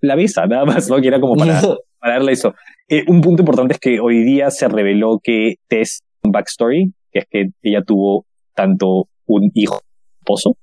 La 0.00 0.14
besa, 0.14 0.46
nada 0.46 0.64
más, 0.64 0.88
¿no? 0.88 1.00
Que 1.00 1.08
era 1.08 1.20
como 1.20 1.34
para, 1.34 1.60
para 1.98 2.14
darle 2.14 2.32
eso. 2.32 2.54
Eh, 2.88 3.04
un 3.08 3.20
punto 3.20 3.42
importante 3.42 3.74
es 3.74 3.80
que 3.80 4.00
hoy 4.00 4.24
día 4.24 4.50
se 4.50 4.68
reveló 4.68 5.20
que 5.22 5.56
Tess, 5.68 6.02
un 6.22 6.32
backstory, 6.32 6.92
que 7.10 7.18
es 7.20 7.26
que 7.30 7.46
ella 7.62 7.82
tuvo 7.82 8.26
tanto 8.54 9.08
un 9.26 9.50
hijo 9.54 9.80
esposo, 10.20 10.56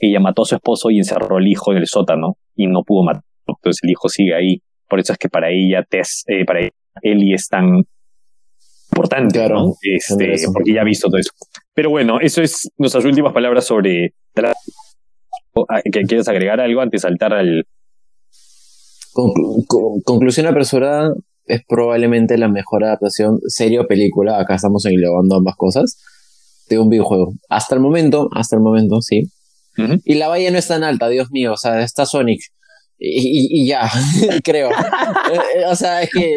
ella 0.00 0.20
mató 0.20 0.42
a 0.42 0.44
su 0.44 0.54
esposo 0.54 0.90
y 0.90 0.98
encerró 0.98 1.36
al 1.36 1.46
hijo 1.46 1.72
en 1.72 1.78
el 1.78 1.86
sótano 1.86 2.36
y 2.54 2.66
no 2.66 2.82
pudo 2.84 3.04
matarlo. 3.04 3.24
Entonces 3.46 3.80
el 3.82 3.90
hijo 3.90 4.08
sigue 4.08 4.34
ahí. 4.34 4.62
Por 4.88 5.00
eso 5.00 5.12
es 5.12 5.18
que 5.18 5.28
para 5.28 5.50
ella, 5.50 5.84
Tess, 5.88 6.24
eh, 6.28 6.44
para 6.44 6.60
ella, 6.60 6.70
Ellie 7.02 7.34
es 7.34 7.48
tan 7.48 7.84
importante, 8.90 9.48
¿no? 9.48 9.74
Este, 9.82 10.34
porque 10.52 10.72
ya 10.72 10.82
ha 10.82 10.84
visto 10.84 11.08
todo 11.08 11.18
eso. 11.18 11.32
Pero 11.74 11.90
bueno, 11.90 12.20
eso 12.20 12.42
es 12.42 12.70
nuestras 12.78 13.04
últimas 13.04 13.32
palabras 13.32 13.66
sobre 13.66 14.14
ah, 15.68 15.80
¿Quieres 15.82 16.28
agregar 16.28 16.60
algo 16.60 16.80
antes 16.80 17.02
de 17.02 17.08
saltar 17.08 17.32
al... 17.32 17.64
conclusión 20.04 20.46
apresurada, 20.46 21.12
es 21.46 21.62
probablemente 21.66 22.38
la 22.38 22.48
mejor 22.48 22.84
adaptación, 22.84 23.38
serie 23.46 23.80
o 23.80 23.86
película, 23.86 24.38
acá 24.38 24.56
estamos 24.56 24.84
englobando 24.86 25.36
ambas 25.36 25.56
cosas, 25.56 25.98
de 26.68 26.78
un 26.78 26.88
videojuego. 26.88 27.32
Hasta 27.48 27.74
el 27.74 27.80
momento, 27.80 28.28
hasta 28.32 28.56
el 28.56 28.62
momento, 28.62 29.00
sí. 29.00 29.30
Y 30.04 30.14
la 30.14 30.26
valla 30.26 30.50
no 30.50 30.58
es 30.58 30.66
tan 30.66 30.82
alta, 30.82 31.08
Dios 31.08 31.30
mío, 31.30 31.52
o 31.52 31.56
sea, 31.56 31.80
está 31.82 32.04
Sonic, 32.04 32.40
y, 32.98 33.66
ya, 33.66 33.88
creo. 34.44 34.70
Eh, 35.54 35.64
o 35.66 35.76
sea, 35.76 36.02
es 36.02 36.10
que 36.10 36.36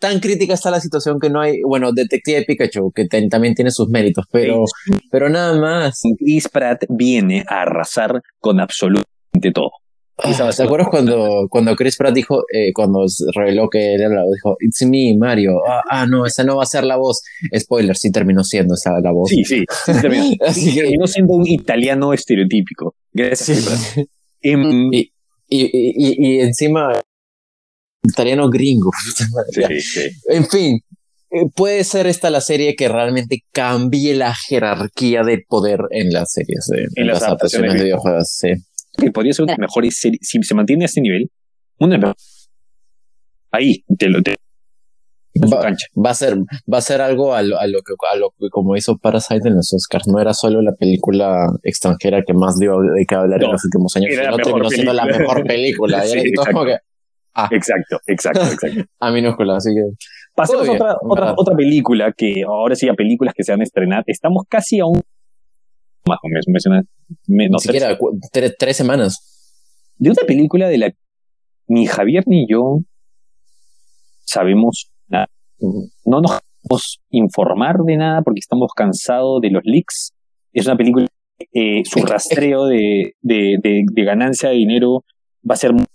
tan 0.00 0.18
crítica 0.18 0.54
está 0.54 0.70
la 0.70 0.80
situación 0.80 1.20
que 1.20 1.30
no 1.30 1.40
hay, 1.40 1.60
bueno, 1.62 1.92
Detective 1.92 2.44
Pikachu, 2.46 2.90
que 2.92 3.06
también 3.06 3.54
tiene 3.54 3.70
sus 3.70 3.88
méritos, 3.88 4.24
pero, 4.32 4.64
pero 5.10 5.28
nada 5.28 5.60
más. 5.60 6.00
Chris 6.18 6.48
Pratt 6.48 6.84
viene 6.88 7.44
a 7.46 7.62
arrasar 7.62 8.22
con 8.40 8.60
absolutamente 8.60 9.52
todo. 9.54 9.70
Ah, 10.22 10.50
¿Te 10.54 10.62
acuerdas 10.62 10.88
cuando, 10.90 11.46
cuando 11.48 11.74
Chris 11.76 11.96
Pratt 11.96 12.14
dijo, 12.14 12.42
eh, 12.52 12.72
cuando 12.74 13.06
reveló 13.34 13.68
que 13.68 13.94
era 13.94 14.08
la 14.08 14.22
voz, 14.22 14.34
dijo, 14.34 14.56
It's 14.60 14.82
me, 14.86 15.16
Mario? 15.18 15.60
Ah, 15.66 15.82
ah, 15.88 16.06
no, 16.06 16.26
esa 16.26 16.44
no 16.44 16.56
va 16.56 16.62
a 16.62 16.66
ser 16.66 16.84
la 16.84 16.96
voz. 16.96 17.20
Spoiler, 17.56 17.96
sí 17.96 18.10
terminó 18.10 18.42
siendo 18.44 18.74
esa 18.74 19.00
la 19.00 19.12
voz. 19.12 19.30
Sí, 19.30 19.44
sí, 19.44 19.64
terminó. 20.00 20.24
Así 20.46 20.74
que... 20.74 20.82
terminó 20.82 21.06
siendo 21.06 21.34
un 21.34 21.46
italiano 21.46 22.12
estereotípico. 22.12 22.94
Gracias, 23.12 23.96
em, 24.42 24.92
y, 24.92 25.10
y, 25.48 26.36
y, 26.36 26.40
encima 26.40 26.92
italiano 28.02 28.48
gringo. 28.48 28.90
En 30.28 30.46
fin, 30.46 30.80
eh, 31.30 31.46
puede 31.54 31.84
ser 31.84 32.06
esta 32.06 32.30
la 32.30 32.40
serie 32.40 32.74
que 32.74 32.88
realmente 32.88 33.44
cambie 33.52 34.14
la 34.14 34.34
jerarquía 34.34 35.22
de 35.22 35.44
poder 35.46 35.80
en 35.90 36.10
las 36.12 36.32
series, 36.32 36.68
en, 36.96 37.06
las, 37.06 37.22
adaptaciones 37.22 37.74
de 37.74 37.84
videojuegos. 37.84 38.28
Sí. 38.30 38.48
Que 38.96 39.10
podría 39.10 39.32
ser 39.32 39.44
una 39.44 39.56
mejor 39.56 39.90
serie, 39.92 40.18
si 40.22 40.42
se 40.42 40.54
mantiene 40.54 40.84
a 40.84 40.86
este 40.86 41.00
nivel, 41.00 41.30
una 41.78 42.14
ahí 43.52 43.84
te 43.98 44.08
lo 44.08 44.22
te, 44.22 44.36
Va, 45.94 46.10
a 46.10 46.14
ser 46.14 46.36
va 46.72 46.78
a 46.78 46.80
ser 46.80 47.00
algo 47.00 47.34
a 47.34 47.42
lo, 47.42 47.58
a 47.58 47.66
lo 47.68 47.80
que 47.82 47.94
a 48.12 48.16
lo 48.16 48.30
que 48.30 48.48
como 48.50 48.76
hizo 48.76 48.98
Parasite 48.98 49.48
en 49.48 49.54
los 49.54 49.72
Oscars. 49.72 50.08
No 50.08 50.20
era 50.20 50.34
solo 50.34 50.60
la 50.60 50.72
película 50.72 51.46
extranjera 51.62 52.22
que 52.26 52.34
más 52.34 52.58
dio 52.58 52.80
de 52.80 53.04
qué 53.06 53.14
hablar 53.14 53.42
en 53.42 53.52
los 53.52 53.64
últimos 53.64 53.96
años 53.96 54.10
sino 54.10 54.36
terminó 54.36 54.68
siendo 54.68 54.92
la 54.92 55.04
mejor 55.04 55.44
película 55.44 56.02
ah. 57.34 57.48
exacto 57.50 57.98
exacto 58.06 58.42
exacto. 58.42 58.82
A 59.00 59.10
minúscula 59.10 59.56
así 59.56 59.70
que 59.74 59.82
pasemos 60.34 60.68
a 60.68 60.72
otra 60.72 60.96
otra, 61.02 61.34
otra 61.36 61.56
película 61.56 62.12
que 62.16 62.42
ahora 62.46 62.74
sí 62.74 62.88
a 62.88 62.94
películas 62.94 63.34
que 63.36 63.44
se 63.44 63.52
van 63.52 63.60
a 63.60 63.64
estrenar. 63.64 64.04
Estamos 64.06 64.44
casi 64.48 64.80
a 64.80 64.86
un 64.86 65.00
más 66.06 66.18
o 66.22 66.28
menos 66.28 66.86
no, 67.26 67.58
siquiera 67.58 67.96
tres, 68.32 68.54
tres 68.58 68.76
semanas. 68.76 69.92
De 69.96 70.10
una 70.10 70.22
película 70.26 70.68
de 70.68 70.78
la 70.78 70.92
ni 71.68 71.86
Javier 71.86 72.24
ni 72.26 72.46
yo 72.48 72.78
sabemos 74.24 74.90
no 76.04 76.20
nos 76.20 76.40
podemos 76.62 77.00
informar 77.10 77.76
de 77.84 77.96
nada 77.96 78.22
porque 78.22 78.40
estamos 78.40 78.70
cansados 78.74 79.40
de 79.40 79.50
los 79.50 79.62
leaks. 79.64 80.12
Es 80.52 80.66
una 80.66 80.76
película, 80.76 81.06
eh, 81.52 81.82
su 81.84 82.00
rastreo 82.04 82.66
de, 82.66 83.14
de, 83.20 83.58
de, 83.62 84.04
ganancia 84.04 84.50
de 84.50 84.56
dinero 84.56 85.04
va 85.48 85.54
a 85.54 85.58
ser 85.58 85.72
las 85.72 85.86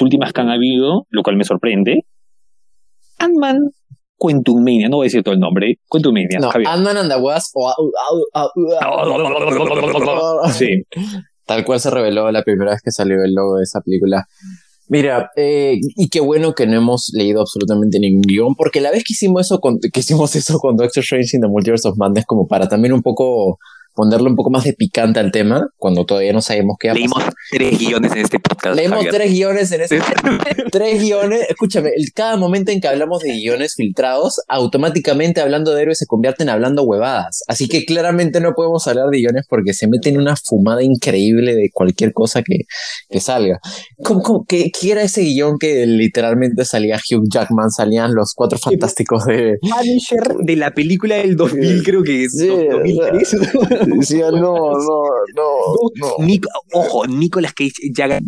últimas 0.00 0.32
que 0.32 0.40
han 0.40 0.50
habido, 0.50 1.06
lo 1.10 1.22
cual 1.22 1.36
me 1.36 1.44
sorprende. 1.44 2.04
Ant-Man 3.18 3.70
Quantumania, 4.16 4.88
no 4.88 4.96
voy 4.96 5.04
a 5.04 5.08
decir 5.08 5.22
todo 5.22 5.34
el 5.34 5.40
nombre, 5.40 5.78
Quantumania. 5.88 6.38
No, 6.40 6.50
Ant-Man 6.50 6.96
and 6.96 7.10
the 7.10 7.18
Wasp 7.18 7.54
Sí. 10.52 10.82
Tal 11.44 11.64
cual 11.64 11.80
se 11.80 11.90
reveló 11.90 12.30
la 12.32 12.42
primera 12.42 12.72
vez 12.72 12.80
que 12.82 12.90
salió 12.90 13.22
el 13.22 13.34
logo 13.34 13.56
de 13.56 13.62
esa 13.62 13.80
película. 13.80 14.26
Mira, 14.88 15.30
eh, 15.36 15.78
y 15.80 16.08
qué 16.08 16.20
bueno 16.20 16.54
que 16.54 16.66
no 16.66 16.76
hemos 16.76 17.10
leído 17.12 17.40
absolutamente 17.40 17.98
ningún 17.98 18.22
guion, 18.22 18.54
porque 18.54 18.80
la 18.80 18.90
vez 18.90 19.02
que 19.04 19.12
hicimos 19.14 19.46
eso 19.46 19.58
con, 19.60 19.78
que 19.80 20.00
hicimos 20.00 20.34
eso 20.36 20.58
con 20.58 20.76
Doctor 20.76 21.02
Strange 21.02 21.36
in 21.36 21.40
the 21.40 21.48
Multiverse 21.48 21.88
of 21.88 21.96
Madness, 21.98 22.24
como 22.24 22.46
para 22.46 22.68
también 22.68 22.92
un 22.92 23.02
poco 23.02 23.58
ponerle 23.96 24.28
un 24.28 24.36
poco 24.36 24.50
más 24.50 24.64
de 24.64 24.74
picante 24.74 25.18
al 25.18 25.32
tema, 25.32 25.68
cuando 25.78 26.04
todavía 26.04 26.32
no 26.32 26.42
sabemos 26.42 26.76
qué 26.78 26.92
Leímos 26.92 27.24
tres 27.50 27.78
guiones 27.78 28.12
en 28.12 28.18
este 28.18 28.38
podcast. 28.38 28.76
Leímos 28.76 29.06
tres 29.10 29.32
guiones 29.32 29.72
en 29.72 29.80
este 29.80 30.00
Tres 30.70 31.02
guiones. 31.02 31.46
Escúchame, 31.48 31.90
cada 32.14 32.36
momento 32.36 32.70
en 32.70 32.80
que 32.80 32.88
hablamos 32.88 33.22
de 33.22 33.32
guiones 33.32 33.74
filtrados, 33.74 34.40
automáticamente 34.48 35.40
hablando 35.40 35.74
de 35.74 35.82
héroes 35.82 35.98
se 35.98 36.06
convierten 36.06 36.48
hablando 36.48 36.82
huevadas. 36.82 37.42
Así 37.48 37.68
que 37.68 37.84
claramente 37.84 38.40
no 38.40 38.52
podemos 38.54 38.86
hablar 38.86 39.06
de 39.10 39.18
guiones 39.18 39.46
porque 39.48 39.72
se 39.72 39.88
meten 39.88 40.18
una 40.18 40.36
fumada 40.36 40.82
increíble 40.82 41.54
de 41.54 41.70
cualquier 41.72 42.12
cosa 42.12 42.42
que, 42.42 42.60
que 43.08 43.20
salga. 43.20 43.58
¿Cómo, 44.02 44.44
qué, 44.46 44.70
era 44.84 45.02
ese 45.02 45.22
guion 45.22 45.58
que 45.58 45.86
literalmente 45.86 46.64
salía 46.64 46.96
Hugh 46.96 47.28
Jackman, 47.32 47.70
salían 47.70 48.14
los 48.14 48.34
cuatro 48.34 48.58
fantásticos 48.58 49.24
de... 49.24 49.56
Manager 49.62 50.36
de 50.44 50.56
la 50.56 50.72
película 50.72 51.16
del 51.16 51.36
2000, 51.36 51.82
creo 51.82 52.02
que 52.02 52.24
es. 52.24 52.32
Sí, 52.32 52.48
2003. 52.48 53.36
Decía, 54.00 54.30
no, 54.30 54.54
no, 54.54 55.02
no, 55.34 56.16
ojo, 56.72 57.06
Nicolas 57.06 57.52
Cage 57.52 57.72
ya 57.94 58.18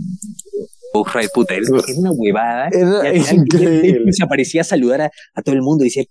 Oh, 0.95 1.05
puta, 1.35 1.55
es, 1.55 1.69
una 1.99 2.11
huevada. 2.13 2.69
Es, 2.69 3.33
increíble. 3.33 4.11
Se 4.13 4.25
aparecía 4.25 4.63
a 4.63 4.65
saludar 4.65 5.03
a, 5.03 5.43
todo 5.43 5.55
el 5.55 5.61
mundo 5.61 5.85
y 5.85 5.89
decía, 5.89 6.05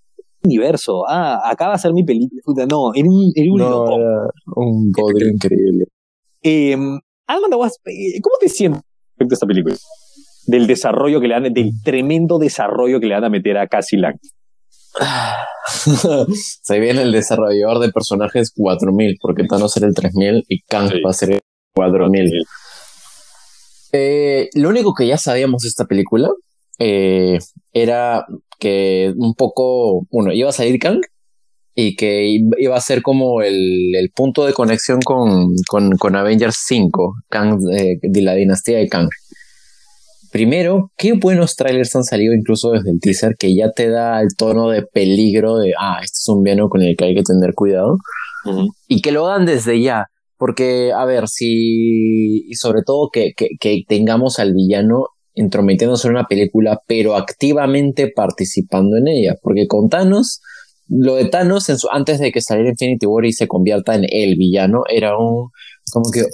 universo, 0.44 1.04
ah, 1.08 1.40
acá 1.44 1.68
va 1.68 1.74
a 1.74 1.78
ser 1.78 1.92
mi 1.92 2.04
película. 2.04 2.40
Puta, 2.44 2.64
no, 2.64 2.92
era 2.94 3.08
un, 3.08 3.32
era 3.34 3.52
un, 3.52 3.58
no, 3.58 3.84
un 4.54 4.92
poder 4.92 5.26
increíble. 5.34 5.86
Eh, 6.42 6.76
¿cómo 7.26 8.36
te 8.40 8.48
sientes 8.48 8.82
respecto 9.16 9.34
a 9.34 9.36
esta 9.36 9.46
película? 9.46 9.76
Del 10.46 10.66
desarrollo 10.66 11.20
que 11.20 11.28
le 11.28 11.34
dan, 11.34 11.52
del 11.52 11.72
tremendo 11.84 12.38
desarrollo 12.38 13.00
que 13.00 13.06
le 13.06 13.14
van 13.14 13.24
a 13.24 13.30
meter 13.30 13.58
a 13.58 13.66
Cassie 13.66 13.98
Lang. 13.98 14.16
Se 16.62 16.80
viene 16.80 17.02
el 17.02 17.12
desarrollador 17.12 17.78
de 17.80 17.92
personajes 17.92 18.52
4000, 18.54 19.18
porque 19.20 19.44
Thanos 19.44 19.76
era 19.76 19.86
el 19.86 19.94
3000 19.94 20.44
y 20.48 20.62
Kang 20.62 20.90
va 21.04 21.10
a 21.10 21.14
ser 21.14 21.32
el 21.32 21.40
4000. 21.74 22.30
Eh, 23.92 24.48
lo 24.54 24.68
único 24.68 24.94
que 24.94 25.06
ya 25.06 25.16
sabíamos 25.16 25.62
de 25.62 25.68
esta 25.68 25.86
película 25.86 26.28
eh, 26.78 27.38
era 27.72 28.26
que 28.58 29.12
un 29.16 29.34
poco, 29.34 30.06
bueno, 30.10 30.32
iba 30.32 30.48
a 30.48 30.52
salir 30.52 30.78
Kang 30.78 31.00
y 31.74 31.94
que 31.94 32.38
iba 32.58 32.76
a 32.76 32.80
ser 32.80 33.02
como 33.02 33.40
el, 33.40 33.94
el 33.94 34.10
punto 34.10 34.44
de 34.44 34.52
conexión 34.52 35.00
con, 35.00 35.54
con, 35.68 35.92
con 35.92 36.16
Avengers 36.16 36.56
5, 36.66 37.14
Kang, 37.28 37.60
eh, 37.72 37.98
de 38.02 38.22
la 38.22 38.34
dinastía 38.34 38.78
de 38.78 38.88
Kang. 38.88 39.08
Primero, 40.30 40.90
qué 40.96 41.14
buenos 41.14 41.56
trailers 41.56 41.94
han 41.96 42.04
salido 42.04 42.34
incluso 42.34 42.72
desde 42.72 42.90
el 42.90 43.00
teaser 43.00 43.36
que 43.38 43.54
ya 43.54 43.70
te 43.72 43.88
da 43.88 44.20
el 44.20 44.28
tono 44.36 44.68
de 44.68 44.82
peligro 44.82 45.56
de, 45.56 45.72
ah, 45.78 46.00
este 46.02 46.16
es 46.16 46.28
un 46.28 46.42
villano 46.42 46.68
con 46.68 46.82
el 46.82 46.96
que 46.96 47.06
hay 47.06 47.14
que 47.14 47.22
tener 47.22 47.54
cuidado. 47.54 47.96
Y 48.86 49.00
que 49.00 49.12
lo 49.12 49.26
hagan 49.26 49.46
desde 49.46 49.80
ya. 49.80 50.06
Porque, 50.36 50.92
a 50.92 51.04
ver, 51.04 51.28
si, 51.28 52.48
y 52.48 52.54
sobre 52.54 52.82
todo 52.86 53.08
que, 53.12 53.32
que, 53.36 53.48
que 53.58 53.82
tengamos 53.86 54.38
al 54.38 54.54
villano 54.54 55.06
entrometiéndose 55.34 56.08
en 56.08 56.14
una 56.14 56.26
película, 56.26 56.80
pero 56.86 57.16
activamente 57.16 58.12
participando 58.14 58.96
en 58.96 59.08
ella. 59.08 59.34
Porque 59.42 59.66
con 59.66 59.88
Thanos, 59.88 60.40
lo 60.88 61.14
de 61.14 61.26
Thanos, 61.26 61.68
en 61.68 61.78
su, 61.78 61.88
antes 61.90 62.18
de 62.20 62.32
que 62.32 62.40
saliera 62.40 62.70
Infinity 62.70 63.06
War 63.06 63.24
y 63.24 63.32
se 63.32 63.48
convierta 63.48 63.94
en 63.94 64.04
el 64.08 64.36
villano, 64.36 64.82
era 64.88 65.16
un, 65.16 65.50
como 65.92 66.10
que, 66.12 66.24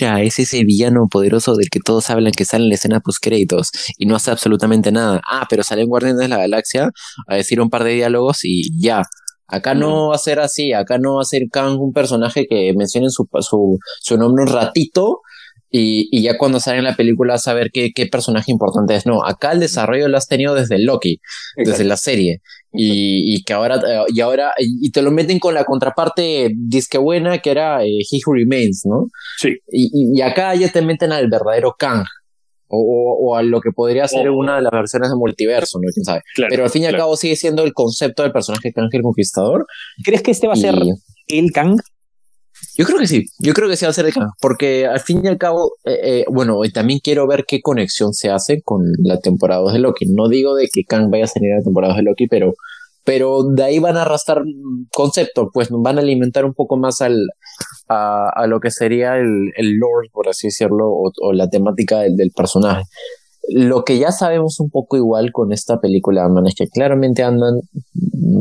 es 0.00 0.38
ese 0.38 0.64
villano 0.64 1.08
poderoso 1.10 1.54
del 1.56 1.68
que 1.70 1.80
todos 1.80 2.10
hablan 2.10 2.32
que 2.32 2.44
sale 2.44 2.64
en 2.64 2.70
la 2.70 2.74
escena 2.74 3.00
post 3.00 3.22
créditos 3.22 3.70
y 3.98 4.06
no 4.06 4.16
hace 4.16 4.30
absolutamente 4.30 4.92
nada. 4.92 5.20
Ah, 5.28 5.46
pero 5.48 5.62
sale 5.62 5.82
en 5.82 5.88
Guardianes 5.88 6.20
de 6.20 6.28
la 6.28 6.38
Galaxia 6.38 6.90
a 7.26 7.34
decir 7.34 7.60
un 7.60 7.70
par 7.70 7.84
de 7.84 7.92
diálogos 7.92 8.44
y 8.44 8.70
ya. 8.80 9.02
Acá 9.46 9.74
no 9.74 10.08
va 10.08 10.14
a 10.14 10.18
ser 10.18 10.38
así, 10.38 10.72
acá 10.72 10.98
no 10.98 11.16
va 11.16 11.22
a 11.22 11.24
ser 11.24 11.42
Kang 11.50 11.80
un 11.80 11.92
personaje 11.92 12.46
que 12.48 12.72
mencionen 12.76 13.10
su, 13.10 13.28
su, 13.40 13.78
su 14.00 14.16
nombre 14.16 14.44
un 14.44 14.48
ratito 14.48 15.22
y, 15.70 16.08
y, 16.10 16.22
ya 16.22 16.36
cuando 16.36 16.58
sale 16.58 16.78
en 16.78 16.84
la 16.84 16.96
película 16.96 17.38
saber 17.38 17.70
qué, 17.72 17.92
qué 17.94 18.06
personaje 18.06 18.50
importante 18.50 18.96
es. 18.96 19.06
No, 19.06 19.24
acá 19.24 19.52
el 19.52 19.60
desarrollo 19.60 20.08
lo 20.08 20.16
has 20.16 20.26
tenido 20.26 20.54
desde 20.54 20.80
Loki, 20.80 21.20
desde 21.56 21.84
la 21.84 21.96
serie. 21.96 22.40
Y, 22.72 23.34
y, 23.34 23.44
que 23.44 23.52
ahora, 23.52 23.80
y 24.08 24.20
ahora, 24.20 24.52
y 24.58 24.90
te 24.90 25.02
lo 25.02 25.12
meten 25.12 25.38
con 25.38 25.54
la 25.54 25.64
contraparte 25.64 26.50
disque 26.56 26.98
buena 26.98 27.38
que 27.38 27.50
era 27.50 27.84
eh, 27.84 28.00
He 28.10 28.18
Who 28.26 28.34
Remains, 28.34 28.82
¿no? 28.84 29.06
Sí. 29.38 29.58
Y, 29.70 30.18
y, 30.18 30.20
acá 30.22 30.54
ya 30.56 30.70
te 30.72 30.82
meten 30.82 31.12
al 31.12 31.28
verdadero 31.30 31.76
Kang. 31.78 32.04
O, 32.72 33.30
o, 33.30 33.36
a 33.36 33.42
lo 33.42 33.60
que 33.60 33.70
podría 33.72 34.06
ser 34.06 34.28
oh. 34.28 34.36
una 34.36 34.56
de 34.56 34.62
las 34.62 34.70
versiones 34.70 35.10
de 35.10 35.16
multiverso, 35.16 35.78
¿no? 35.80 35.88
¿Quién 35.92 36.04
sabe? 36.04 36.22
Claro, 36.34 36.50
Pero 36.50 36.64
al 36.64 36.70
fin 36.70 36.82
y 36.82 36.86
al 36.86 36.92
claro. 36.92 37.04
cabo 37.04 37.16
sigue 37.16 37.34
siendo 37.34 37.64
el 37.64 37.72
concepto 37.72 38.22
del 38.22 38.30
personaje 38.30 38.72
Kang 38.72 38.88
el 38.92 39.02
Conquistador. 39.02 39.66
¿Crees 40.04 40.22
que 40.22 40.30
este 40.30 40.46
va 40.46 40.52
a 40.52 40.56
ser 40.56 40.76
el 41.26 41.50
Kang? 41.52 41.76
Yo 42.76 42.84
creo 42.86 42.98
que 42.98 43.06
sí, 43.06 43.26
yo 43.38 43.52
creo 43.52 43.68
que 43.68 43.76
sí 43.76 43.84
va 43.84 43.90
a 43.90 43.94
ser 43.94 44.06
el 44.06 44.12
Kang, 44.12 44.30
porque 44.40 44.86
al 44.86 45.00
fin 45.00 45.20
y 45.24 45.28
al 45.28 45.38
cabo, 45.38 45.72
eh, 45.84 45.98
eh, 46.02 46.24
bueno, 46.30 46.60
también 46.72 47.00
quiero 47.02 47.26
ver 47.26 47.44
qué 47.46 47.60
conexión 47.60 48.12
se 48.12 48.30
hace 48.30 48.62
con 48.62 48.82
la 49.02 49.18
temporada 49.20 49.60
2 49.62 49.72
de 49.74 49.78
Loki. 49.80 50.06
No 50.06 50.28
digo 50.28 50.54
de 50.54 50.68
que 50.72 50.84
Kang 50.84 51.10
vaya 51.10 51.24
a 51.24 51.28
salir 51.28 51.52
a 51.52 51.58
la 51.58 51.62
temporada 51.62 51.94
2 51.94 51.98
de 51.98 52.02
Loki, 52.04 52.26
pero, 52.26 52.54
pero 53.04 53.44
de 53.44 53.62
ahí 53.62 53.78
van 53.78 53.96
a 53.96 54.02
arrastrar 54.02 54.42
conceptos, 54.92 55.48
pues 55.52 55.68
van 55.70 55.98
a 55.98 56.00
alimentar 56.00 56.44
un 56.44 56.54
poco 56.54 56.76
más 56.76 57.00
al, 57.00 57.18
a, 57.88 58.30
a 58.34 58.46
lo 58.46 58.60
que 58.60 58.70
sería 58.70 59.16
el, 59.16 59.52
el 59.56 59.76
lore, 59.76 60.08
por 60.12 60.28
así 60.28 60.48
decirlo, 60.48 60.88
o, 60.88 61.10
o 61.20 61.32
la 61.32 61.48
temática 61.48 62.00
del, 62.00 62.16
del 62.16 62.30
personaje 62.30 62.84
lo 63.48 63.84
que 63.84 63.98
ya 63.98 64.12
sabemos 64.12 64.60
un 64.60 64.70
poco 64.70 64.96
igual 64.96 65.32
con 65.32 65.52
esta 65.52 65.80
película 65.80 66.24
Ant-Man 66.24 66.46
es 66.46 66.54
que 66.54 66.68
claramente 66.68 67.22
Ant-Man 67.22 67.60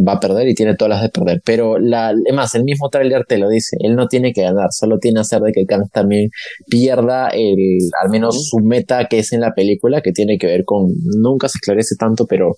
va 0.08 0.14
a 0.14 0.20
perder 0.20 0.48
y 0.48 0.56
tiene 0.56 0.76
todas 0.76 0.90
las 0.90 1.02
de 1.02 1.10
perder, 1.10 1.42
pero 1.44 1.80
la, 1.80 2.10
además 2.10 2.54
el 2.56 2.64
mismo 2.64 2.90
trailer 2.90 3.26
te 3.26 3.38
lo 3.38 3.50
dice, 3.50 3.78
él 3.80 3.96
no 3.96 4.08
tiene 4.08 4.34
que 4.34 4.44
ganar, 4.44 4.68
solo 4.72 5.00
tiene 5.00 5.16
que 5.16 5.22
hacer 5.22 5.42
de 5.42 5.52
que 5.52 5.66
Kang 5.66 5.90
también 5.92 6.30
pierda 6.68 7.30
el, 7.30 7.78
al 8.04 8.10
menos 8.10 8.50
su 8.50 8.60
meta 8.60 9.06
que 9.06 9.20
es 9.20 9.34
en 9.34 9.42
la 9.42 9.54
película, 9.54 10.02
que 10.02 10.12
tiene 10.12 10.38
que 10.38 10.48
ver 10.48 10.64
con, 10.66 10.92
nunca 11.22 11.48
se 11.48 11.58
esclarece 11.58 11.96
tanto, 11.98 12.26
pero 12.28 12.56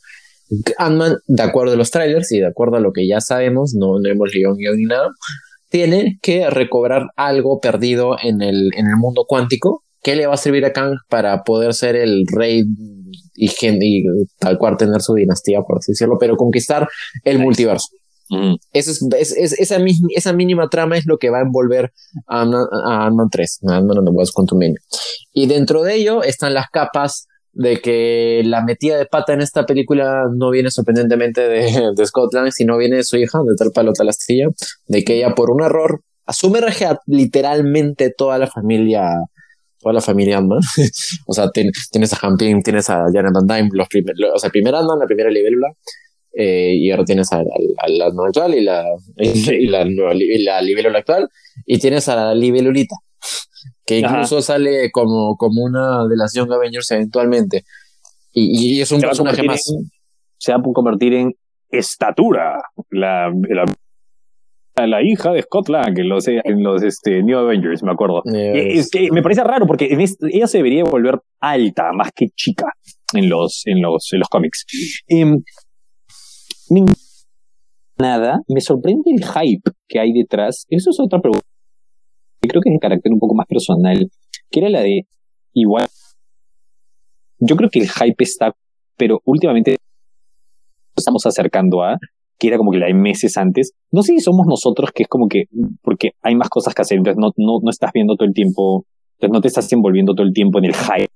Ant-Man, 0.78 1.18
de 1.28 1.44
acuerdo 1.44 1.74
a 1.74 1.78
los 1.78 1.92
trailers 1.92 2.32
y 2.32 2.40
de 2.40 2.48
acuerdo 2.48 2.78
a 2.78 2.82
lo 2.82 2.92
que 2.92 3.08
ya 3.08 3.22
sabemos, 3.22 3.74
no, 3.74 4.00
no 4.00 4.10
hemos 4.10 4.34
leído 4.34 4.56
guion 4.56 4.78
ni 4.78 4.86
nada, 4.86 5.10
tiene 5.70 6.20
que 6.22 6.50
recobrar 6.50 7.08
algo 7.16 7.60
perdido 7.62 8.18
en 8.22 8.42
el, 8.42 8.72
en 8.76 8.88
el 8.88 8.98
mundo 8.98 9.24
cuántico 9.28 9.84
¿Qué 10.02 10.16
le 10.16 10.28
va 10.28 10.34
a 10.34 10.38
servir 10.38 10.66
a 10.66 10.74
Kang 10.74 10.96
para 11.10 11.44
poder 11.44 11.74
ser 11.74 11.96
el 11.96 12.24
rey 12.28 12.64
y, 13.36 13.50
y 13.50 14.04
tal 14.40 14.58
cual 14.58 14.78
tener 14.78 15.02
su 15.02 15.14
dinastía, 15.14 15.62
por 15.62 15.78
así 15.78 15.92
decirlo, 15.92 16.18
pero 16.20 16.38
conquistar 16.38 16.88
el 17.24 17.40
multiverso? 17.40 17.88
Mm. 18.32 18.56
Eso 18.72 18.92
es, 18.92 19.02
es, 19.20 19.38
es, 19.38 19.60
esa, 19.60 19.78
esa 20.16 20.34
mínima 20.34 20.70
trama 20.70 20.98
es 20.98 21.06
lo 21.06 21.18
que 21.18 21.30
va 21.30 21.40
a 21.40 21.42
envolver 21.42 21.92
a 22.28 22.42
Ant-Man 22.42 23.28
3, 23.30 23.60
a 23.68 23.76
Ant-Man 23.76 23.98
and 23.98 24.08
the 24.08 24.14
Wasp 24.14 24.34
Quantumania. 24.34 24.80
Y 25.34 25.48
dentro 25.48 25.84
de 25.84 25.96
ello 25.96 26.24
están 26.24 26.54
las 26.54 26.70
capas 26.72 27.28
de 27.54 27.82
que 27.82 28.42
la 28.46 28.64
metida 28.64 28.98
de 28.98 29.06
pata 29.06 29.34
en 29.34 29.42
esta 29.42 29.66
película 29.66 30.24
no 30.34 30.50
viene 30.50 30.72
sorprendentemente 30.72 31.42
de, 31.42 31.92
de 31.96 32.06
Scotland, 32.06 32.52
sino 32.52 32.78
viene 32.78 32.98
de 32.98 33.04
su 33.04 33.18
hija, 33.18 33.40
de 33.46 33.56
tal 33.58 33.72
palo 33.74 33.92
tal 33.92 34.10
astilla, 34.10 34.48
de 34.88 35.04
que 35.04 35.18
ella 35.18 35.36
por 35.36 35.52
un 35.52 35.62
error 35.62 36.02
asume 36.26 36.62
literalmente 37.08 38.14
toda 38.16 38.38
la 38.38 38.48
familia 38.48 39.10
toda 39.82 39.94
la 39.94 40.02
familia 40.02 40.38
ant 40.38 40.52
o 41.28 41.34
sea, 41.34 41.50
ten, 41.52 41.72
tienes 41.92 42.14
a 42.14 42.18
Hamping, 42.22 42.62
tienes 42.62 42.90
a 42.90 43.06
Janet 43.12 43.32
Van 43.34 43.48
Dyne, 43.48 43.70
los 43.74 43.88
primer, 43.88 44.16
o 44.34 44.38
sea, 44.38 44.48
el 44.48 44.52
primer 44.52 44.76
ant 44.76 44.88
la 45.00 45.06
primera 45.06 45.30
libélula, 45.30 45.68
eh, 46.34 46.74
y 46.76 46.92
ahora 46.92 47.04
tienes 47.04 47.32
al 47.32 47.46
ant 48.02 48.20
actual 48.28 48.56
y 48.56 48.62
la, 48.62 48.86
y, 49.18 49.68
la, 49.68 49.86
y 49.86 50.44
la 50.44 50.62
libélula 50.62 51.00
actual, 51.00 51.30
y 51.66 51.80
tienes 51.80 52.08
a 52.10 52.16
la 52.16 52.36
libélulita, 52.36 52.96
que 53.86 54.00
incluso 54.00 54.38
Ajá. 54.38 54.44
sale 54.44 54.92
como, 54.92 55.36
como 55.38 55.64
una 55.64 56.08
de 56.08 56.16
las 56.16 56.34
Young 56.34 56.52
Avengers 56.52 56.90
eventualmente. 56.92 57.64
Y, 58.34 58.78
y 58.78 58.82
es 58.82 58.90
un 58.94 59.02
personaje 59.02 59.44
más. 59.44 59.62
En, 59.70 59.92
se 60.38 60.52
va 60.54 60.58
a 60.58 60.74
convertir 60.74 61.14
en 61.14 61.36
estatura, 61.70 62.62
la, 62.90 63.32
la 63.50 63.66
la 64.76 65.02
hija 65.04 65.32
de 65.32 65.42
Scott 65.42 65.70
Lang 65.70 65.98
en 65.98 66.10
los, 66.10 66.28
en 66.28 66.64
los 66.64 66.84
este, 66.84 67.22
New 67.24 67.38
Avengers, 67.38 67.84
me 67.84 67.92
acuerdo. 67.92 68.22
Yes. 68.26 68.86
Es 68.86 68.90
que 68.90 69.12
me 69.12 69.22
parece 69.22 69.44
raro 69.44 69.66
porque 69.68 69.88
en 69.92 70.02
este, 70.02 70.28
ella 70.32 70.48
se 70.48 70.58
debería 70.58 70.84
volver 70.84 71.20
alta 71.40 71.92
más 71.94 72.12
que 72.16 72.28
chica 72.36 72.66
en 73.14 73.30
los, 73.30 73.64
en 73.66 73.82
los, 73.82 74.12
en 74.14 74.20
los 74.20 74.28
cómics. 74.30 74.66
Eh, 75.08 75.36
nada, 77.98 78.40
me 78.48 78.62
sorprende 78.62 79.12
el 79.16 79.24
hype 79.24 79.72
que 79.88 80.00
hay 80.00 80.14
detrás. 80.14 80.66
Eso 80.70 80.90
es 80.90 81.00
otra 81.00 81.20
pregunta. 81.20 81.46
Creo 82.42 82.62
que 82.62 82.70
es 82.70 82.74
de 82.74 82.80
carácter 82.80 83.12
un 83.12 83.20
poco 83.20 83.36
más 83.36 83.46
personal, 83.46 84.10
que 84.50 84.60
era 84.60 84.70
la 84.70 84.82
de 84.82 85.02
igual. 85.54 85.88
Yo 87.40 87.56
creo 87.56 87.70
que 87.70 87.80
el 87.80 87.90
hype 87.90 88.24
está, 88.24 88.56
pero 88.98 89.22
últimamente 89.26 89.78
estamos 90.96 91.26
acercando 91.26 91.84
a 91.84 91.98
que 92.42 92.48
era 92.48 92.58
como 92.58 92.72
que 92.72 92.80
la 92.80 92.88
de 92.88 92.96
meses 92.96 93.38
antes. 93.38 93.74
No 93.92 94.02
sé 94.02 94.14
si 94.14 94.20
somos 94.20 94.48
nosotros, 94.48 94.90
que 94.92 95.04
es 95.04 95.10
como 95.10 95.28
que, 95.28 95.44
porque 95.84 96.14
hay 96.24 96.36
más 96.36 96.50
cosas 96.50 96.74
que 96.74 96.82
hacer, 96.82 96.98
entonces 96.98 97.20
no, 97.20 97.30
no, 97.38 97.60
no 97.62 97.70
estás 97.70 97.92
viendo 97.94 98.16
todo 98.16 98.28
el 98.28 98.34
tiempo, 98.34 98.88
entonces 99.14 99.32
no 99.32 99.42
te 99.42 99.48
estás 99.48 99.72
envolviendo 99.72 100.16
todo 100.16 100.26
el 100.26 100.34
tiempo 100.34 100.58
en 100.58 100.66
el 100.66 100.74
hype. 100.74 101.12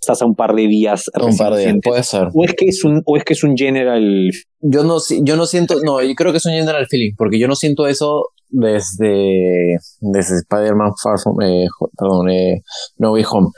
Estás 0.00 0.22
a 0.22 0.24
un 0.24 0.34
par 0.34 0.54
de 0.54 0.66
días. 0.66 1.10
Un 1.22 1.36
par 1.36 1.54
de 1.54 1.66
días, 1.66 1.76
puede 1.84 2.02
ser. 2.02 2.28
O 2.32 2.44
es 2.44 2.54
que 2.54 2.64
es 2.64 2.82
un, 2.82 3.02
o 3.04 3.16
es 3.18 3.24
que 3.24 3.34
es 3.34 3.44
un 3.44 3.54
general. 3.54 4.30
Yo 4.60 4.84
no, 4.84 4.96
yo 5.22 5.36
no 5.36 5.44
siento, 5.44 5.74
no, 5.84 6.02
yo 6.02 6.14
creo 6.14 6.32
que 6.32 6.38
es 6.38 6.46
un 6.46 6.52
general 6.52 6.86
feeling, 6.88 7.12
porque 7.18 7.38
yo 7.38 7.46
no 7.46 7.54
siento 7.54 7.86
eso 7.86 8.28
desde, 8.48 9.76
desde 10.00 10.38
Spider-Man 10.38 10.92
Far 11.02 11.18
From, 11.22 11.42
eh, 11.42 11.66
perdón, 11.98 12.30
eh, 12.30 12.62
No 12.96 13.12
Way 13.12 13.24
Home. 13.30 13.48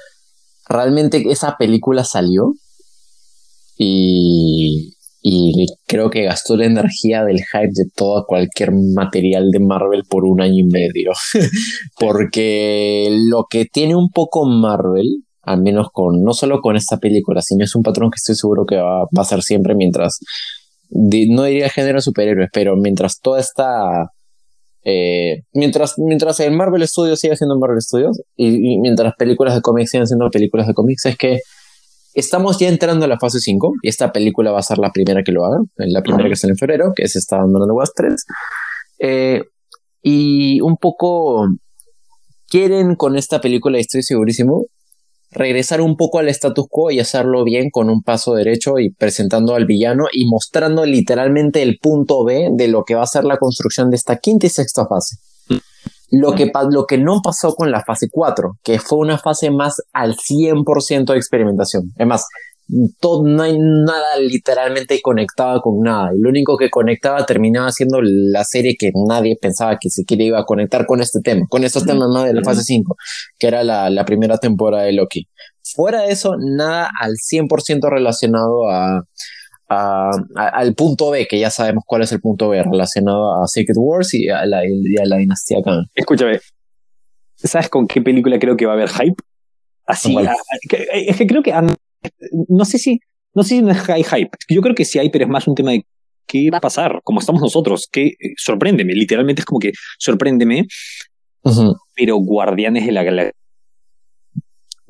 Realmente 0.69 1.23
esa 1.31 1.57
película 1.57 2.03
salió 2.03 2.53
y, 3.79 4.95
y 5.27 5.69
creo 5.87 6.11
que 6.11 6.25
gastó 6.25 6.55
la 6.55 6.67
energía 6.67 7.25
del 7.25 7.39
hype 7.39 7.73
de 7.73 7.87
todo 7.97 8.27
cualquier 8.27 8.73
material 8.73 9.51
de 9.51 9.59
Marvel 9.59 10.03
por 10.07 10.27
un 10.27 10.43
año 10.43 10.59
y 10.59 10.65
medio. 10.65 11.13
Porque 11.99 13.09
lo 13.11 13.47
que 13.49 13.65
tiene 13.65 13.97
un 13.97 14.11
poco 14.11 14.45
Marvel, 14.45 15.25
al 15.41 15.63
menos 15.63 15.89
con, 15.95 16.23
no 16.23 16.35
solo 16.35 16.61
con 16.61 16.77
esta 16.77 16.99
película, 16.99 17.41
sino 17.41 17.65
es 17.65 17.75
un 17.75 17.83
patrón 17.83 18.11
que 18.11 18.17
estoy 18.17 18.35
seguro 18.35 18.67
que 18.67 18.77
va, 18.77 19.05
a 19.17 19.25
ser 19.25 19.41
siempre 19.41 19.75
mientras, 19.75 20.19
no 20.91 21.45
diría 21.45 21.71
género 21.71 22.03
superhéroes, 22.03 22.51
pero 22.53 22.77
mientras 22.77 23.19
toda 23.21 23.41
esta, 23.41 24.11
eh, 24.85 25.45
mientras, 25.55 25.95
mientras 25.97 26.39
el 26.41 26.53
Marvel 26.53 26.87
Studios 26.87 27.19
siga 27.19 27.35
siendo 27.35 27.59
Marvel 27.59 27.81
Studios 27.81 28.21
y, 28.37 28.75
y 28.75 28.79
mientras 28.79 29.15
películas 29.17 29.55
de 29.55 29.63
cómics 29.63 29.91
sigan 29.91 30.07
siendo 30.07 30.29
películas 30.29 30.67
de 30.67 30.75
cómics, 30.75 31.07
es 31.07 31.17
que 31.17 31.39
Estamos 32.15 32.59
ya 32.59 32.69
entrando 32.69 33.05
a 33.05 33.09
la 33.09 33.19
fase 33.19 33.41
5 33.41 33.75
y 33.83 33.89
esta 33.89 34.13
película 34.13 34.53
va 34.53 34.61
a 34.61 34.63
ser 34.63 34.79
la 34.79 34.93
primera 34.93 35.23
que 35.25 35.33
lo 35.33 35.45
haga, 35.45 35.59
la 35.77 36.01
primera 36.01 36.25
uh 36.25 36.27
-huh. 36.27 36.31
que 36.31 36.37
sale 36.37 36.53
en 36.53 36.59
febrero, 36.59 36.93
que 36.95 37.03
es 37.03 37.17
esta 37.17 37.39
Mandando 37.39 37.75
Was 37.75 37.93
3. 37.95 38.25
Eh, 39.01 39.43
y 40.03 40.61
un 40.61 40.77
poco 40.77 41.49
quieren 42.49 42.95
con 42.95 43.17
esta 43.17 43.41
película, 43.41 43.79
y 43.79 43.81
estoy 43.81 44.03
segurísimo, 44.03 44.67
regresar 45.35 45.81
un 45.81 45.97
poco 45.97 46.21
al 46.21 46.29
status 46.29 46.67
quo 46.71 46.91
y 46.93 47.01
hacerlo 47.01 47.43
bien 47.43 47.71
con 47.71 47.91
un 47.91 48.03
paso 48.03 48.35
derecho 48.35 48.79
y 48.79 48.91
presentando 48.91 49.55
al 49.55 49.67
villano 49.67 50.05
y 50.13 50.27
mostrando 50.27 50.87
literalmente 50.87 51.63
el 51.63 51.79
punto 51.81 52.25
B 52.25 52.51
de 52.53 52.69
lo 52.69 52.85
que 52.85 52.95
va 52.95 53.03
a 53.03 53.07
ser 53.07 53.25
la 53.25 53.39
construcción 53.39 53.91
de 53.91 53.97
esta 53.97 54.19
quinta 54.19 54.47
y 54.47 54.51
sexta 54.51 54.87
fase. 54.87 55.17
Lo 56.21 56.33
que, 56.33 56.51
lo 56.71 56.87
que 56.87 56.99
no 56.99 57.21
pasó 57.23 57.55
con 57.55 57.71
la 57.71 57.83
fase 57.85 58.09
4, 58.11 58.59
que 58.63 58.79
fue 58.79 58.99
una 58.99 59.19
fase 59.19 59.51
más 59.51 59.83
al 59.93 60.17
100% 60.17 61.13
de 61.13 61.17
experimentación. 61.17 61.93
Es 61.97 62.07
más, 62.07 62.27
todo, 63.01 63.27
no 63.27 63.43
hay 63.43 63.57
nada 63.59 64.19
literalmente 64.19 65.01
conectaba 65.03 65.61
con 65.61 65.81
nada. 65.81 66.11
Y 66.15 66.21
lo 66.21 66.31
único 66.31 66.57
que 66.57 66.71
conectaba 66.71 67.27
terminaba 67.27 67.71
siendo 67.71 68.01
la 68.03 68.45
serie 68.45 68.77
que 68.79 68.91
nadie 69.07 69.37
pensaba 69.41 69.79
que 69.81 69.91
siquiera 69.91 70.25
iba 70.25 70.41
a 70.41 70.45
conectar 70.45 70.87
con 70.87 71.01
este 71.01 71.21
tema, 71.21 71.47
con 71.49 71.65
estos 71.65 71.85
temas 71.85 72.09
más 72.09 72.25
de 72.25 72.35
la 72.35 72.43
fase 72.43 72.63
5, 72.63 72.97
que 73.39 73.47
era 73.47 73.65
la, 73.65 73.91
la 73.91 74.05
primera 74.05 74.39
temporada 74.39 74.85
de 74.85 74.93
Loki. 74.93 75.29
Fuera 75.75 76.03
de 76.03 76.13
eso, 76.13 76.37
nada 76.39 76.91
al 77.01 77.13
100% 77.13 77.91
relacionado 77.91 78.69
a, 78.71 79.03
a, 79.69 80.11
al 80.37 80.75
punto 80.75 81.11
B, 81.11 81.27
que 81.27 81.39
ya 81.39 81.51
sabemos 81.51 81.85
cuál 81.87 82.03
es 82.03 82.13
el 82.13 82.21
punto 82.21 82.49
B, 82.51 82.63
relacionado 82.63 83.43
a 83.43 83.47
Secret 83.49 83.77
Wars 83.79 84.15
y 84.15 84.29
a 84.29 84.45
la, 84.47 84.63
y 84.67 84.97
a 85.01 85.05
la 85.07 85.17
dinastía 85.17 85.59
Khan. 85.65 85.87
Escúchame, 85.95 86.41
¿sabes 87.37 87.69
con 87.69 87.87
qué 87.87 88.01
película 88.03 88.39
creo 88.39 88.57
que 88.57 88.67
va 88.67 88.73
a 88.73 88.77
haber 88.77 88.89
hype? 88.91 89.17
Así, 89.87 90.15
a- 90.29 90.37
que- 90.69 90.87
es 91.09 91.17
que 91.17 91.27
creo 91.27 91.43
que 91.43 91.53
no 92.49 92.65
sé 92.65 92.79
si 92.79 93.01
no 93.35 93.43
sé 93.43 93.57
si 93.57 93.63
no 93.63 93.71
es 93.73 93.89
hay 93.89 94.05
hype. 94.05 94.31
Yo 94.49 94.61
creo 94.63 94.75
que 94.75 94.85
sí 94.85 94.99
hay, 94.99 95.11
pero 95.11 95.25
es 95.25 95.31
más 95.31 95.49
un 95.49 95.55
tema 95.57 95.73
de 95.73 95.85
qué 96.27 96.51
va 96.51 96.59
a 96.59 96.61
pasar, 96.61 97.01
como 97.03 97.19
estamos 97.21 97.43
nosotros, 97.43 97.89
que 97.91 98.07
eh, 98.07 98.15
sorpréndeme, 98.37 98.95
literalmente 98.95 99.41
es 99.41 99.47
como 99.47 99.59
que 99.59 99.73
sorpréndeme, 99.99 100.67
pero 101.95 102.17
Guardianes 102.17 102.87
de 102.87 102.93
la 102.93 103.03
Galaxia 103.03 103.33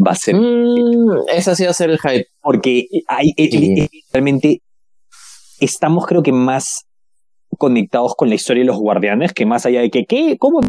va 0.06 0.12
a 0.12 0.14
ser 0.16 0.34
Mm, 0.36 1.28
ese 1.34 1.54
sí 1.56 1.64
va 1.64 1.70
a 1.70 1.74
ser 1.74 1.90
el 1.90 1.98
hype. 1.98 2.26
porque 2.42 2.86
hay 3.08 3.32
eh, 3.36 3.48
Sí. 3.50 3.80
eh, 3.80 3.88
realmente 4.12 4.60
estamos 5.60 6.06
creo 6.06 6.22
que 6.22 6.32
más 6.32 6.84
conectados 7.58 8.14
con 8.16 8.28
la 8.28 8.34
historia 8.34 8.62
de 8.62 8.66
los 8.66 8.78
guardianes 8.78 9.32
que 9.32 9.46
más 9.46 9.64
allá 9.66 9.80
de 9.80 9.90
que 9.90 10.04
qué 10.06 10.36
cómo 10.38 10.60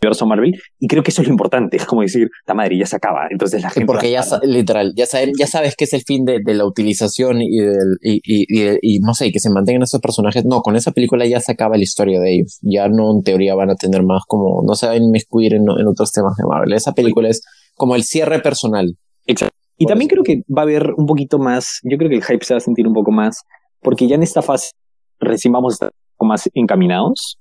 universo 0.00 0.26
Marvel 0.26 0.54
y 0.80 0.86
creo 0.88 1.02
que 1.02 1.10
eso 1.10 1.22
es 1.22 1.28
lo 1.28 1.34
importante 1.34 1.76
es 1.76 1.84
como 1.86 2.02
decir 2.02 2.28
la 2.46 2.54
madre 2.54 2.76
ya 2.78 2.86
se 2.86 2.96
acaba 2.96 3.26
entonces 3.30 3.62
la 3.62 3.68
Sí, 3.70 3.74
gente 3.80 3.86
porque 3.86 4.10
ya, 4.10 4.22
sa- 4.22 4.40
literal, 4.42 4.92
ya, 4.96 5.06
saben, 5.06 5.32
ya 5.38 5.46
sabes 5.48 5.74
que 5.76 5.84
es 5.84 5.92
el 5.92 6.02
fin 6.02 6.24
de, 6.24 6.38
de 6.44 6.54
la 6.54 6.64
utilización 6.64 7.40
y, 7.42 7.58
del, 7.58 7.98
y, 8.00 8.14
y, 8.24 8.46
y, 8.48 8.78
y 8.80 8.98
no 9.00 9.14
sé, 9.14 9.30
que 9.32 9.38
se 9.40 9.50
mantengan 9.50 9.82
estos 9.82 10.00
personajes. 10.00 10.44
No, 10.44 10.60
con 10.62 10.76
esa 10.76 10.90
película 10.92 11.26
ya 11.26 11.40
se 11.40 11.52
acaba 11.52 11.76
la 11.76 11.82
historia 11.82 12.20
de 12.20 12.34
ellos. 12.34 12.58
Ya 12.62 12.88
no, 12.88 13.12
en 13.12 13.22
teoría, 13.22 13.54
van 13.54 13.70
a 13.70 13.74
tener 13.76 14.02
más 14.02 14.22
como, 14.26 14.62
no 14.66 14.74
se 14.74 14.86
van 14.86 14.94
a 14.96 15.04
inmiscuir 15.04 15.54
en, 15.54 15.62
en 15.62 15.86
otros 15.86 16.10
temas 16.12 16.36
de 16.36 16.44
Marvel. 16.46 16.72
Esa 16.72 16.92
película 16.92 17.28
es 17.28 17.42
como 17.82 17.96
el 17.96 18.04
cierre 18.04 18.38
personal. 18.38 18.96
Exacto. 19.26 19.56
Y 19.76 19.86
también 19.86 20.08
creo 20.08 20.22
que 20.22 20.42
va 20.56 20.62
a 20.62 20.66
haber 20.66 20.92
un 20.96 21.04
poquito 21.04 21.40
más, 21.40 21.80
yo 21.82 21.98
creo 21.98 22.08
que 22.08 22.14
el 22.14 22.22
hype 22.22 22.44
se 22.44 22.54
va 22.54 22.58
a 22.58 22.60
sentir 22.60 22.86
un 22.86 22.94
poco 22.94 23.10
más, 23.10 23.42
porque 23.80 24.06
ya 24.06 24.14
en 24.14 24.22
esta 24.22 24.40
fase 24.40 24.70
recién 25.18 25.52
vamos 25.52 25.72
a 25.72 25.74
estar 25.74 25.88
un 25.88 26.16
poco 26.16 26.26
más 26.26 26.48
encaminados. 26.54 27.40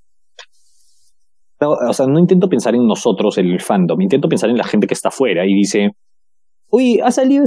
No, 1.59 1.73
o 1.73 1.93
sea, 1.93 2.07
no 2.07 2.17
intento 2.17 2.49
pensar 2.49 2.73
en 2.73 2.87
nosotros, 2.87 3.37
el 3.37 3.61
fandom, 3.61 4.01
intento 4.01 4.27
pensar 4.27 4.49
en 4.49 4.57
la 4.57 4.63
gente 4.63 4.87
que 4.87 4.95
está 4.95 5.09
afuera 5.09 5.45
y 5.45 5.53
dice, 5.53 5.91
uy, 6.71 6.99
ha 7.03 7.11
salido 7.11 7.43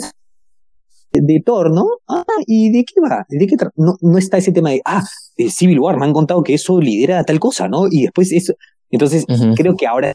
de, 1.11 1.43
Thor, 1.45 1.75
¿no? 1.75 1.87
Ah, 2.07 2.23
¿y 2.47 2.71
de 2.71 2.85
qué 2.85 3.01
va? 3.01 3.27
¿De 3.29 3.45
qué 3.49 3.57
tra-?" 3.57 3.73
no, 3.75 3.95
no 4.03 4.19
está 4.19 4.37
ese 4.37 4.53
tema 4.53 4.71
de, 4.71 4.83
ah, 4.85 5.03
de 5.37 5.51
Civil 5.51 5.81
War, 5.81 5.99
me 5.99 6.07
han 6.07 6.13
contado 6.13 6.45
que 6.45 6.55
eso 6.55 6.81
lidera 6.81 7.25
tal 7.25 7.41
cosa, 7.41 7.67
¿no? 7.67 7.89
Y 7.91 8.03
después 8.03 8.31
eso, 8.31 8.55
entonces 8.95 9.27
creo 9.57 9.75
que 9.75 9.89
ahora, 9.89 10.15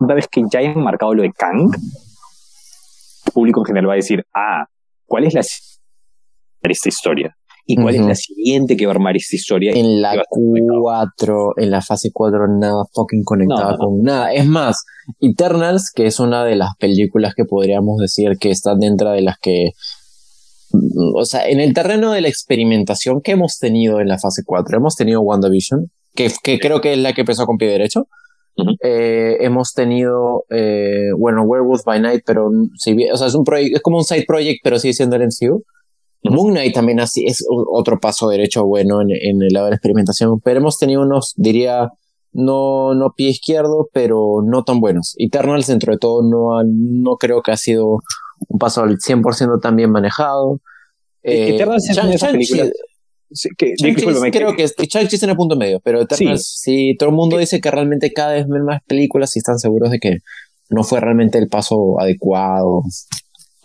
una 0.00 0.14
vez 0.14 0.28
que 0.28 0.42
ya 0.50 0.60
hayan 0.60 0.82
marcado 0.82 1.14
lo 1.14 1.22
de 1.22 1.32
Kang, 1.32 1.70
el 3.26 3.32
público 3.32 3.60
en 3.60 3.66
general 3.66 3.88
va 3.88 3.92
a 3.94 3.96
decir, 3.96 4.24
ah, 4.34 4.66
¿cuál 5.06 5.24
es 5.24 5.34
la 5.34 5.42
esta 6.70 6.88
historia? 6.88 7.36
¿Y 7.64 7.76
cuál 7.76 7.94
es 7.94 8.00
la 8.04 8.14
siguiente 8.16 8.76
que 8.76 8.86
va 8.86 8.92
a 8.92 8.96
armar 8.96 9.16
esta 9.16 9.36
historia? 9.36 9.72
En 9.72 10.02
la 10.02 10.08
va 10.08 10.14
a 10.14 10.22
estar 10.22 10.26
conectado. 10.30 10.80
4, 10.80 11.52
en 11.58 11.70
la 11.70 11.80
fase 11.80 12.10
4, 12.12 12.58
nada 12.58 12.84
fucking 12.92 13.22
conectada 13.22 13.62
No, 13.62 13.70
no, 13.70 13.72
no. 13.72 13.78
con 13.78 14.02
nada. 14.02 14.32
Es 14.32 14.46
más, 14.46 14.84
Eternals, 15.20 15.92
que 15.94 16.06
es 16.06 16.18
una 16.18 16.44
de 16.44 16.56
las 16.56 16.70
películas 16.78 17.34
que 17.36 17.44
podríamos 17.44 17.98
decir 17.98 18.32
que 18.40 18.50
están 18.50 18.80
dentro 18.80 19.10
de 19.10 19.22
las 19.22 19.38
que. 19.38 19.70
mm, 20.72 21.14
O 21.16 21.24
sea, 21.24 21.48
en 21.48 21.60
el 21.60 21.72
terreno 21.72 22.10
de 22.12 22.20
la 22.22 22.28
experimentación 22.28 23.20
que 23.22 23.32
hemos 23.32 23.58
tenido 23.58 24.00
en 24.00 24.08
la 24.08 24.18
fase 24.18 24.42
4, 24.44 24.76
hemos 24.78 24.96
tenido 24.96 25.20
WandaVision, 25.20 25.90
que, 26.16 26.32
que 26.42 26.58
creo 26.58 26.80
que 26.80 26.94
es 26.94 26.98
la 26.98 27.12
que 27.12 27.20
empezó 27.20 27.46
con 27.46 27.58
pie 27.58 27.68
derecho. 27.68 28.08
Eh, 28.82 29.38
hemos 29.40 29.72
tenido, 29.72 30.44
eh, 30.50 31.08
bueno, 31.16 31.42
Werewolf 31.42 31.84
by 31.84 32.00
Night, 32.00 32.22
pero 32.26 32.50
si 32.76 32.92
bien, 32.94 33.12
o 33.12 33.16
sea, 33.16 33.26
es 33.28 33.34
un 33.34 33.44
proyecto, 33.44 33.76
es 33.76 33.82
como 33.82 33.98
un 33.98 34.04
side 34.04 34.24
project, 34.26 34.60
pero 34.62 34.78
sigue 34.78 34.94
siendo 34.94 35.16
el 35.16 35.22
MCU. 35.22 35.62
Moon 36.24 36.52
Knight 36.52 36.72
también 36.74 37.00
así 37.00 37.24
es 37.26 37.44
otro 37.48 37.98
paso 37.98 38.28
derecho 38.28 38.64
bueno 38.64 39.00
en, 39.00 39.10
en 39.10 39.42
el 39.42 39.48
lado 39.52 39.66
de 39.66 39.70
la 39.70 39.76
experimentación, 39.76 40.38
pero 40.40 40.60
hemos 40.60 40.78
tenido 40.78 41.02
unos, 41.02 41.32
diría, 41.36 41.90
no, 42.32 42.94
no 42.94 43.12
pie 43.16 43.30
izquierdo, 43.30 43.88
pero 43.92 44.40
no 44.44 44.62
tan 44.62 44.80
buenos. 44.80 45.14
Eternals, 45.18 45.66
dentro 45.66 45.92
de 45.92 45.98
todo, 45.98 46.22
no, 46.22 46.56
ha- 46.56 46.64
no 46.64 47.16
creo 47.16 47.42
que 47.42 47.50
ha 47.50 47.56
sido 47.56 47.98
un 48.48 48.58
paso 48.58 48.82
al 48.82 48.98
100% 48.98 49.60
tan 49.60 49.74
bien 49.76 49.90
manejado. 49.90 50.60
Eh, 51.24 51.54
Eternals 51.56 51.88
es 51.90 51.96
una 51.96 52.08
de 52.08 52.14
esas 52.14 52.30
películas 52.32 52.70
que, 53.56 53.72
creo 54.30 54.54
que- 54.56 54.66
que 54.76 54.86
Shang-Chi 54.86 55.14
está 55.16 55.26
en 55.26 55.30
el 55.30 55.36
punto 55.36 55.56
medio, 55.56 55.80
pero 55.80 56.00
Eternals, 56.02 56.60
sí, 56.62 56.94
todo 56.98 57.10
el 57.10 57.14
mundo 57.16 57.38
dice 57.38 57.60
que 57.60 57.70
realmente 57.70 58.12
cada 58.12 58.32
vez 58.32 58.46
ven 58.48 58.64
más 58.64 58.80
películas 58.86 59.34
y 59.36 59.38
están 59.38 59.58
seguros 59.58 59.90
de 59.90 59.98
que 59.98 60.18
no 60.70 60.82
fue 60.84 61.00
realmente 61.00 61.38
el 61.38 61.48
paso 61.48 62.00
adecuado. 62.00 62.82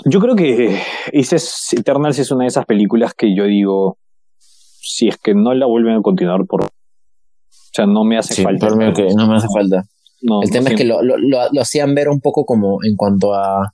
Yo 0.06 0.20
creo 0.20 0.36
que 0.36 0.78
Eternals 1.12 2.20
es 2.20 2.32
una 2.32 2.44
de 2.44 2.50
esas 2.50 2.66
películas 2.66 3.14
que 3.14 3.36
yo 3.36 3.46
digo, 3.46 3.98
si 4.40 5.08
es 5.08 5.18
que 5.18 5.34
no 5.34 5.54
la 5.54 5.66
vuelven 5.66 5.96
a 5.96 6.02
continuar 6.02 6.46
por... 6.48 6.64
O 6.66 6.68
sea, 7.74 7.86
no 7.86 8.04
me 8.04 8.18
hace 8.18 8.34
Sí, 8.36 8.44
falta. 8.44 8.70
no 8.70 8.76
me 8.78 8.86
hace 9.36 9.48
falta. 9.54 9.84
No, 10.22 10.42
El 10.42 10.50
no 10.50 10.54
tema 10.54 10.70
es 10.70 10.76
que 10.76 10.84
lo, 10.84 11.02
lo, 11.04 11.18
lo 11.18 11.62
hacían 11.62 11.94
ver 11.94 12.10
un 12.10 12.20
poco 12.22 12.44
como 12.46 12.80
en 12.84 12.96
cuanto 12.96 13.34
a. 13.36 13.72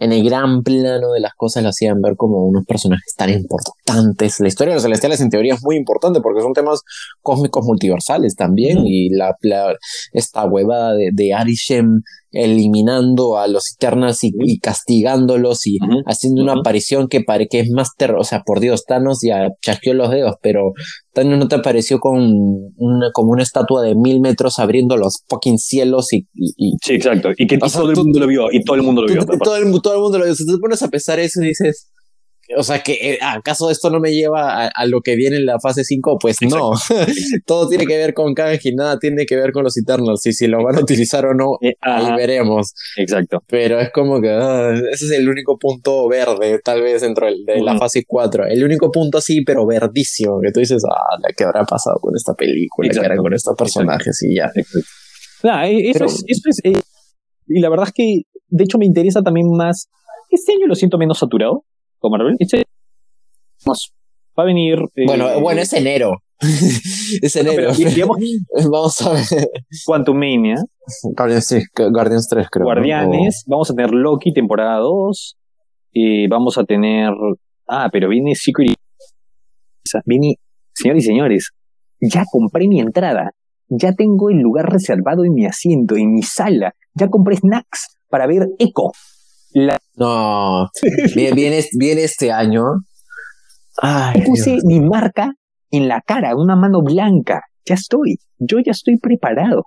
En 0.00 0.12
el 0.12 0.24
gran 0.24 0.62
plano 0.62 1.12
de 1.12 1.20
las 1.20 1.34
cosas, 1.34 1.62
lo 1.62 1.68
hacían 1.68 2.00
ver 2.00 2.16
como 2.16 2.44
unos 2.44 2.64
personajes 2.64 3.14
tan 3.16 3.30
importantes. 3.30 4.40
La 4.40 4.48
historia 4.48 4.72
de 4.72 4.76
los 4.76 4.82
celestiales, 4.82 5.20
en 5.20 5.28
teoría, 5.30 5.54
es 5.54 5.62
muy 5.62 5.76
importante 5.76 6.20
porque 6.20 6.40
son 6.40 6.54
temas 6.54 6.80
cósmicos 7.22 7.64
multiversales 7.66 8.34
también. 8.34 8.78
Y 8.86 9.10
la, 9.10 9.36
la- 9.42 9.76
esta 10.12 10.44
huevada 10.46 10.94
de, 10.94 11.10
de 11.12 11.34
Arishem 11.34 12.00
eliminando 12.32 13.38
a 13.38 13.48
los 13.48 13.72
Eternals 13.74 14.20
y, 14.22 14.58
castigándolos 14.60 15.66
y 15.66 15.78
haciendo 16.06 16.42
una 16.42 16.54
aparición 16.54 17.08
que, 17.08 17.22
pare, 17.22 17.48
que 17.48 17.60
es 17.60 17.70
más 17.70 17.96
terror. 17.96 18.20
O 18.20 18.24
sea, 18.24 18.42
por 18.42 18.60
Dios, 18.60 18.84
Thanos 18.84 19.20
ya 19.22 19.48
chasqueó 19.62 19.94
los 19.94 20.10
dedos, 20.10 20.36
pero 20.42 20.72
Thanos 21.12 21.38
no 21.38 21.48
te 21.48 21.56
apareció 21.56 21.98
con 21.98 22.22
una, 22.76 23.10
como 23.12 23.32
una 23.32 23.42
estatua 23.42 23.82
de 23.82 23.94
mil 23.94 24.20
metros 24.20 24.58
abriendo 24.58 24.96
los 24.96 25.24
fucking 25.28 25.58
cielos 25.58 26.12
y, 26.12 26.28
y, 26.34 26.52
y 26.56 26.76
Sí, 26.82 26.94
exacto. 26.94 27.30
Y 27.36 27.46
que 27.46 27.58
O 27.60 27.68
sea, 27.68 27.80
todo 27.80 27.90
el 27.90 27.96
mundo 27.96 28.20
lo 28.20 28.26
vio. 28.26 28.52
Y 28.52 28.62
todo 28.64 28.76
el 28.76 28.82
mundo 28.82 29.02
lo 29.02 29.08
vio. 29.08 29.24
todo, 29.24 29.56
el, 29.56 29.82
todo 29.82 29.94
el 29.94 30.00
mundo 30.00 30.18
lo 30.18 30.26
dice. 30.26 30.44
Te 30.44 30.58
pones 30.58 30.82
a 30.82 30.88
pensar 30.88 31.18
eso 31.18 31.42
y 31.42 31.48
dices, 31.48 31.90
o 32.56 32.62
sea, 32.62 32.80
que 32.82 32.92
eh, 33.12 33.18
¿acaso 33.22 33.70
esto 33.70 33.90
no 33.90 34.00
me 34.00 34.12
lleva 34.12 34.64
a, 34.64 34.70
a 34.74 34.86
lo 34.86 35.00
que 35.00 35.14
viene 35.16 35.36
en 35.36 35.46
la 35.46 35.58
fase 35.60 35.84
5? 35.84 36.18
Pues 36.20 36.36
no. 36.42 36.72
todo 37.46 37.68
tiene 37.68 37.86
que 37.86 37.96
ver 37.96 38.14
con 38.14 38.34
Kang 38.34 38.58
y 38.62 38.74
nada 38.74 38.98
tiene 38.98 39.26
que 39.26 39.36
ver 39.36 39.52
con 39.52 39.64
los 39.64 39.76
Eternals. 39.78 40.24
Y 40.26 40.32
si 40.32 40.46
lo 40.46 40.62
van 40.64 40.76
a 40.76 40.80
utilizar 40.80 41.24
o 41.26 41.34
no, 41.34 41.58
Eh, 41.60 41.74
ahí 41.80 42.04
ajá, 42.06 42.16
veremos. 42.16 42.74
exacto. 42.96 43.42
Pero 43.46 43.78
es 43.80 43.90
como 43.92 44.20
que 44.20 44.30
ah, 44.30 44.72
ese 44.92 45.04
es 45.06 45.10
el 45.12 45.28
único 45.28 45.58
punto 45.58 46.08
verde, 46.08 46.60
tal 46.64 46.82
vez, 46.82 47.02
dentro 47.02 47.26
de, 47.26 47.60
la 47.62 47.76
fase 47.78 48.04
4. 48.06 48.46
El 48.46 48.64
único 48.64 48.90
punto 48.90 49.18
así, 49.18 49.42
pero 49.44 49.66
verdísimo, 49.66 50.40
que 50.42 50.50
tú 50.52 50.60
dices, 50.60 50.82
ah, 50.90 51.16
¿qué 51.36 51.44
habrá 51.44 51.64
pasado 51.64 51.98
con 52.00 52.14
esta 52.16 52.34
película? 52.34 52.88
¿Qué 52.88 52.92
Exacto. 52.96 53.12
hará 53.12 53.16
con 53.22 53.34
estos 53.34 53.56
personajes? 53.56 54.22
Y 54.22 54.36
ya. 54.36 54.50
Exacto. 54.54 54.88
Nah, 55.42 55.66
eh, 55.66 55.90
eso 55.90 55.92
Pero- 56.00 56.06
es, 56.06 56.24
eso 56.26 56.42
es, 56.46 56.58
eh, 56.64 56.80
y 57.48 57.60
la 57.60 57.68
verdad 57.70 57.86
es 57.88 57.92
que, 57.94 58.22
de 58.48 58.64
hecho, 58.64 58.78
me 58.78 58.86
interesa 58.86 59.22
también 59.22 59.46
más. 59.50 59.88
Este 60.30 60.52
año 60.52 60.66
lo 60.66 60.74
siento 60.74 60.98
menos 60.98 61.18
saturado 61.18 61.64
con 62.00 62.10
Marvel. 62.12 62.34
Este 62.38 62.64
vamos, 63.64 63.92
va 64.38 64.42
a 64.42 64.46
venir. 64.46 64.78
eh, 64.96 65.04
Bueno, 65.06 65.40
bueno, 65.40 65.60
es 65.60 65.72
enero. 65.72 66.22
es 66.40 67.36
enero. 67.36 67.72
pero, 67.76 67.90
digamos, 67.90 68.16
Vamos 68.70 69.02
a 69.02 69.12
ver. 69.12 69.24
Quantum 69.84 70.16
Mania, 70.18 70.56
Guardians, 71.16 71.46
sí, 71.46 71.60
Guardians 71.76 72.28
3, 72.28 72.46
creo. 72.50 72.64
¿no? 72.64 72.66
Guardianes, 72.72 73.44
vamos 73.46 73.70
a 73.70 73.74
tener 73.74 73.92
Loki 73.92 74.32
temporada 74.32 74.78
2, 74.78 75.36
eh, 75.94 76.26
vamos 76.28 76.56
a 76.58 76.64
tener. 76.64 77.10
Ah, 77.68 77.88
pero 77.92 78.08
viene 78.08 78.34
Secret. 78.34 78.74
Viene, 80.04 80.34
señores 80.74 81.04
y 81.04 81.06
señores, 81.06 81.50
ya 82.00 82.24
compré 82.30 82.68
mi 82.68 82.80
entrada, 82.80 83.32
ya 83.68 83.92
tengo 83.92 84.30
el 84.30 84.38
lugar 84.38 84.70
reservado 84.70 85.24
en 85.24 85.34
mi 85.34 85.46
asiento, 85.46 85.96
en 85.96 86.12
mi 86.12 86.22
sala, 86.22 86.74
ya 86.94 87.08
compré 87.08 87.36
snacks 87.36 87.96
para 88.08 88.26
ver 88.26 88.46
Echo. 88.58 88.92
La 89.52 89.78
No. 89.96 90.68
Viene, 91.14 91.32
viene, 91.34 91.64
viene 91.78 92.04
este 92.04 92.32
año. 92.32 92.62
Ay, 93.82 94.22
puse 94.24 94.52
Dios. 94.52 94.64
mi 94.64 94.80
marca 94.80 95.32
en 95.70 95.88
la 95.88 96.00
cara, 96.00 96.36
una 96.36 96.56
mano 96.56 96.82
blanca. 96.82 97.42
Ya 97.64 97.74
estoy, 97.74 98.18
yo 98.38 98.58
ya 98.64 98.72
estoy 98.72 98.96
preparado. 98.98 99.64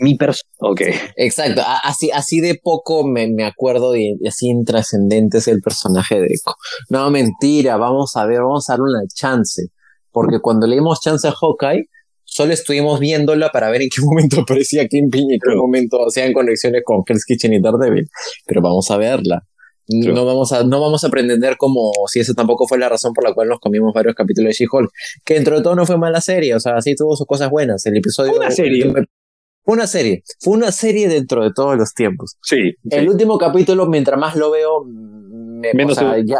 Mi 0.00 0.16
persona. 0.16 0.48
Ok. 0.60 0.80
Exacto, 1.16 1.62
así, 1.84 2.10
así 2.10 2.40
de 2.40 2.58
poco 2.62 3.06
me, 3.06 3.28
me 3.28 3.44
acuerdo 3.44 3.94
y, 3.96 4.18
así 4.26 4.48
intrascendente 4.48 5.38
es 5.38 5.48
el 5.48 5.60
personaje 5.60 6.18
de 6.20 6.26
Echo. 6.26 6.54
No, 6.88 7.10
mentira, 7.10 7.76
vamos 7.76 8.16
a 8.16 8.24
ver, 8.26 8.40
vamos 8.40 8.68
a 8.68 8.74
dar 8.74 8.80
una 8.80 9.02
chance. 9.14 9.66
Porque 10.10 10.40
cuando 10.40 10.66
le 10.66 10.76
dimos 10.76 11.00
chance 11.00 11.28
a 11.28 11.32
Hawkeye, 11.32 11.84
solo 12.30 12.52
estuvimos 12.52 13.00
viéndola 13.00 13.50
para 13.50 13.70
ver 13.70 13.82
en 13.82 13.88
qué 13.88 14.00
momento 14.04 14.40
aparecía 14.40 14.86
Kim 14.88 15.10
Piña 15.10 15.32
y 15.32 15.34
en 15.34 15.40
qué 15.40 15.56
momento 15.56 16.06
hacían 16.06 16.32
conexiones 16.32 16.82
con 16.84 17.02
Hell's 17.06 17.24
Kitchen 17.24 17.52
y 17.52 17.60
Daredevil. 17.60 18.08
Pero 18.46 18.62
vamos 18.62 18.90
a 18.90 18.96
verla. 18.96 19.44
No 19.92 20.24
vamos, 20.24 20.52
a, 20.52 20.62
no 20.62 20.80
vamos 20.80 21.02
a 21.02 21.08
pretender 21.08 21.56
como 21.56 21.90
si 22.06 22.20
esa 22.20 22.32
tampoco 22.32 22.68
fue 22.68 22.78
la 22.78 22.88
razón 22.88 23.12
por 23.12 23.24
la 23.24 23.34
cual 23.34 23.48
nos 23.48 23.58
comimos 23.58 23.92
varios 23.92 24.14
capítulos 24.14 24.50
de 24.50 24.64
She-Hulk. 24.64 24.88
Que 25.24 25.34
dentro 25.34 25.56
de 25.56 25.64
todo 25.64 25.74
no 25.74 25.84
fue 25.84 25.98
mala 25.98 26.20
serie, 26.20 26.54
o 26.54 26.60
sea, 26.60 26.80
sí 26.80 26.94
tuvo 26.94 27.16
sus 27.16 27.26
cosas 27.26 27.50
buenas. 27.50 27.84
El 27.86 27.96
episodio. 27.96 28.34
Una 28.36 28.52
serie. 28.52 28.84
Fue 29.64 29.74
una 29.74 29.88
serie. 29.88 30.22
Fue 30.38 30.54
una 30.54 30.70
serie 30.70 31.08
dentro 31.08 31.42
de 31.42 31.50
todos 31.52 31.76
los 31.76 31.92
tiempos. 31.92 32.36
Sí. 32.40 32.74
El 32.88 33.08
último 33.08 33.36
capítulo, 33.36 33.86
mientras 33.86 34.16
más 34.16 34.36
lo 34.36 34.52
veo, 34.52 34.84
me, 34.84 35.74
Menos 35.74 35.98
o 35.98 36.00
sea, 36.00 36.16
ya, 36.24 36.38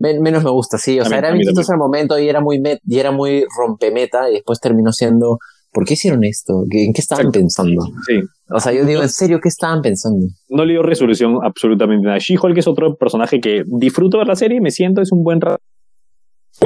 men- 0.00 0.20
menos 0.20 0.42
me 0.42 0.50
gusta, 0.50 0.76
sí. 0.78 0.98
O 0.98 1.04
sea, 1.04 1.18
era 1.18 1.28
a 1.28 1.32
mí 1.32 1.38
bien 1.38 1.48
chistoso 1.50 1.72
al 1.72 1.78
momento 1.78 2.18
y 2.18 2.28
era 2.28 2.40
muy 2.40 2.58
met, 2.60 2.80
y 2.84 2.98
era 2.98 3.12
muy 3.12 3.44
rompemeta 3.56 4.28
y 4.28 4.34
después 4.34 4.58
terminó 4.58 4.92
siendo. 4.92 5.38
¿Por 5.72 5.84
qué 5.84 5.94
hicieron 5.94 6.24
esto? 6.24 6.64
¿Qué- 6.68 6.84
¿En 6.86 6.92
qué 6.92 7.00
estaban 7.00 7.26
Exacto. 7.26 7.38
pensando? 7.38 7.82
Sí. 8.04 8.14
O 8.50 8.58
sea, 8.58 8.72
yo 8.72 8.84
digo, 8.84 9.02
en 9.02 9.08
serio, 9.08 9.38
¿qué 9.40 9.48
estaban 9.48 9.82
pensando? 9.82 10.26
No 10.48 10.64
le 10.64 10.72
dio 10.72 10.82
resolución 10.82 11.38
absolutamente 11.44 12.04
nada. 12.06 12.18
She-Hulk 12.18 12.58
es 12.58 12.66
otro 12.66 12.96
personaje 12.96 13.38
que 13.40 13.62
disfruto 13.66 14.18
ver 14.18 14.26
la 14.26 14.34
serie, 14.34 14.60
me 14.60 14.72
siento, 14.72 15.00
es 15.00 15.12
un 15.12 15.22
buen 15.22 15.40
rato. 15.40 15.62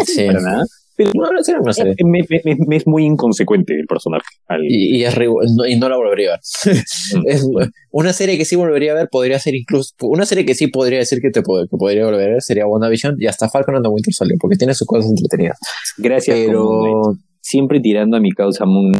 Sí. 0.06 0.26
Para 0.26 0.40
nada. 0.40 0.64
Pero 0.96 1.10
No, 1.14 1.72
sé. 1.72 1.82
eh, 1.82 1.94
me, 2.04 2.20
me- 2.28 2.40
me- 2.44 2.56
me 2.68 2.76
es 2.76 2.86
muy 2.86 3.04
inconsecuente 3.04 3.74
el 3.74 3.86
personaje. 3.86 4.24
Al- 4.46 4.64
Y, 4.64 4.98
y 4.98 5.04
es 5.04 5.14
re- 5.14 5.26
no, 5.56 5.66
y 5.66 5.76
no 5.76 5.88
la 5.88 5.96
volvería 5.96 6.34
a 6.34 6.36
ver. 6.36 6.40
Es 7.26 7.46
una 7.90 8.12
serie 8.12 8.38
que 8.38 8.44
sí 8.44 8.54
volvería 8.56 8.92
a 8.92 8.94
ver 8.94 9.08
podría 9.10 9.38
ser 9.38 9.54
incluso. 9.54 9.92
Una 10.02 10.24
serie 10.26 10.44
que 10.44 10.54
sí 10.54 10.68
podría 10.68 10.98
decir 10.98 11.20
que, 11.20 11.30
te 11.30 11.40
que 11.42 11.76
podría 11.76 12.04
volver 12.04 12.28
a 12.30 12.32
ver 12.34 12.42
sería 12.42 12.66
WandaVision 12.66 13.16
y 13.18 13.26
hasta 13.26 13.48
Falcon 13.48 13.74
and 13.76 13.84
the 13.84 13.88
Winter 13.90 14.12
Soldier, 14.14 14.38
porque 14.40 14.56
tiene 14.56 14.74
sus 14.74 14.86
cosas 14.86 15.10
entretenidas. 15.10 15.58
Gracias. 15.98 16.38
Pero. 16.46 17.14
siempre 17.40 17.80
tirando 17.80 18.16
a 18.16 18.20
mi 18.20 18.30
causa 18.32 18.64
Moon 18.64 18.92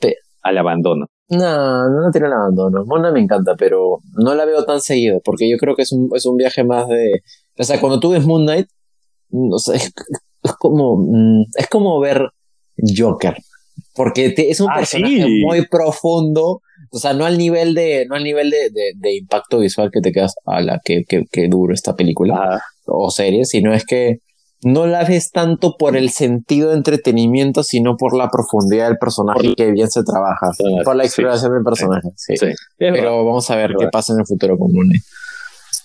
pe- 0.00 0.16
al 0.42 0.58
abandono. 0.58 1.06
No, 1.28 1.88
no, 1.90 2.00
no 2.02 2.10
tiene 2.10 2.26
el 2.26 2.32
abandono. 2.34 2.84
Mona 2.86 3.10
me 3.12 3.20
encanta, 3.20 3.54
pero 3.56 3.98
no 4.22 4.34
la 4.34 4.44
veo 4.44 4.64
tan 4.64 4.80
seguido, 4.80 5.20
porque 5.24 5.48
yo 5.48 5.56
creo 5.58 5.74
que 5.74 5.82
es 5.82 5.92
un, 5.92 6.08
es 6.14 6.26
un 6.26 6.36
viaje 6.36 6.64
más 6.64 6.86
de. 6.88 7.22
O 7.58 7.64
sea, 7.64 7.80
cuando 7.80 7.98
tú 8.00 8.10
ves 8.10 8.24
Moon 8.26 8.42
Knight, 8.44 8.66
no 9.30 9.58
sé, 9.58 9.78
es, 10.44 10.52
como. 10.52 10.96
mm, 10.98 11.44
Es 11.56 11.68
como 11.68 11.98
ver 12.00 12.28
Joker. 12.96 13.36
Porque 13.94 14.30
te- 14.30 14.50
es 14.50 14.60
un 14.60 14.70
Ah, 14.70 14.76
personaje 14.78 15.22
sí. 15.22 15.42
muy 15.44 15.66
profundo. 15.66 16.60
O 16.90 16.98
sea, 16.98 17.12
no 17.12 17.24
al 17.24 17.38
nivel 17.38 17.74
de, 17.74 18.06
no 18.08 18.14
al 18.14 18.22
nivel 18.24 18.50
de, 18.50 18.70
de, 18.70 18.92
de 18.96 19.16
impacto 19.16 19.58
visual 19.58 19.90
que 19.92 20.00
te 20.00 20.12
quedas 20.12 20.34
a 20.46 20.60
la 20.60 20.80
que, 20.84 21.02
que, 21.08 21.24
que 21.30 21.48
duro 21.48 21.74
esta 21.74 21.96
película 21.96 22.34
Ah, 22.38 22.60
o 22.86 23.10
serie, 23.10 23.44
sino 23.44 23.74
es 23.74 23.84
que 23.84 24.18
no 24.62 24.86
la 24.86 25.04
ves 25.04 25.30
tanto 25.30 25.76
por 25.76 25.96
el 25.96 26.10
sentido 26.10 26.70
de 26.70 26.76
entretenimiento, 26.76 27.62
sino 27.62 27.96
por 27.96 28.16
la 28.16 28.28
profundidad 28.30 28.88
del 28.88 28.98
personaje 28.98 29.40
Por- 29.42 29.56
que 29.56 29.72
bien 29.72 29.90
se 29.90 30.02
trabaja. 30.04 30.52
Sí. 30.56 30.64
Por 30.84 30.96
la 30.96 31.04
exploración 31.04 31.52
del 31.52 31.64
personaje, 31.64 32.08
sí. 32.16 32.34
Pero 32.78 33.24
vamos 33.24 33.50
a 33.50 33.56
ver 33.56 33.72
qué 33.78 33.88
pasa 33.88 34.12
en 34.14 34.20
el 34.20 34.26
futuro 34.26 34.56
con 34.56 34.70
Knight. 34.70 35.02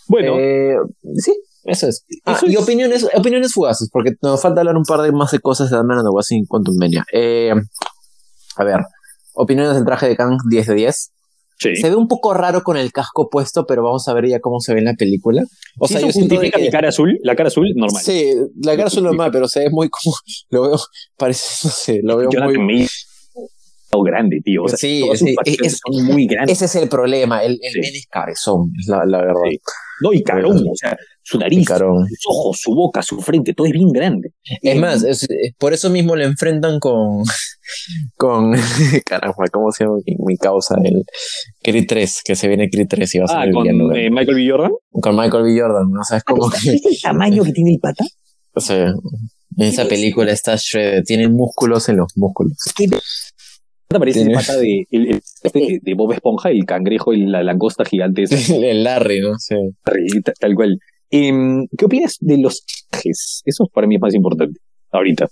bueno, 0.08 0.36
Eh, 0.40 0.76
sí, 1.18 1.34
eso 1.70 1.88
es. 1.88 2.06
Ah, 2.26 2.34
Eso 2.34 2.48
y 2.48 2.54
es- 2.56 2.60
opiniones, 2.62 3.08
opiniones 3.14 3.54
fugaces, 3.54 3.90
porque 3.92 4.12
nos 4.22 4.42
falta 4.42 4.62
hablar 4.62 4.76
un 4.78 4.84
par 4.84 5.02
de 5.02 5.12
más 5.12 5.32
de 5.32 5.40
cosas 5.40 5.70
de 5.70 5.78
Batman 5.78 6.00
and 6.00 6.08
the 6.08 6.42
Quantum 6.48 6.76
Mania. 6.78 7.04
Eh, 7.14 7.54
a 8.58 8.64
ver, 8.64 8.80
opiniones 9.34 9.76
del 9.76 9.86
traje 9.86 10.08
de 10.08 10.16
Kang 10.18 10.38
10 10.50 10.68
de 10.68 10.76
10. 10.76 11.12
sí. 11.60 11.76
Se 11.76 11.90
ve 11.90 11.96
un 11.96 12.08
poco 12.08 12.34
raro 12.34 12.64
con 12.64 12.78
el 12.78 12.92
casco 12.92 13.30
puesto, 13.30 13.66
pero 13.66 13.84
vamos 13.84 14.08
a 14.08 14.14
ver 14.14 14.28
ya 14.28 14.40
cómo 14.40 14.60
se 14.62 14.74
ve 14.74 14.80
en 14.80 14.86
la 14.86 14.94
película. 14.94 15.44
O 15.78 15.88
Si 15.88 15.94
sea, 15.96 16.02
yo 16.06 16.12
siento 16.12 16.40
que... 16.40 16.52
mi 16.58 16.70
cara 16.70 16.90
azul, 16.90 17.18
la 17.24 17.36
cara 17.36 17.48
azul, 17.48 17.68
normal. 17.76 18.02
Sí, 18.04 18.34
la 18.64 18.76
cara 18.78 18.88
es 18.88 19.02
normal, 19.02 19.30
pero 19.32 19.48
se 19.48 19.62
ve 19.62 19.70
muy 19.70 19.90
como. 19.90 20.16
Lo 20.50 20.62
veo, 20.64 20.80
parece, 21.18 21.44
no 21.68 21.70
sé, 21.72 22.00
lo 22.04 22.18
veo 22.18 22.30
Jonathan 22.30 22.64
muy. 22.64 22.84
Es 22.84 23.08
grande, 24.06 24.40
tío. 24.44 24.64
O 24.64 24.68
sea, 24.68 24.78
Sí, 24.78 25.04
sí, 25.16 25.36
es- 25.64 25.80
son 25.84 26.06
muy 26.06 26.28
grandes. 26.28 26.56
Ese 26.62 26.66
es 26.66 26.76
el 26.84 26.90
problema. 26.90 27.44
El, 27.44 27.54
el 27.62 27.72
Sí. 27.74 27.80
nene 27.80 27.98
es 27.98 28.08
cabezón, 28.08 28.72
es 28.80 28.88
la, 28.88 29.04
la 29.06 29.18
verdad. 29.20 29.42
No, 30.02 30.14
y 30.14 30.24
carón, 30.24 30.58
o 30.58 30.76
sea, 30.76 30.98
su 31.24 31.38
nariz, 31.38 31.68
Carón. 31.68 32.08
sus 32.08 32.20
ojos, 32.28 32.60
su 32.62 32.74
boca, 32.74 33.02
su 33.02 33.20
frente, 33.22 33.54
todo 33.54 33.68
es 33.68 33.74
bien 33.74 33.92
grande. 33.92 34.32
Es 34.62 34.76
Eh, 34.76 34.80
más, 34.80 35.04
es- 35.04 35.24
es- 35.30 35.54
por 35.58 35.74
eso 35.74 35.90
mismo 35.90 36.16
lo 36.16 36.24
enfrentan 36.24 36.80
con. 36.80 37.24
con. 38.16 38.52
Caramba, 39.06 39.46
¿cómo 39.52 39.72
se 39.72 39.84
llama 39.84 39.98
mi, 40.06 40.16
mi 40.26 40.38
causa? 40.38 40.76
El 40.84 41.04
Creed 41.62 41.86
3, 41.88 42.22
que 42.24 42.36
se 42.36 42.48
viene 42.48 42.70
Creed 42.70 42.88
3 42.90 43.16
y 43.16 43.20
va 43.20 43.26
a 43.30 43.42
Ah, 43.42 43.44
el 43.46 43.54
con 43.54 43.64
villano, 43.64 43.94
eh, 43.96 44.10
Michael 44.10 44.36
B. 44.36 44.50
Jordan. 44.50 44.72
con 44.92 45.16
Michael 45.16 45.44
B. 45.44 45.60
Jordan. 45.60 45.92
¿no? 45.92 46.02
O 46.02 46.04
sea, 46.04 46.18
es 46.18 46.24
como 46.24 46.50
que. 46.50 46.72
¿Viste 46.72 46.90
el 46.90 47.02
tamaño 47.02 47.44
que 47.44 47.52
tiene 47.52 47.72
el 47.74 47.80
pata? 47.80 48.06
o 48.54 48.60
sea, 48.62 48.86
en 49.58 49.66
esa 49.68 49.86
película 49.86 50.32
está 50.32 50.56
shredded, 50.58 51.04
tiene 51.04 51.28
músculos 51.28 51.90
en 51.90 51.98
los 51.98 52.12
músculos. 52.16 52.58
¿Qué 52.76 52.88
parece 53.98 54.22
el 54.22 54.32
pata 54.32 54.56
de, 54.58 54.86
el- 54.92 55.08
el- 55.14 55.22
de, 55.52 55.80
de 55.82 55.94
Bob 55.96 56.12
Esponja, 56.14 56.52
el 56.52 56.66
cangrejo 56.66 57.14
y 57.14 57.26
la 57.26 57.42
langosta 57.42 57.84
gigante? 57.86 58.26
el 58.70 58.84
Larry, 58.84 59.22
¿no? 59.22 59.34
Sí. 59.40 59.56
Tal- 59.84 60.34
Tal 60.40 60.56
cual. 60.56 60.78
Em, 61.10 61.66
¿Qué 61.76 61.86
opinas 61.86 62.18
de 62.20 62.38
los 62.38 62.64
trajes? 62.92 63.42
Eso 63.46 63.66
para 63.74 63.88
mí 63.88 63.96
es 63.96 64.02
más 64.02 64.14
importante. 64.14 64.60
Ahorita. 64.92 65.28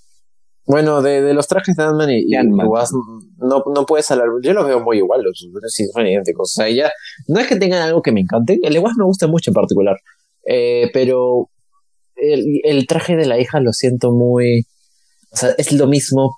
Bueno, 0.66 1.01
de, 1.01 1.22
de 1.22 1.34
los 1.34 1.47
trajes 1.47 1.76
de 1.78 1.84
Ant-Man 1.84 2.10
y, 2.10 2.24
y 2.28 2.36
Ant-Man. 2.36 2.68
Wasp, 2.68 2.93
no, 3.38 3.64
no 3.74 3.86
puedes 3.86 4.10
hablar. 4.12 4.28
Yo 4.41 4.53
los 4.53 4.66
veo 4.68 4.82
muy 4.84 4.97
igual, 4.97 5.22
los, 5.24 5.47
sí, 5.68 5.86
son 5.93 6.08
idénticos. 6.08 6.51
O 6.51 6.62
sea, 6.62 6.70
ya, 6.70 6.91
no 7.28 7.39
es 7.39 7.47
que 7.47 7.55
tengan 7.58 7.82
algo 7.84 8.01
que 8.01 8.12
me 8.12 8.22
encante. 8.22 8.60
El 8.64 8.74
de 8.74 8.80
Wasp 8.80 8.97
me 8.97 9.05
gusta 9.05 9.28
mucho 9.28 9.51
en 9.51 9.53
particular. 9.53 9.95
Eh, 10.45 10.89
pero 10.93 11.49
el, 12.16 12.43
el 12.64 12.88
traje 12.88 13.16
de 13.16 13.28
la 13.28 13.39
hija 13.39 13.60
lo 13.62 13.72
siento 13.72 14.12
muy. 14.12 14.66
O 15.32 15.38
sea, 15.38 15.51
es 15.58 15.72
lo 15.72 15.88
mismo, 15.88 16.36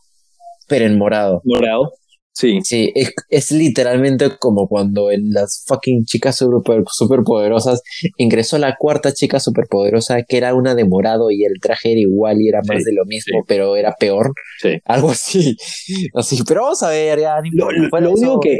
pero 0.68 0.86
en 0.86 0.98
morado. 0.98 1.42
Morado. 1.46 1.94
Sí. 2.40 2.60
Sí, 2.64 2.90
es, 2.96 3.14
es 3.28 3.52
literalmente 3.52 4.30
como 4.40 4.70
cuando 4.70 5.12
en 5.12 5.32
las 5.34 5.66
fucking 5.68 6.06
chicas 6.06 6.38
super, 6.38 6.84
superpoderosas 6.90 7.82
ingresó 8.18 8.58
la 8.58 8.78
cuarta 8.78 9.12
chica 9.14 9.42
superpoderosa 9.42 10.24
que 10.24 10.38
era 10.38 10.56
una 10.56 10.74
de 10.74 10.86
morado 10.86 11.32
y 11.32 11.44
el 11.44 11.60
traje 11.62 11.92
era 11.92 12.00
igual 12.00 12.40
y 12.40 12.48
era 12.48 12.60
más 12.66 12.78
Sí, 12.78 12.86
de 12.86 12.94
lo 12.94 13.04
mismo, 13.06 13.40
sí. 13.40 13.46
pero 13.46 13.76
era 13.76 13.94
peor. 14.00 14.32
Sí. 14.62 14.80
Algo 14.86 15.10
así. 15.12 15.58
Así, 16.14 16.38
pero 16.48 16.62
vamos 16.62 16.82
a 16.84 16.90
ver, 16.92 17.20
ya. 17.20 17.42
ni- 17.42 17.50
Lo, 17.52 17.68
único 17.68 18.40
que 18.40 18.60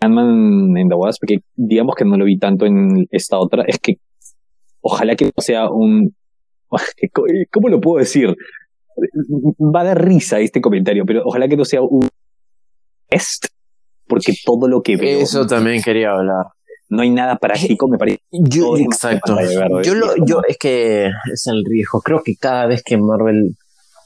Ant-Man 0.00 0.76
en 0.76 0.88
the 0.88 0.94
Wasp, 0.94 1.18
porque 1.20 1.38
digamos 1.56 1.96
que 1.96 2.04
no 2.04 2.16
lo 2.16 2.26
vi 2.26 2.38
tanto 2.38 2.64
en 2.66 3.06
esta 3.10 3.38
otra, 3.38 3.64
es 3.66 3.78
que 3.80 3.96
ojalá 4.82 5.16
que 5.16 5.24
no 5.26 5.32
sea 5.42 5.68
un... 5.68 6.14
¿Cómo 7.52 7.68
lo 7.70 7.80
puedo 7.80 7.98
decir? 7.98 8.36
Va 9.58 9.80
a 9.80 9.84
dar 9.84 10.04
risa 10.06 10.38
este 10.40 10.60
comentario, 10.60 11.04
pero 11.06 11.22
ojalá 11.24 11.48
que 11.48 11.56
no 11.56 11.64
sea 11.64 11.82
un 11.82 12.08
porque 14.06 14.34
todo 14.44 14.68
lo 14.68 14.82
que 14.82 14.96
veo, 14.96 15.20
Eso 15.20 15.46
también 15.46 15.82
quería 15.82 16.10
hablar. 16.10 16.46
no 16.88 17.02
hay 17.02 17.10
nada 17.10 17.36
práctico, 17.38 17.88
me 17.88 17.98
parece. 17.98 18.20
Yo, 18.30 18.76
exacto. 18.76 19.36
Yo, 19.82 19.94
lo, 19.94 20.14
yo, 20.24 20.40
es 20.46 20.56
que 20.58 21.06
es 21.32 21.46
el 21.46 21.64
riesgo. 21.68 22.00
Creo 22.00 22.22
que 22.24 22.34
cada 22.36 22.66
vez 22.66 22.82
que 22.84 22.96
Marvel. 22.96 23.56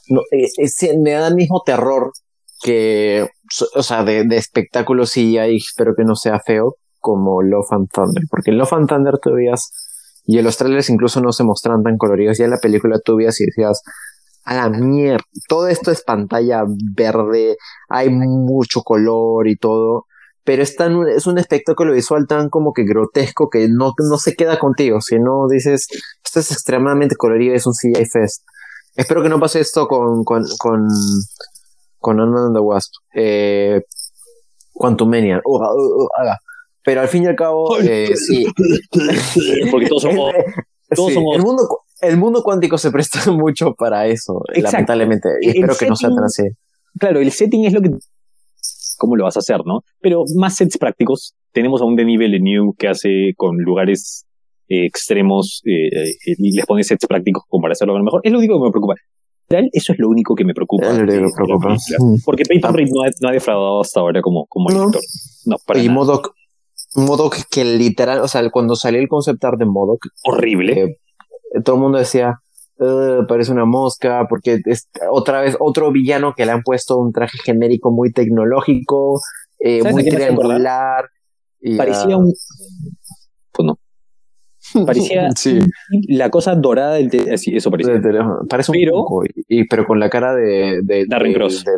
No, 0.07 0.21
es- 0.31 0.53
es- 0.57 0.97
me 0.99 1.11
da 1.11 1.27
el 1.27 1.35
mismo 1.35 1.61
terror 1.65 2.11
que. 2.63 3.27
O 3.75 3.83
sea, 3.83 4.03
de, 4.03 4.23
de 4.23 4.37
espectáculo 4.37 5.05
sí 5.05 5.37
hay, 5.37 5.57
espero 5.57 5.93
que 5.95 6.03
no 6.03 6.15
sea 6.15 6.39
feo, 6.45 6.75
como 6.99 7.41
Love 7.43 7.71
and 7.71 7.87
Thunder. 7.93 8.23
Porque 8.29 8.51
Love 8.51 8.73
and 8.73 8.89
Thunder 8.89 9.19
tú 9.21 9.33
veías. 9.33 9.69
Y 10.25 10.37
en 10.39 10.45
los 10.45 10.57
trailers 10.57 10.89
incluso 10.89 11.19
no 11.21 11.31
se 11.31 11.43
mostraban 11.43 11.83
tan 11.83 11.97
coloridos. 11.97 12.37
Ya 12.37 12.45
en 12.45 12.51
la 12.51 12.59
película 12.59 12.99
tú 13.03 13.17
veías 13.17 13.39
y 13.41 13.45
decías. 13.45 13.81
A 14.43 14.55
la 14.55 14.69
mierda. 14.69 15.23
Todo 15.47 15.67
esto 15.67 15.91
es 15.91 16.03
pantalla 16.03 16.63
verde. 16.95 17.57
Hay 17.89 18.09
mucho 18.09 18.81
color 18.81 19.47
y 19.47 19.55
todo 19.57 20.05
pero 20.43 20.63
es, 20.63 20.75
tan, 20.75 21.07
es 21.07 21.27
un 21.27 21.37
espectáculo 21.37 21.93
visual 21.93 22.25
tan 22.27 22.49
como 22.49 22.73
que 22.73 22.83
grotesco 22.83 23.49
que 23.49 23.67
no, 23.69 23.93
no 23.97 24.17
se 24.17 24.35
queda 24.35 24.57
contigo, 24.57 24.99
sino 24.99 25.47
dices, 25.47 25.87
esto 26.23 26.39
es 26.39 26.51
extremadamente 26.51 27.15
colorido, 27.15 27.53
es 27.53 27.67
un 27.67 27.73
CGI 27.73 28.05
Fest. 28.05 28.43
Espero 28.95 29.21
que 29.21 29.29
no 29.29 29.39
pase 29.39 29.59
esto 29.59 29.87
con, 29.87 30.23
con, 30.23 30.43
con, 30.57 30.87
con 31.99 32.19
and 32.19 32.55
the 32.55 32.59
Wasp. 32.59 32.91
Eh, 33.13 33.81
Quantumania. 34.73 35.41
Uh, 35.45 35.57
uh, 35.57 36.03
uh. 36.03 36.07
Pero 36.83 37.01
al 37.01 37.07
fin 37.07 37.23
y 37.23 37.27
al 37.27 37.35
cabo, 37.35 37.77
eh, 37.79 38.15
sí. 38.15 38.45
Porque 39.71 39.87
todos 39.87 40.01
somos... 40.01 40.33
todos 40.95 41.09
Sí, 41.09 41.15
somos- 41.15 41.35
el, 41.35 41.43
mundo, 41.43 41.61
el 42.01 42.17
mundo 42.17 42.41
cuántico 42.43 42.77
se 42.77 42.91
presta 42.91 43.19
mucho 43.31 43.73
para 43.73 44.07
eso, 44.07 44.41
Exacto. 44.49 44.71
lamentablemente. 44.71 45.29
Y 45.41 45.49
El 45.49 45.55
espero 45.55 45.75
que 45.75 45.87
no 45.87 45.95
sea 45.95 46.09
tan 46.09 46.23
así. 46.23 46.43
Claro, 46.99 47.19
el 47.19 47.31
setting 47.31 47.65
es 47.65 47.73
lo 47.73 47.81
que... 47.81 47.89
¿Cómo 48.97 49.15
lo 49.15 49.23
vas 49.23 49.35
a 49.35 49.39
hacer, 49.39 49.61
no? 49.65 49.81
Pero 49.99 50.23
más 50.35 50.55
sets 50.55 50.77
prácticos. 50.77 51.33
Tenemos 51.51 51.81
a 51.81 51.85
un 51.85 51.95
Denis 51.95 52.19
Villeneuve 52.19 52.73
que 52.77 52.87
hace 52.87 53.33
con 53.35 53.57
lugares 53.57 54.27
eh, 54.69 54.85
extremos 54.85 55.61
eh, 55.65 55.87
eh, 55.87 56.35
y 56.37 56.55
les 56.55 56.65
pone 56.67 56.83
sets 56.83 57.07
prácticos 57.07 57.43
como 57.47 57.63
para 57.63 57.71
hacerlo 57.71 57.95
a 57.95 57.97
lo 57.97 58.03
mejor. 58.03 58.21
Es 58.23 58.31
lo 58.31 58.37
único 58.37 58.59
que 58.59 58.65
me 58.65 58.71
preocupa. 58.71 58.95
Eso 59.73 59.93
es 59.93 59.99
lo 59.99 60.07
único 60.07 60.35
que 60.35 60.45
me 60.45 60.53
preocupa. 60.53 60.95
Que 60.95 61.03
de 61.03 61.19
me. 61.21 61.27
Mm. 61.27 62.21
Porque 62.23 62.43
Peyton. 62.43 62.73
Reed 62.73 62.89
no 62.93 63.01
ha, 63.03 63.07
no 63.19 63.29
ha 63.29 63.31
defraudado 63.31 63.81
hasta 63.81 63.99
ahora 63.99 64.21
como, 64.21 64.45
como 64.47 64.69
No. 64.69 64.79
director. 64.79 65.01
No, 65.45 65.57
para 65.65 65.81
y. 65.81 65.89
Modoc, 65.89 66.33
Modoc 66.95 67.37
que 67.49 67.65
literal, 67.65 68.19
o 68.21 68.27
sea, 68.27 68.47
cuando 68.49 68.75
salió 68.75 69.01
el 69.01 69.07
concept 69.07 69.43
art 69.43 69.59
de 69.59 69.65
Modoc, 69.65 70.05
Horrible. 70.23 70.99
Todo 71.63 71.75
el 71.75 71.81
mundo 71.81 71.97
decía, 71.97 72.39
"Eh, 72.79 73.19
parece 73.27 73.51
una 73.51 73.65
mosca, 73.65 74.25
porque 74.29 74.59
es 74.65 74.89
otra 75.09 75.41
vez 75.41 75.55
otro 75.59 75.91
villano 75.91 76.33
que 76.35 76.45
le 76.45 76.51
han 76.51 76.61
puesto 76.63 76.97
un 76.97 77.11
traje 77.11 77.37
genérico 77.43 77.91
muy 77.91 78.11
tecnológico, 78.11 79.19
eh, 79.59 79.79
¿Sabes 79.81 79.93
muy 79.93 80.03
triangular. 80.09 81.05
y, 81.59 81.77
Parecía 81.77 82.15
ah, 82.15 82.17
un... 82.17 82.33
Pues 83.51 83.65
no. 83.65 83.77
Parecía 84.85 85.29
Sí. 85.35 85.59
la 86.07 86.29
cosa 86.29 86.55
dorada 86.55 86.93
del 86.95 87.09
teléfono. 87.09 87.33
eso 87.55 87.69
parecía. 87.69 87.93
Parece 88.49 88.71
un 88.71 88.77
Pero- 88.79 88.91
poco, 88.93 89.25
y, 89.25 89.29
y- 89.47 89.67
pero 89.67 89.85
con 89.85 89.99
la 89.99 90.09
cara 90.09 90.33
de, 90.33 90.79
de 90.83 91.05
Darren 91.07 91.33
de- 91.33 91.37
Cross. 91.37 91.63
de, 91.65 91.71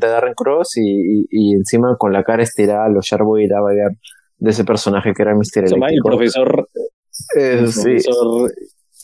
de 0.00 0.06
Darren 0.06 0.34
Cross 0.34 0.76
y, 0.76 0.82
y, 1.22 1.26
y 1.30 1.52
encima 1.54 1.96
con 1.98 2.12
la 2.12 2.22
cara 2.22 2.42
estirada, 2.42 2.88
los 2.88 3.04
Sharboy 3.06 3.44
irá 3.44 3.58
a 3.58 3.62
bailar 3.62 3.90
de 4.38 4.50
ese 4.50 4.64
personaje 4.64 5.12
que 5.14 5.22
era 5.22 5.34
llama 5.74 5.88
el 5.90 6.00
profesor. 6.02 6.68
Eh, 7.36 7.56
el 7.60 7.72
sí. 7.72 7.82
profesor, 7.82 8.50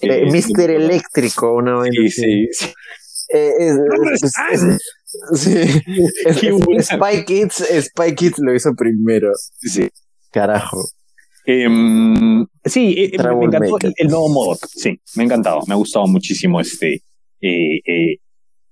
Eh, 0.00 0.08
eh, 0.08 0.26
Mr. 0.26 0.70
Eléctrico, 0.70 1.54
una 1.54 1.74
vaina 1.76 1.94
Sí, 2.02 2.10
sí, 2.10 2.48
sí. 2.52 2.66
Eh, 3.32 3.50
es- 3.58 3.76
¿Dónde 3.76 4.14
es- 4.14 4.78
sí. 5.34 6.82
Spy 6.82 7.24
Kids, 7.24 7.64
Spy 7.82 8.14
Kids 8.14 8.38
lo 8.38 8.54
hizo 8.54 8.70
primero. 8.76 9.30
sí. 9.58 9.88
Carajo. 10.30 10.84
Em, 11.46 12.44
sí, 12.64 12.94
eh, 12.98 13.08
me 13.12 13.18
Troublemaker. 13.18 13.62
encantó 13.68 13.86
el, 13.86 13.94
el 13.96 14.08
nuevo 14.08 14.28
modo. 14.28 14.58
Sí, 14.68 15.00
me 15.14 15.22
ha 15.22 15.26
encantado. 15.26 15.60
Me 15.66 15.74
ha 15.74 15.76
gustado 15.76 16.06
muchísimo 16.06 16.60
este 16.60 17.02
eh, 17.40 17.78
eh, 17.86 18.16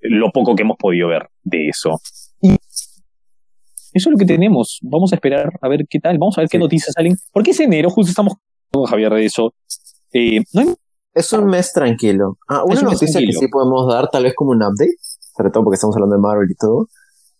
lo 0.00 0.30
poco 0.32 0.54
que 0.54 0.62
hemos 0.62 0.76
podido 0.76 1.08
ver 1.08 1.28
de 1.44 1.68
eso. 1.68 2.00
Y 2.42 2.50
eso 2.50 4.08
es 4.08 4.12
lo 4.12 4.16
que 4.18 4.26
tenemos. 4.26 4.80
Vamos 4.82 5.12
a 5.12 5.14
esperar 5.16 5.50
a 5.62 5.68
ver 5.68 5.86
qué 5.88 6.00
tal. 6.00 6.18
Vamos 6.18 6.36
a 6.36 6.42
ver 6.42 6.48
qué 6.50 6.58
Sí. 6.58 6.62
noticias 6.62 6.92
salen. 6.94 7.16
Porque 7.32 7.52
es 7.52 7.60
enero, 7.60 7.88
justo 7.90 8.10
estamos 8.10 8.34
con 8.72 8.84
Javier 8.86 9.12
de 9.14 9.24
eso. 9.24 9.54
Eh, 10.12 10.40
no 10.52 10.60
hay- 10.62 10.74
Es 11.14 11.32
un 11.32 11.46
mes 11.46 11.72
tranquilo. 11.72 12.38
Ah, 12.48 12.64
una 12.64 12.82
noticia 12.82 13.20
que 13.20 13.32
sí 13.32 13.48
podemos 13.48 13.86
dar, 13.86 14.08
tal 14.10 14.24
vez 14.24 14.34
como 14.34 14.50
un 14.50 14.62
update, 14.62 14.96
sobre 15.36 15.50
todo 15.50 15.64
porque 15.64 15.76
estamos 15.76 15.94
hablando 15.96 16.16
de 16.16 16.22
Marvel 16.22 16.50
y 16.50 16.54
todo. 16.56 16.88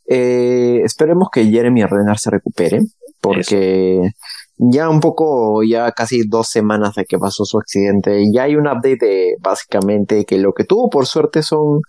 Eh, 0.07 0.81
esperemos 0.85 1.29
que 1.33 1.47
Jeremy 1.47 1.85
Renner 1.85 2.18
se 2.18 2.31
recupere, 2.31 2.81
porque 3.20 4.12
ya 4.57 4.89
un 4.89 5.01
poco, 5.01 5.62
ya 5.64 5.91
casi 5.93 6.22
dos 6.29 6.49
semanas 6.49 6.95
de 6.95 7.05
que 7.05 7.18
pasó 7.18 7.45
su 7.45 7.59
accidente, 7.59 8.25
ya 8.33 8.45
hay 8.45 8.55
un 8.55 8.68
update 8.68 8.99
de 9.01 9.35
básicamente 9.41 10.25
que 10.25 10.39
lo 10.39 10.53
que 10.53 10.64
tuvo 10.64 10.89
por 10.89 11.07
suerte 11.07 11.43
son, 11.43 11.81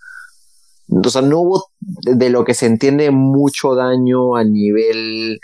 o 0.88 1.08
sea, 1.08 1.22
no 1.22 1.40
hubo 1.40 1.66
de 1.80 2.30
lo 2.30 2.44
que 2.44 2.54
se 2.54 2.66
entiende 2.66 3.10
mucho 3.12 3.76
daño 3.76 4.34
a 4.34 4.42
nivel 4.42 5.38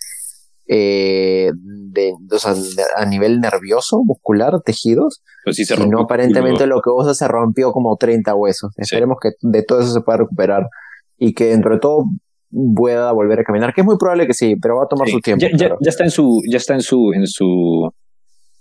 eh, 0.66 1.50
de, 1.54 2.12
o 2.30 2.38
sea, 2.38 2.54
de- 2.54 2.60
a 2.96 3.04
nivel 3.06 3.40
nervioso, 3.40 4.02
muscular, 4.04 4.60
tejidos, 4.64 5.22
pues 5.44 5.56
sí 5.56 5.64
se 5.64 5.74
y 5.74 5.76
rompió 5.76 5.92
no 5.92 5.98
el 6.00 6.04
aparentemente 6.04 6.66
lo 6.66 6.80
que 6.80 6.90
usa 6.90 7.14
se 7.14 7.28
rompió 7.28 7.72
como 7.72 7.96
30 7.96 8.34
huesos. 8.34 8.72
Sí. 8.76 8.82
Esperemos 8.82 9.16
que 9.20 9.30
de 9.40 9.62
todo 9.62 9.80
eso 9.80 9.92
se 9.92 10.00
pueda 10.00 10.18
recuperar 10.18 10.66
y 11.18 11.34
que 11.34 11.46
dentro 11.46 11.74
de 11.74 11.80
todo 11.80 12.04
pueda 12.76 13.12
volver 13.12 13.40
a 13.40 13.44
caminar, 13.44 13.72
que 13.74 13.80
es 13.80 13.86
muy 13.86 13.96
probable 13.98 14.26
que 14.26 14.34
sí, 14.34 14.56
pero 14.56 14.76
va 14.76 14.84
a 14.84 14.88
tomar 14.88 15.06
Sí. 15.08 15.14
su 15.14 15.20
tiempo. 15.20 15.42
Ya, 15.42 15.50
ya- 15.52 15.56
claro. 15.58 15.78
ya 15.80 15.88
está 15.90 16.04
en 16.04 16.10
su, 16.10 16.40
ya 16.50 16.56
está 16.58 16.74
en 16.74 16.82
su, 16.82 17.12
en 17.14 17.26
su, 17.26 17.90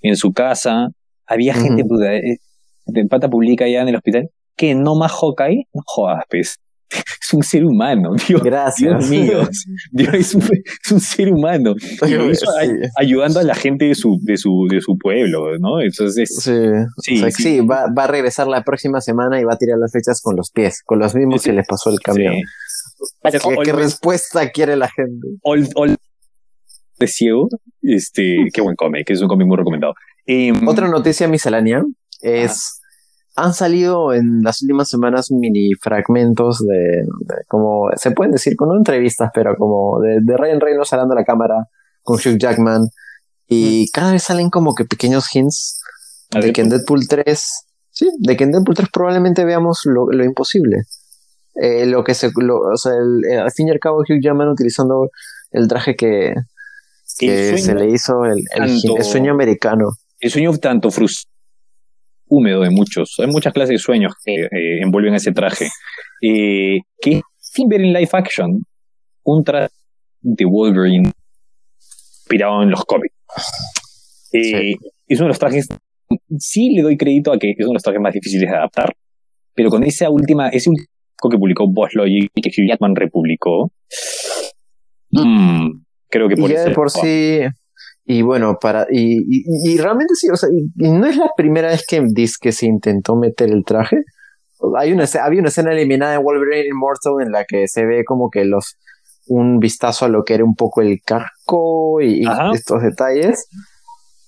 en 0.02 0.16
su 0.16 0.32
casa. 0.34 0.90
Había 1.28 1.54
gente 1.54 1.84
puta, 1.86 2.14
eh, 2.16 2.38
de 2.88 3.06
pata 3.06 3.30
pública 3.30 3.66
allá 3.66 3.82
en 3.82 3.90
el 3.90 3.96
hospital 3.96 4.30
que 4.58 4.76
no 4.76 4.96
más 4.96 5.12
Hawkeye, 5.14 5.68
no 5.74 5.82
jodas, 5.86 6.24
pues. 6.30 6.58
Es 7.22 7.34
un 7.34 7.44
ser 7.44 7.64
humano, 7.66 8.12
Dios, 8.28 8.44
Gracias. 8.44 9.08
Dios 9.08 9.10
mío. 9.10 9.48
Dios, 9.92 10.14
es, 10.14 10.36
un, 10.36 10.42
es 10.44 10.92
un 10.92 11.00
ser 11.00 11.32
humano. 11.32 11.76
Y 12.06 12.10
lo 12.12 12.30
hizo 12.30 12.46
ay- 12.60 12.68
Sí. 12.70 12.90
ayudando 12.98 13.40
a 13.40 13.44
la 13.44 13.56
gente 13.56 13.86
de 13.86 13.96
su, 13.96 14.20
de 14.22 14.36
su, 14.38 14.68
de 14.70 14.82
su 14.82 14.98
pueblo, 14.98 15.58
¿no? 15.60 15.80
Entonces, 15.82 16.30
Sí, 16.42 16.52
Sí, 16.98 17.16
o 17.18 17.20
sea, 17.22 17.32
sí. 17.32 17.44
sí, 17.44 17.60
va, 17.62 17.86
va 17.98 18.04
a 18.04 18.08
regresar 18.08 18.48
la 18.48 18.64
próxima 18.64 19.00
semana 19.02 19.40
y 19.40 19.44
va 19.46 19.54
a 19.54 19.58
tirar 19.58 19.78
las 19.78 19.92
fechas 19.94 20.22
con 20.22 20.36
los 20.36 20.52
pies, 20.52 20.82
con 20.86 21.00
los 21.00 21.16
mismos 21.16 21.42
Sí, 21.42 21.46
sí. 21.46 21.50
que 21.52 21.56
les 21.58 21.68
pasó 21.68 21.90
el 21.90 22.00
camión. 22.02 22.34
sí. 22.36 22.42
¿Qué, 23.32 23.40
qué 23.64 23.72
respuesta 23.74 24.50
quiere 24.52 24.76
la 24.76 24.90
gente? 24.90 25.28
De 27.00 27.08
ciego, 27.08 27.48
este, 27.82 28.38
qué 28.54 28.62
buen 28.62 28.76
cómic, 28.76 29.10
es 29.10 29.22
un 29.22 29.28
cómic 29.28 29.48
muy 29.48 29.58
recomendado. 29.58 29.94
Em, 30.28 30.68
Otra 30.68 30.88
noticia 30.88 31.28
miscelánea 31.28 31.84
es. 32.22 32.81
Han 33.36 33.54
salido 33.54 34.14
en 34.14 34.42
las 34.44 34.62
últimas 34.62 34.90
semanas 34.90 35.32
mini 35.32 35.74
fragmentos 35.76 36.60
de, 36.60 37.04
de 37.04 37.36
como 37.48 37.90
se 37.96 38.12
pueden 38.12 38.32
decir, 38.34 38.56
con 38.58 38.70
no 38.70 38.78
entrevistas, 38.78 39.30
pero 39.34 39.56
como 39.58 40.00
de, 40.02 40.20
de 40.22 40.38
Ryan 40.38 40.60
Reynolds 40.60 40.92
hablando 40.92 41.14
a 41.14 41.20
la 41.20 41.24
cámara 41.26 41.56
con 42.04 42.18
Hugh 42.18 42.38
Jackman. 42.38 42.82
Y 43.48 43.90
cada 43.92 44.12
vez 44.12 44.24
salen 44.24 44.50
como 44.50 44.74
que 44.76 44.86
pequeños 44.86 45.34
hints 45.36 45.80
de 46.32 46.54
que 46.54 46.62
en 46.62 46.70
Deadpool 46.70 47.08
3, 47.08 47.42
sí, 47.90 48.10
de 48.20 48.38
que 48.38 48.44
en 48.46 48.52
Deadpool 48.52 48.76
3 48.76 48.90
probablemente 48.92 49.44
veamos 49.46 49.82
lo, 49.86 50.08
lo 50.12 50.24
imposible. 50.26 50.84
Eh, 51.56 51.86
lo 51.86 52.04
que 52.04 52.14
se, 52.14 52.32
lo- 52.36 52.60
o 52.74 52.78
sea, 52.78 52.94
el- 52.94 53.26
eh, 53.30 53.38
al 53.38 53.52
fin 53.52 53.68
y 53.68 53.72
al 53.72 53.80
cabo 53.80 54.00
Hugh 54.00 54.22
Jackman 54.22 54.48
utilizando 54.50 55.10
el 55.52 55.68
traje 55.68 55.96
que, 55.96 56.34
que 57.20 57.58
se 57.58 57.76
le 57.76 57.90
hizo 57.90 58.24
el, 58.26 58.40
el, 58.56 58.82
tanto- 58.82 58.98
el 58.98 59.04
sueño 59.04 59.32
americano. 59.34 59.90
el 60.20 60.32
sueño 60.32 60.58
tanto 60.58 60.92
frus 60.92 61.28
húmedo 62.32 62.62
de 62.62 62.70
muchos. 62.70 63.16
Hay 63.20 63.28
muchas 63.28 63.52
clases 63.54 63.72
de 63.74 63.78
sueños 63.78 64.14
que 64.24 64.34
eh, 64.46 64.82
envuelven 64.82 65.14
ese 65.14 65.32
traje. 65.34 65.68
Eh, 66.22 66.80
que 67.02 67.22
sin 67.38 67.68
ver 67.68 67.82
en 67.82 67.92
live 67.94 68.10
action 68.14 68.64
un 69.24 69.44
traje 69.44 69.74
de 70.22 70.46
Wolverine 70.46 71.12
inspirado 72.20 72.64
en 72.64 72.70
los 72.72 72.84
cómics. 72.86 73.14
Eh, 74.34 74.44
Sí. 74.44 74.76
Es 75.08 75.20
uno 75.20 75.26
de 75.26 75.30
los 75.30 75.40
trajes. 75.40 75.68
Sí 76.40 76.70
le 76.74 76.84
doy 76.84 76.96
crédito 76.96 77.34
a 77.34 77.38
que 77.38 77.50
es 77.52 77.56
uno 77.60 77.70
de 77.70 77.74
los 77.74 77.84
trajes 77.84 78.02
más 78.02 78.14
difíciles 78.14 78.50
de 78.50 78.56
adaptar. 78.56 78.94
Pero 79.54 79.70
con 79.70 79.84
esa 79.84 80.10
última, 80.10 80.48
ese 80.50 80.70
último 80.70 80.88
que 81.30 81.38
publicó 81.38 81.68
Boss 81.68 81.94
Logic 81.96 82.32
y 82.34 82.42
que 82.42 82.50
Hugh 82.50 82.68
Jackman 82.70 82.96
republicó. 82.96 83.72
mm, 85.12 85.68
creo 86.10 86.28
que 86.30 86.36
Y 86.36 86.38
por 86.42 86.50
ya 86.50 86.60
eso. 86.62 86.70
de 86.70 86.76
por 86.76 86.90
sí, 86.90 87.40
y 88.06 88.22
bueno, 88.24 88.58
para, 88.60 88.88
y, 88.92 89.20
y, 89.20 89.74
y 89.74 89.78
realmente 89.78 90.16
sí, 90.16 90.30
o 90.30 90.36
sea, 90.36 90.50
y, 90.52 90.66
y 90.86 90.92
no 90.92 91.06
es 91.06 91.18
la 91.18 91.32
primera 91.38 91.70
vez 91.70 91.86
que 91.88 92.02
dice 92.12 92.36
que 92.42 92.52
se 92.52 92.66
intentó 92.66 93.16
meter 93.16 93.50
el 93.52 93.64
traje. 93.64 93.98
Hay 94.78 94.92
una, 94.92 95.06
había 95.24 95.40
una 95.40 95.50
escena 95.50 95.72
eliminada 95.72 96.16
en 96.16 96.24
Wolverine 96.24 96.68
Immortal 96.68 97.14
en 97.26 97.32
la 97.32 97.46
que 97.46 97.68
se 97.68 97.86
ve 97.86 98.04
como 98.06 98.30
que 98.30 98.46
los, 98.46 98.78
un 99.28 99.60
vistazo 99.60 100.06
a 100.06 100.08
lo 100.10 100.24
que 100.24 100.34
era 100.36 100.44
un 100.44 100.56
poco 100.56 100.82
el 100.82 101.00
casco 101.06 102.02
y, 102.02 102.26
estos 102.54 102.82
detalles. 102.82 103.48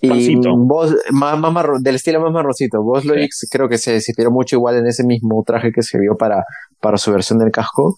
Y 0.02 0.36
vos, 0.68 0.96
más, 1.12 1.40
más 1.40 1.52
marro- 1.54 1.80
del 1.80 1.96
estilo 1.96 2.20
más 2.20 2.34
marroncito. 2.34 2.82
Vos 2.84 3.06
lo 3.06 3.14
creo 3.50 3.70
que 3.70 3.78
se, 3.78 4.02
se 4.02 4.12
inspiró 4.12 4.32
mucho 4.32 4.58
igual 4.58 4.76
en 4.78 4.88
ese 4.88 5.06
mismo 5.06 5.42
traje 5.46 5.72
que 5.72 5.82
se 5.82 5.98
vio 5.98 6.18
para, 6.18 6.44
para 6.82 6.98
su 6.98 7.12
versión 7.12 7.40
del 7.40 7.52
casco. 7.52 7.96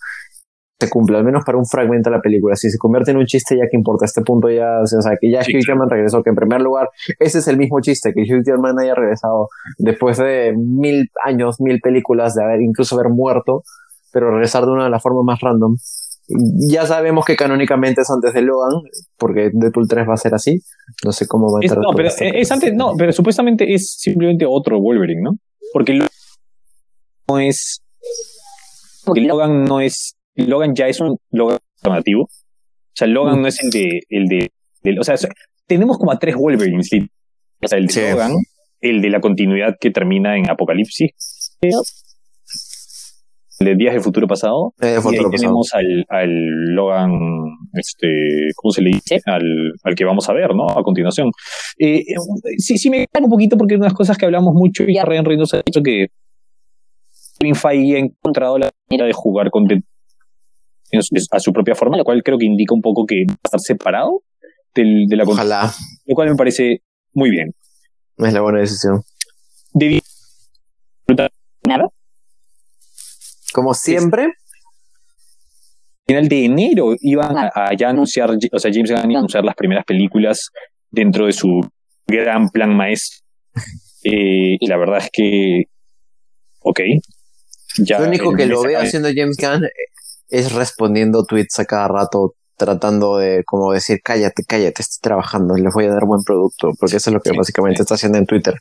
Se 0.77 0.89
cumple, 0.89 1.17
al 1.17 1.23
menos 1.23 1.43
para 1.45 1.57
un 1.57 1.65
fragmento 1.65 2.09
de 2.09 2.17
la 2.17 2.21
película. 2.21 2.55
Si 2.57 2.69
se 2.69 2.77
convierte 2.77 3.11
en 3.11 3.17
un 3.17 3.25
chiste, 3.25 3.55
ya 3.55 3.63
que 3.71 3.77
importa, 3.77 4.03
a 4.03 4.07
este 4.07 4.21
punto 4.21 4.49
ya, 4.49 4.79
o 4.81 4.85
sea, 4.85 5.13
que 5.19 5.31
ya 5.31 5.39
Hugh. 5.39 5.63
Jackman 5.65 5.89
regresó, 5.89 6.21
que 6.21 6.31
en 6.31 6.35
primer 6.35 6.59
lugar, 6.61 6.89
ese 7.19 7.39
es 7.39 7.47
el 7.47 7.57
mismo 7.57 7.79
chiste, 7.79 8.11
que 8.13 8.21
Hugh 8.23 8.43
Jackman 8.45 8.77
haya 8.79 8.93
regresado 8.93 9.47
después 9.77 10.17
de 10.17 10.53
mil 10.57 11.09
años, 11.23 11.61
mil 11.61 11.79
películas, 11.79 12.35
de 12.35 12.43
haber 12.43 12.61
incluso 12.61 12.95
haber 12.99 13.09
muerto, 13.09 13.63
pero 14.11 14.31
regresar 14.31 14.65
de 14.65 14.71
una 14.71 14.83
de 14.83 14.89
las 14.89 15.01
formas 15.01 15.23
más 15.23 15.39
random. 15.39 15.77
Ya 16.69 16.85
sabemos 16.87 17.23
que 17.23 17.37
canónicamente 17.37 18.01
es 18.01 18.09
antes 18.09 18.33
de 18.33 18.41
Logan, 18.41 18.81
porque 19.17 19.51
Deadpool 19.53 19.87
3 19.87 20.09
va 20.09 20.15
a 20.15 20.17
ser 20.17 20.33
así. 20.35 20.59
No 21.05 21.11
sé 21.13 21.25
cómo 21.27 21.53
va 21.53 21.59
a 21.59 21.61
Es- 21.63 21.71
entrar 21.71 21.83
no, 21.83 21.91
toda 21.91 21.95
pero 21.97 22.09
es 22.37 22.51
antes, 22.51 22.73
no, 22.73 22.93
pero 22.97 23.13
supuestamente 23.13 23.73
es 23.73 23.95
simplemente 23.97 24.45
otro 24.45 24.81
Wolverine, 24.81 25.21
¿no? 25.21 25.37
Porque 25.71 25.99
no 27.29 27.39
es. 27.39 27.81
Porque 29.05 29.21
Logan 29.21 29.63
no 29.65 29.79
es. 29.79 30.14
Logan 30.35 30.75
ya 30.75 30.87
es 30.87 30.99
un 30.99 31.17
Logan 31.31 31.57
alternativo. 31.77 32.23
O 32.23 32.29
sea, 32.93 33.07
Logan 33.07 33.41
no 33.41 33.47
es 33.47 33.61
el 33.63 33.69
de. 33.71 34.01
El 34.09 34.25
de, 34.27 34.49
o 34.99 35.03
sea, 35.03 35.15
tenemos 35.67 35.97
como 35.97 36.11
a 36.11 36.19
tres 36.19 36.35
Wolverines. 36.35 36.89
O 37.61 37.67
sea, 37.67 37.77
el 37.77 37.87
de 37.87 37.93
Sí. 37.93 38.01
Logan, 38.11 38.31
el 38.81 39.01
de 39.01 39.09
la 39.09 39.19
continuidad 39.21 39.75
que 39.79 39.89
termina 39.91 40.37
en 40.37 40.49
Apocalipsis, 40.49 41.11
el 43.59 43.67
de 43.67 43.75
Días 43.75 43.93
del 43.93 44.03
Futuro 44.03 44.27
Pasado, 44.27 44.73
Eh, 44.81 44.87
y 44.87 44.95
ahí 44.95 45.01
futuro 45.01 45.31
pasado. 45.31 45.31
tenemos 45.31 45.73
al, 45.73 46.05
al 46.09 46.29
Logan, 46.75 47.11
este, 47.73 48.07
¿cómo 48.55 48.71
se 48.71 48.81
le 48.81 48.89
dice? 48.91 49.21
Al, 49.25 49.71
al 49.83 49.95
que 49.95 50.03
vamos 50.03 50.27
a 50.29 50.33
ver, 50.33 50.53
¿no? 50.53 50.69
A 50.69 50.83
continuación. 50.83 51.31
Eh, 51.79 51.99
eh, 51.99 52.15
sí, 52.57 52.77
sí 52.77 52.89
me 52.89 53.07
cae 53.07 53.23
un 53.23 53.29
poquito 53.29 53.57
porque 53.57 53.75
unas 53.75 53.93
cosas 53.93 54.17
que 54.17 54.25
hablamos 54.25 54.53
mucho 54.53 54.83
y 54.85 54.95
ya 54.95 55.05
Ryan 55.05 55.25
Reynolds 55.25 55.53
ha 55.53 55.61
dicho 55.65 55.81
que 55.81 56.07
Kevin 57.39 57.55
Feige 57.55 57.95
ha 57.95 57.99
encontrado 57.99 58.57
la 58.57 58.69
manera 58.89 59.07
de 59.07 59.13
jugar 59.13 59.49
con 59.49 59.65
a 61.31 61.39
su 61.39 61.51
propia 61.53 61.75
forma, 61.75 61.97
lo 61.97 62.03
cual 62.03 62.21
creo 62.23 62.37
que 62.37 62.45
indica 62.45 62.73
un 62.73 62.81
poco 62.81 63.05
que 63.05 63.25
va 63.27 63.33
a 63.33 63.39
estar 63.47 63.59
separado 63.59 64.23
del, 64.73 65.07
de 65.07 65.15
la 65.15 65.23
Ojalá, 65.23 65.73
lo 66.05 66.15
cual 66.15 66.29
me 66.29 66.35
parece 66.35 66.81
muy 67.13 67.29
bien. 67.29 67.53
es 68.17 68.33
la 68.33 68.41
buena 68.41 68.59
decisión. 68.59 69.01
Debi- 69.73 70.01
Como 73.53 73.73
siempre, 73.73 74.27
final 76.07 76.27
de 76.27 76.45
enero 76.45 76.95
iban 77.01 77.37
a, 77.37 77.51
a 77.53 77.73
ya 77.75 77.89
anunciar, 77.89 78.29
o 78.29 78.59
sea, 78.59 78.71
James 78.73 78.91
Gunn 78.91 79.11
iba 79.11 79.17
a 79.19 79.21
anunciar 79.21 79.43
las 79.45 79.55
primeras 79.55 79.85
películas 79.85 80.49
dentro 80.91 81.25
de 81.25 81.33
su 81.33 81.61
gran 82.07 82.49
plan 82.49 82.75
maestro. 82.75 83.19
Eh, 84.07 84.57
y 84.59 84.67
la 84.67 84.77
verdad 84.77 84.99
es 84.99 85.09
que, 85.11 85.63
ok. 86.59 86.79
Ya 87.79 87.97
lo 87.99 88.07
único 88.07 88.35
que 88.35 88.45
lo 88.45 88.61
veo 88.61 88.79
haciendo 88.79 89.09
James 89.11 89.35
Gunn 89.35 89.67
es 90.29 90.53
respondiendo 90.53 91.23
tweets 91.25 91.59
a 91.59 91.65
cada 91.65 91.87
rato 91.87 92.33
tratando 92.57 93.17
de 93.17 93.43
como 93.45 93.71
decir, 93.73 93.99
cállate, 94.03 94.43
cállate, 94.47 94.81
estoy 94.81 95.01
trabajando, 95.01 95.55
les 95.55 95.73
voy 95.73 95.85
a 95.85 95.91
dar 95.93 96.05
buen 96.05 96.23
producto, 96.23 96.71
porque 96.79 96.97
eso 96.97 97.09
es 97.09 97.13
lo 97.13 97.19
que 97.19 97.31
básicamente 97.37 97.81
está 97.81 97.95
haciendo 97.95 98.17
en 98.17 98.25
Twitter 98.25 98.55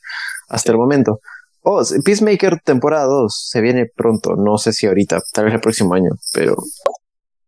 hasta 0.49 0.73
el 0.73 0.79
momento. 0.79 1.21
Oh, 1.63 1.81
Peacemaker 2.05 2.59
temporada 2.65 3.07
2 3.07 3.47
se 3.51 3.61
viene 3.61 3.87
pronto, 3.95 4.35
no 4.37 4.59
sé 4.59 4.73
si 4.73 4.87
ahorita, 4.87 5.21
tal 5.33 5.45
vez 5.47 5.55
el 5.55 5.61
próximo 5.61 5.95
año, 5.95 6.11
pero... 6.33 6.57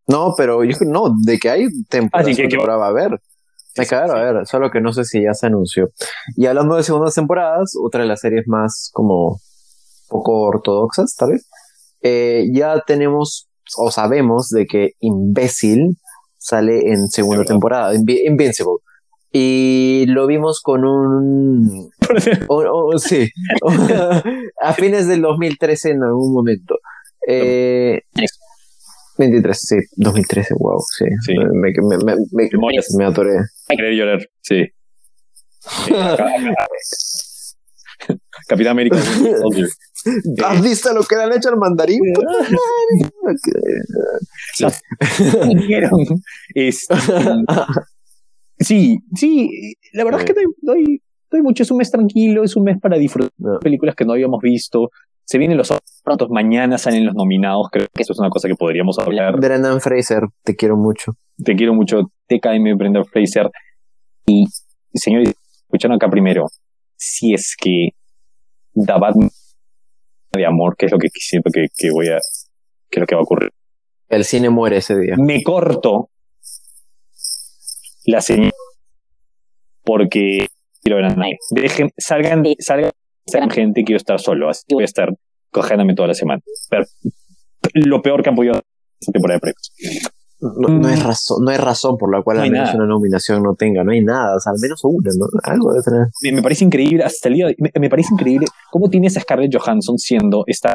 No, 0.08 0.34
pero 0.36 0.62
yo 0.62 0.76
no, 0.86 1.12
de 1.24 1.36
que 1.38 1.50
hay 1.50 1.66
temporada, 1.88 2.30
Así 2.30 2.40
que- 2.40 2.48
temporada 2.48 2.78
va 2.78 2.86
a 2.86 2.90
haber. 2.90 3.20
Me 3.76 3.84
cagaron 3.86 4.16
a 4.16 4.22
ver, 4.32 4.46
solo 4.46 4.70
que 4.70 4.80
no 4.80 4.92
sé 4.92 5.04
si 5.04 5.22
ya 5.22 5.34
se 5.34 5.48
anunció. 5.48 5.88
Y 6.36 6.46
hablando 6.46 6.76
de 6.76 6.82
segundas 6.84 7.14
temporadas, 7.14 7.72
otra 7.82 8.02
de 8.02 8.06
las 8.06 8.20
series 8.20 8.44
más 8.46 8.88
como 8.92 9.38
poco 10.08 10.42
ortodoxas, 10.42 11.14
tal 11.16 11.32
vez. 11.32 11.46
eh, 12.00 12.46
ya 12.54 12.80
tenemos 12.86 13.48
o 13.76 13.90
sabemos 13.90 14.48
de 14.48 14.66
que 14.66 14.92
Imbécil 15.00 15.96
sale 16.38 16.92
en 16.92 17.08
segunda 17.08 17.38
verdad. 17.38 17.52
temporada, 17.52 17.94
Invi- 17.94 18.20
Invincible. 18.24 18.74
Y 19.32 20.04
lo 20.08 20.26
vimos 20.26 20.60
con 20.62 20.84
un... 20.84 21.90
o- 22.48 22.90
o- 22.94 22.98
sí, 22.98 23.28
a 24.62 24.72
fines 24.72 25.06
del 25.08 25.20
2013 25.22 25.90
en 25.90 26.04
algún 26.04 26.32
momento. 26.32 26.78
Eh, 27.28 28.00
23, 29.18 29.58
sí, 29.58 29.76
2013, 29.96 30.54
wow, 30.58 30.78
sí. 30.96 31.04
Sí. 31.24 31.34
Me, 31.36 31.72
me, 31.72 31.98
me, 32.04 32.14
me, 32.32 32.48
me 32.96 33.04
atoré. 33.04 33.32
Querer 33.68 33.94
llorar, 33.94 34.20
sí. 34.42 34.64
Sí. 38.06 38.14
Capitán 38.46 38.72
América. 38.72 38.96
¿Has 40.44 40.62
visto 40.62 40.92
lo 40.92 41.02
que 41.02 41.16
le 41.16 41.22
han 41.22 41.32
hecho 41.32 41.48
al 41.48 41.56
mandarín? 41.56 42.00
Este, 46.54 46.94
sí, 48.58 48.98
sí, 49.14 49.74
la 49.92 50.04
verdad 50.04 50.20
es 50.20 50.26
que 50.26 50.34
doy, 50.62 51.02
doy, 51.30 51.42
mucho. 51.42 51.64
Es 51.64 51.70
un 51.70 51.78
mes 51.78 51.90
tranquilo, 51.90 52.44
es 52.44 52.56
un 52.56 52.64
mes 52.64 52.78
para 52.80 52.96
disfrutar 52.96 53.32
No. 53.38 53.58
películas 53.58 53.94
que 53.94 54.04
no 54.04 54.12
habíamos 54.12 54.40
visto. 54.40 54.90
Se 55.24 55.38
vienen 55.38 55.58
los 55.58 55.74
prontos, 56.04 56.28
mañana 56.30 56.78
salen 56.78 57.04
los 57.04 57.14
nominados. 57.14 57.68
Creo 57.70 57.88
que 57.92 58.02
eso 58.02 58.12
es 58.12 58.18
una 58.20 58.30
cosa 58.30 58.48
que 58.48 58.54
podríamos 58.54 58.98
hablar. 58.98 59.38
Brendan 59.38 59.80
Fraser, 59.80 60.22
te 60.44 60.54
quiero 60.54 60.76
mucho. 60.76 61.12
Te 61.44 61.56
quiero 61.56 61.74
mucho, 61.74 62.12
TKM, 62.28 62.78
Brenda 62.78 63.02
Fraser. 63.04 63.50
Y, 64.26 64.46
señores, 64.94 65.34
escucharon 65.64 65.96
acá 65.96 66.08
primero. 66.08 66.46
Si 66.94 67.34
es 67.34 67.56
que 67.60 67.88
da 68.72 68.98
Batman 68.98 69.30
de 70.36 70.46
amor, 70.46 70.76
que 70.76 70.86
es 70.86 70.92
lo 70.92 70.98
que 70.98 71.08
siento 71.12 71.50
que, 71.52 71.66
que 71.76 71.90
voy 71.90 72.08
a, 72.08 72.18
que 72.90 72.98
es 72.98 73.00
lo 73.00 73.06
que 73.06 73.14
va 73.14 73.20
a 73.20 73.24
ocurrir. 73.24 73.50
El 74.08 74.24
cine 74.24 74.50
muere 74.50 74.76
ese 74.76 74.96
día. 74.96 75.14
Me 75.18 75.42
corto 75.42 76.10
la 78.04 78.20
señal 78.20 78.52
porque 79.82 80.46
quiero 80.82 80.96
ver 80.96 81.06
a 81.06 81.14
nadie. 81.14 81.38
Dejen, 81.50 81.90
salgan, 81.96 82.44
salgan, 82.58 82.92
salgan 83.26 83.50
gente, 83.50 83.84
quiero 83.84 83.96
estar 83.96 84.20
solo. 84.20 84.48
Así 84.48 84.62
voy 84.72 84.82
a 84.82 84.84
estar 84.84 85.08
cogiéndome 85.50 85.94
toda 85.94 86.08
la 86.08 86.14
semana. 86.14 86.42
Pero 86.70 86.84
lo 87.74 88.02
peor 88.02 88.22
que 88.22 88.28
han 88.28 88.36
podido 88.36 88.52
hacer 88.54 88.64
esta 89.00 89.12
temporada 89.12 89.36
de 89.36 89.40
premios. 89.40 89.72
No, 90.56 90.68
no 90.68 90.88
hay 90.88 90.96
razón, 90.96 91.44
no 91.44 91.50
hay 91.50 91.56
razón 91.58 91.96
por 91.98 92.10
la 92.14 92.22
cual 92.22 92.36
No 92.38 92.42
al 92.44 92.50
menos 92.50 92.66
nada. 92.66 92.76
una 92.78 92.86
nominación 92.86 93.42
no 93.42 93.54
tenga, 93.54 93.82
no 93.84 93.92
hay 93.92 94.02
nada, 94.02 94.36
o 94.36 94.40
sea, 94.40 94.52
al 94.52 94.58
menos 94.60 94.80
una, 94.84 95.10
¿no? 95.18 95.26
Algo 95.44 95.72
de 95.72 95.80
tener. 95.82 96.06
me, 96.22 96.32
me 96.32 96.42
parece 96.42 96.64
increíble 96.64 97.02
hasta 97.04 97.28
el 97.28 97.34
día 97.34 97.46
de- 97.46 97.56
me, 97.58 97.70
me 97.80 97.88
parece 97.90 98.10
increíble 98.12 98.46
cómo 98.70 98.88
tienes 98.88 99.16
a 99.16 99.20
Scarlett 99.20 99.54
Johansson 99.56 99.98
siendo 99.98 100.44
esta 100.46 100.74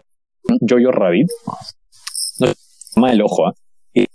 Jojo 0.67 0.91
Rabbit 0.91 1.27
no 2.39 2.47
toma 2.95 3.11
el 3.11 3.21
ojo 3.21 3.47
¿ah? 3.47 3.53
Y 3.93 4.05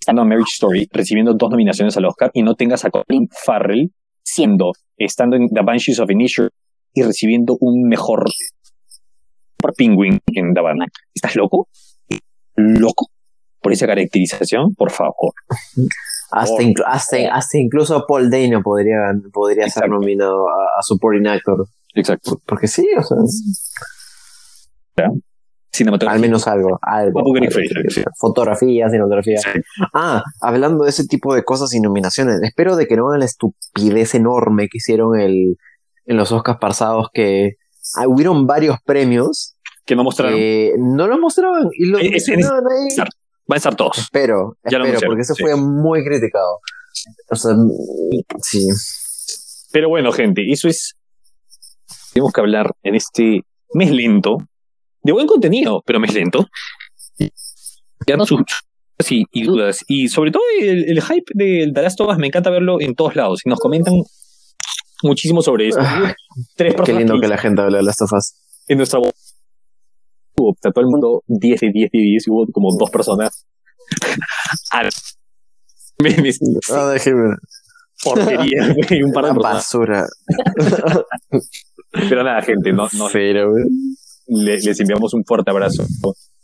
estando 0.00 0.22
en 0.22 0.28
Marriage 0.28 0.50
Story 0.54 0.88
recibiendo 0.92 1.34
dos 1.34 1.50
nominaciones 1.50 1.96
al 1.96 2.06
Oscar 2.06 2.30
y 2.34 2.42
no 2.42 2.54
tengas 2.54 2.84
a 2.84 2.90
Colin 2.90 3.28
Farrell 3.44 3.92
siendo 4.22 4.72
estando 4.96 5.36
en 5.36 5.48
The 5.48 5.60
Banshees 5.62 6.00
of 6.00 6.10
Inisherin 6.10 6.50
y 6.94 7.02
recibiendo 7.02 7.56
un 7.60 7.88
mejor 7.88 8.24
por 9.58 9.74
Penguin 9.74 10.18
en 10.34 10.52
Batman 10.54 10.88
¿estás 11.14 11.36
loco? 11.36 11.68
¿loco? 12.56 13.06
Por 13.64 13.72
esa 13.72 13.86
caracterización 13.88 14.74
por 14.76 14.90
favor 14.92 15.32
Hasta, 16.30 16.54
Por 16.56 16.64
inclu- 16.64 16.84
hasta, 16.86 17.16
hasta 17.34 17.58
incluso 17.58 18.04
Paul 18.06 18.30
Dano 18.30 18.62
podría, 18.62 18.96
podría 19.32 19.68
ser 19.68 19.88
nominado 19.88 20.48
a, 20.48 20.78
a 20.78 20.82
Supporting 20.82 21.26
Actor. 21.26 21.66
exacto 21.94 22.40
Porque 22.46 22.66
sí, 22.68 22.86
o 22.96 23.02
sea, 23.02 23.16
cinematografía 25.72 26.14
al 26.14 26.20
menos 26.20 26.46
algo, 26.46 26.78
algo. 26.82 27.18
Algo. 27.20 27.34
Fotografía, 28.18 28.88
cinematografía. 28.88 29.38
Sí. 29.38 29.48
Ah, 29.92 30.22
hablando 30.40 30.84
de 30.84 30.90
ese 30.90 31.04
tipo 31.06 31.34
de 31.34 31.42
cosas 31.42 31.74
y 31.74 31.80
nominaciones, 31.80 32.40
espero 32.42 32.76
de 32.76 32.86
que 32.86 32.96
no 32.96 33.08
hagan 33.08 33.20
la 33.20 33.26
estupidez 33.26 34.14
enorme 34.14 34.68
que 34.68 34.78
hicieron 34.78 35.18
el, 35.18 35.56
en 36.06 36.16
los 36.16 36.30
Oscars 36.32 36.58
pasados 36.60 37.08
que 37.12 37.54
ah, 37.96 38.06
hubieron 38.06 38.46
varios 38.46 38.76
premios 38.84 39.56
que 39.84 39.96
no 39.96 40.04
mostraron 40.04 40.38
no 40.78 41.06
los 41.08 41.18
mostraban 41.18 41.68
y 41.76 41.86
los 41.86 42.00
Eh, 42.00 42.10
es- 42.14 42.22
es- 42.22 42.28
mencionaban 42.28 42.64
ahí. 42.66 42.88
Van 43.46 43.56
a 43.56 43.58
estar 43.58 43.74
todos 43.76 43.98
Espero, 43.98 44.56
Ya 44.70 44.78
lo 44.78 44.86
espero, 44.86 45.08
porque 45.08 45.22
eso 45.22 45.34
sí. 45.34 45.42
fue 45.42 45.54
muy 45.56 46.02
criticado. 46.04 46.60
O 47.30 47.36
sea, 47.36 47.52
sí. 48.42 48.66
Pero 49.72 49.88
bueno, 49.88 50.12
gente, 50.12 50.42
eso 50.50 50.68
es. 50.68 50.94
Tenemos 52.12 52.32
que 52.32 52.40
hablar 52.40 52.70
en 52.82 52.94
este 52.94 53.42
mes 53.74 53.90
lento, 53.90 54.38
de 55.02 55.12
buen 55.12 55.26
contenido, 55.26 55.82
pero 55.84 55.98
mes 56.00 56.14
lento. 56.14 56.46
Quedarnos 58.06 58.28
sus 58.28 58.40
sí, 58.98 59.24
y 59.32 59.44
dudas. 59.44 59.84
Y 59.88 60.08
sobre 60.08 60.30
todo 60.30 60.42
el, 60.60 60.90
el 60.90 61.02
hype 61.02 61.32
del 61.34 61.72
The 61.74 61.82
Last 61.82 62.00
of 62.00 62.10
Us, 62.10 62.18
me 62.18 62.28
encanta 62.28 62.50
verlo 62.50 62.80
en 62.80 62.94
todos 62.94 63.16
lados. 63.16 63.40
Y 63.44 63.48
nos 63.48 63.58
comentan 63.58 63.94
muchísimo 65.02 65.42
sobre 65.42 65.68
eso. 65.68 65.78
Ah, 65.80 66.14
Tres 66.56 66.74
Qué 66.84 66.92
lindo 66.92 67.14
que 67.14 67.22
que 67.22 67.28
la 67.28 67.38
gente 67.38 67.62
hable 67.62 67.78
de 67.78 67.82
las 67.82 67.96
tofas. 67.96 68.34
en 68.68 68.78
nuestra 68.78 69.00
voz. 69.00 69.12
Hubo, 70.36 70.56
a 70.64 70.70
todo 70.72 70.84
el 70.84 70.90
mundo 70.90 71.22
10 71.28 71.60
de 71.60 71.70
10 71.72 71.90
de 71.92 71.98
10 71.98 72.26
y 72.26 72.30
hubo 72.30 72.46
como 72.52 72.74
dos 72.76 72.90
personas. 72.90 73.46
al- 74.72 74.90
memes, 75.98 76.38
Ah, 76.72 76.88
déjeme. 76.88 77.36
porquería, 78.02 78.74
y 78.90 79.02
un 79.02 79.12
par 79.12 79.26
de 79.26 79.30
personas. 79.34 79.54
basura. 79.54 80.06
Pero 81.92 82.24
nada, 82.24 82.42
gente, 82.42 82.72
no, 82.72 82.88
no, 82.92 83.06
Pero, 83.12 83.52
le- 84.26 84.58
les 84.58 84.80
enviamos 84.80 85.14
un 85.14 85.24
fuerte 85.24 85.50
abrazo. 85.50 85.84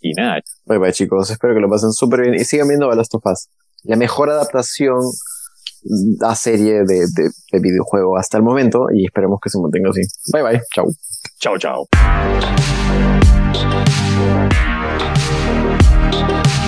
Y 0.00 0.12
nada, 0.14 0.40
Bye 0.66 0.78
bye, 0.78 0.92
chicos. 0.92 1.30
Espero 1.30 1.54
que 1.54 1.60
lo 1.60 1.68
pasen 1.68 1.90
súper 1.92 2.22
bien 2.22 2.34
y 2.34 2.44
sigan 2.44 2.68
viendo 2.68 2.88
The 2.88 2.96
Last 2.96 3.14
of 3.14 3.22
Us. 3.26 3.48
La 3.82 3.96
mejor 3.96 4.30
adaptación 4.30 4.98
a 6.22 6.34
serie 6.36 6.84
de, 6.86 7.06
de, 7.14 7.30
de 7.52 7.58
videojuego 7.60 8.16
hasta 8.18 8.36
el 8.36 8.42
momento 8.44 8.86
y 8.94 9.06
esperemos 9.06 9.40
que 9.42 9.48
se 9.50 9.58
mantenga 9.58 9.90
así. 9.90 10.02
Bye 10.32 10.42
bye. 10.42 10.60
Chau. 11.40 11.58
chao, 11.58 11.86
Thank 13.52 14.54
you. 16.48 16.59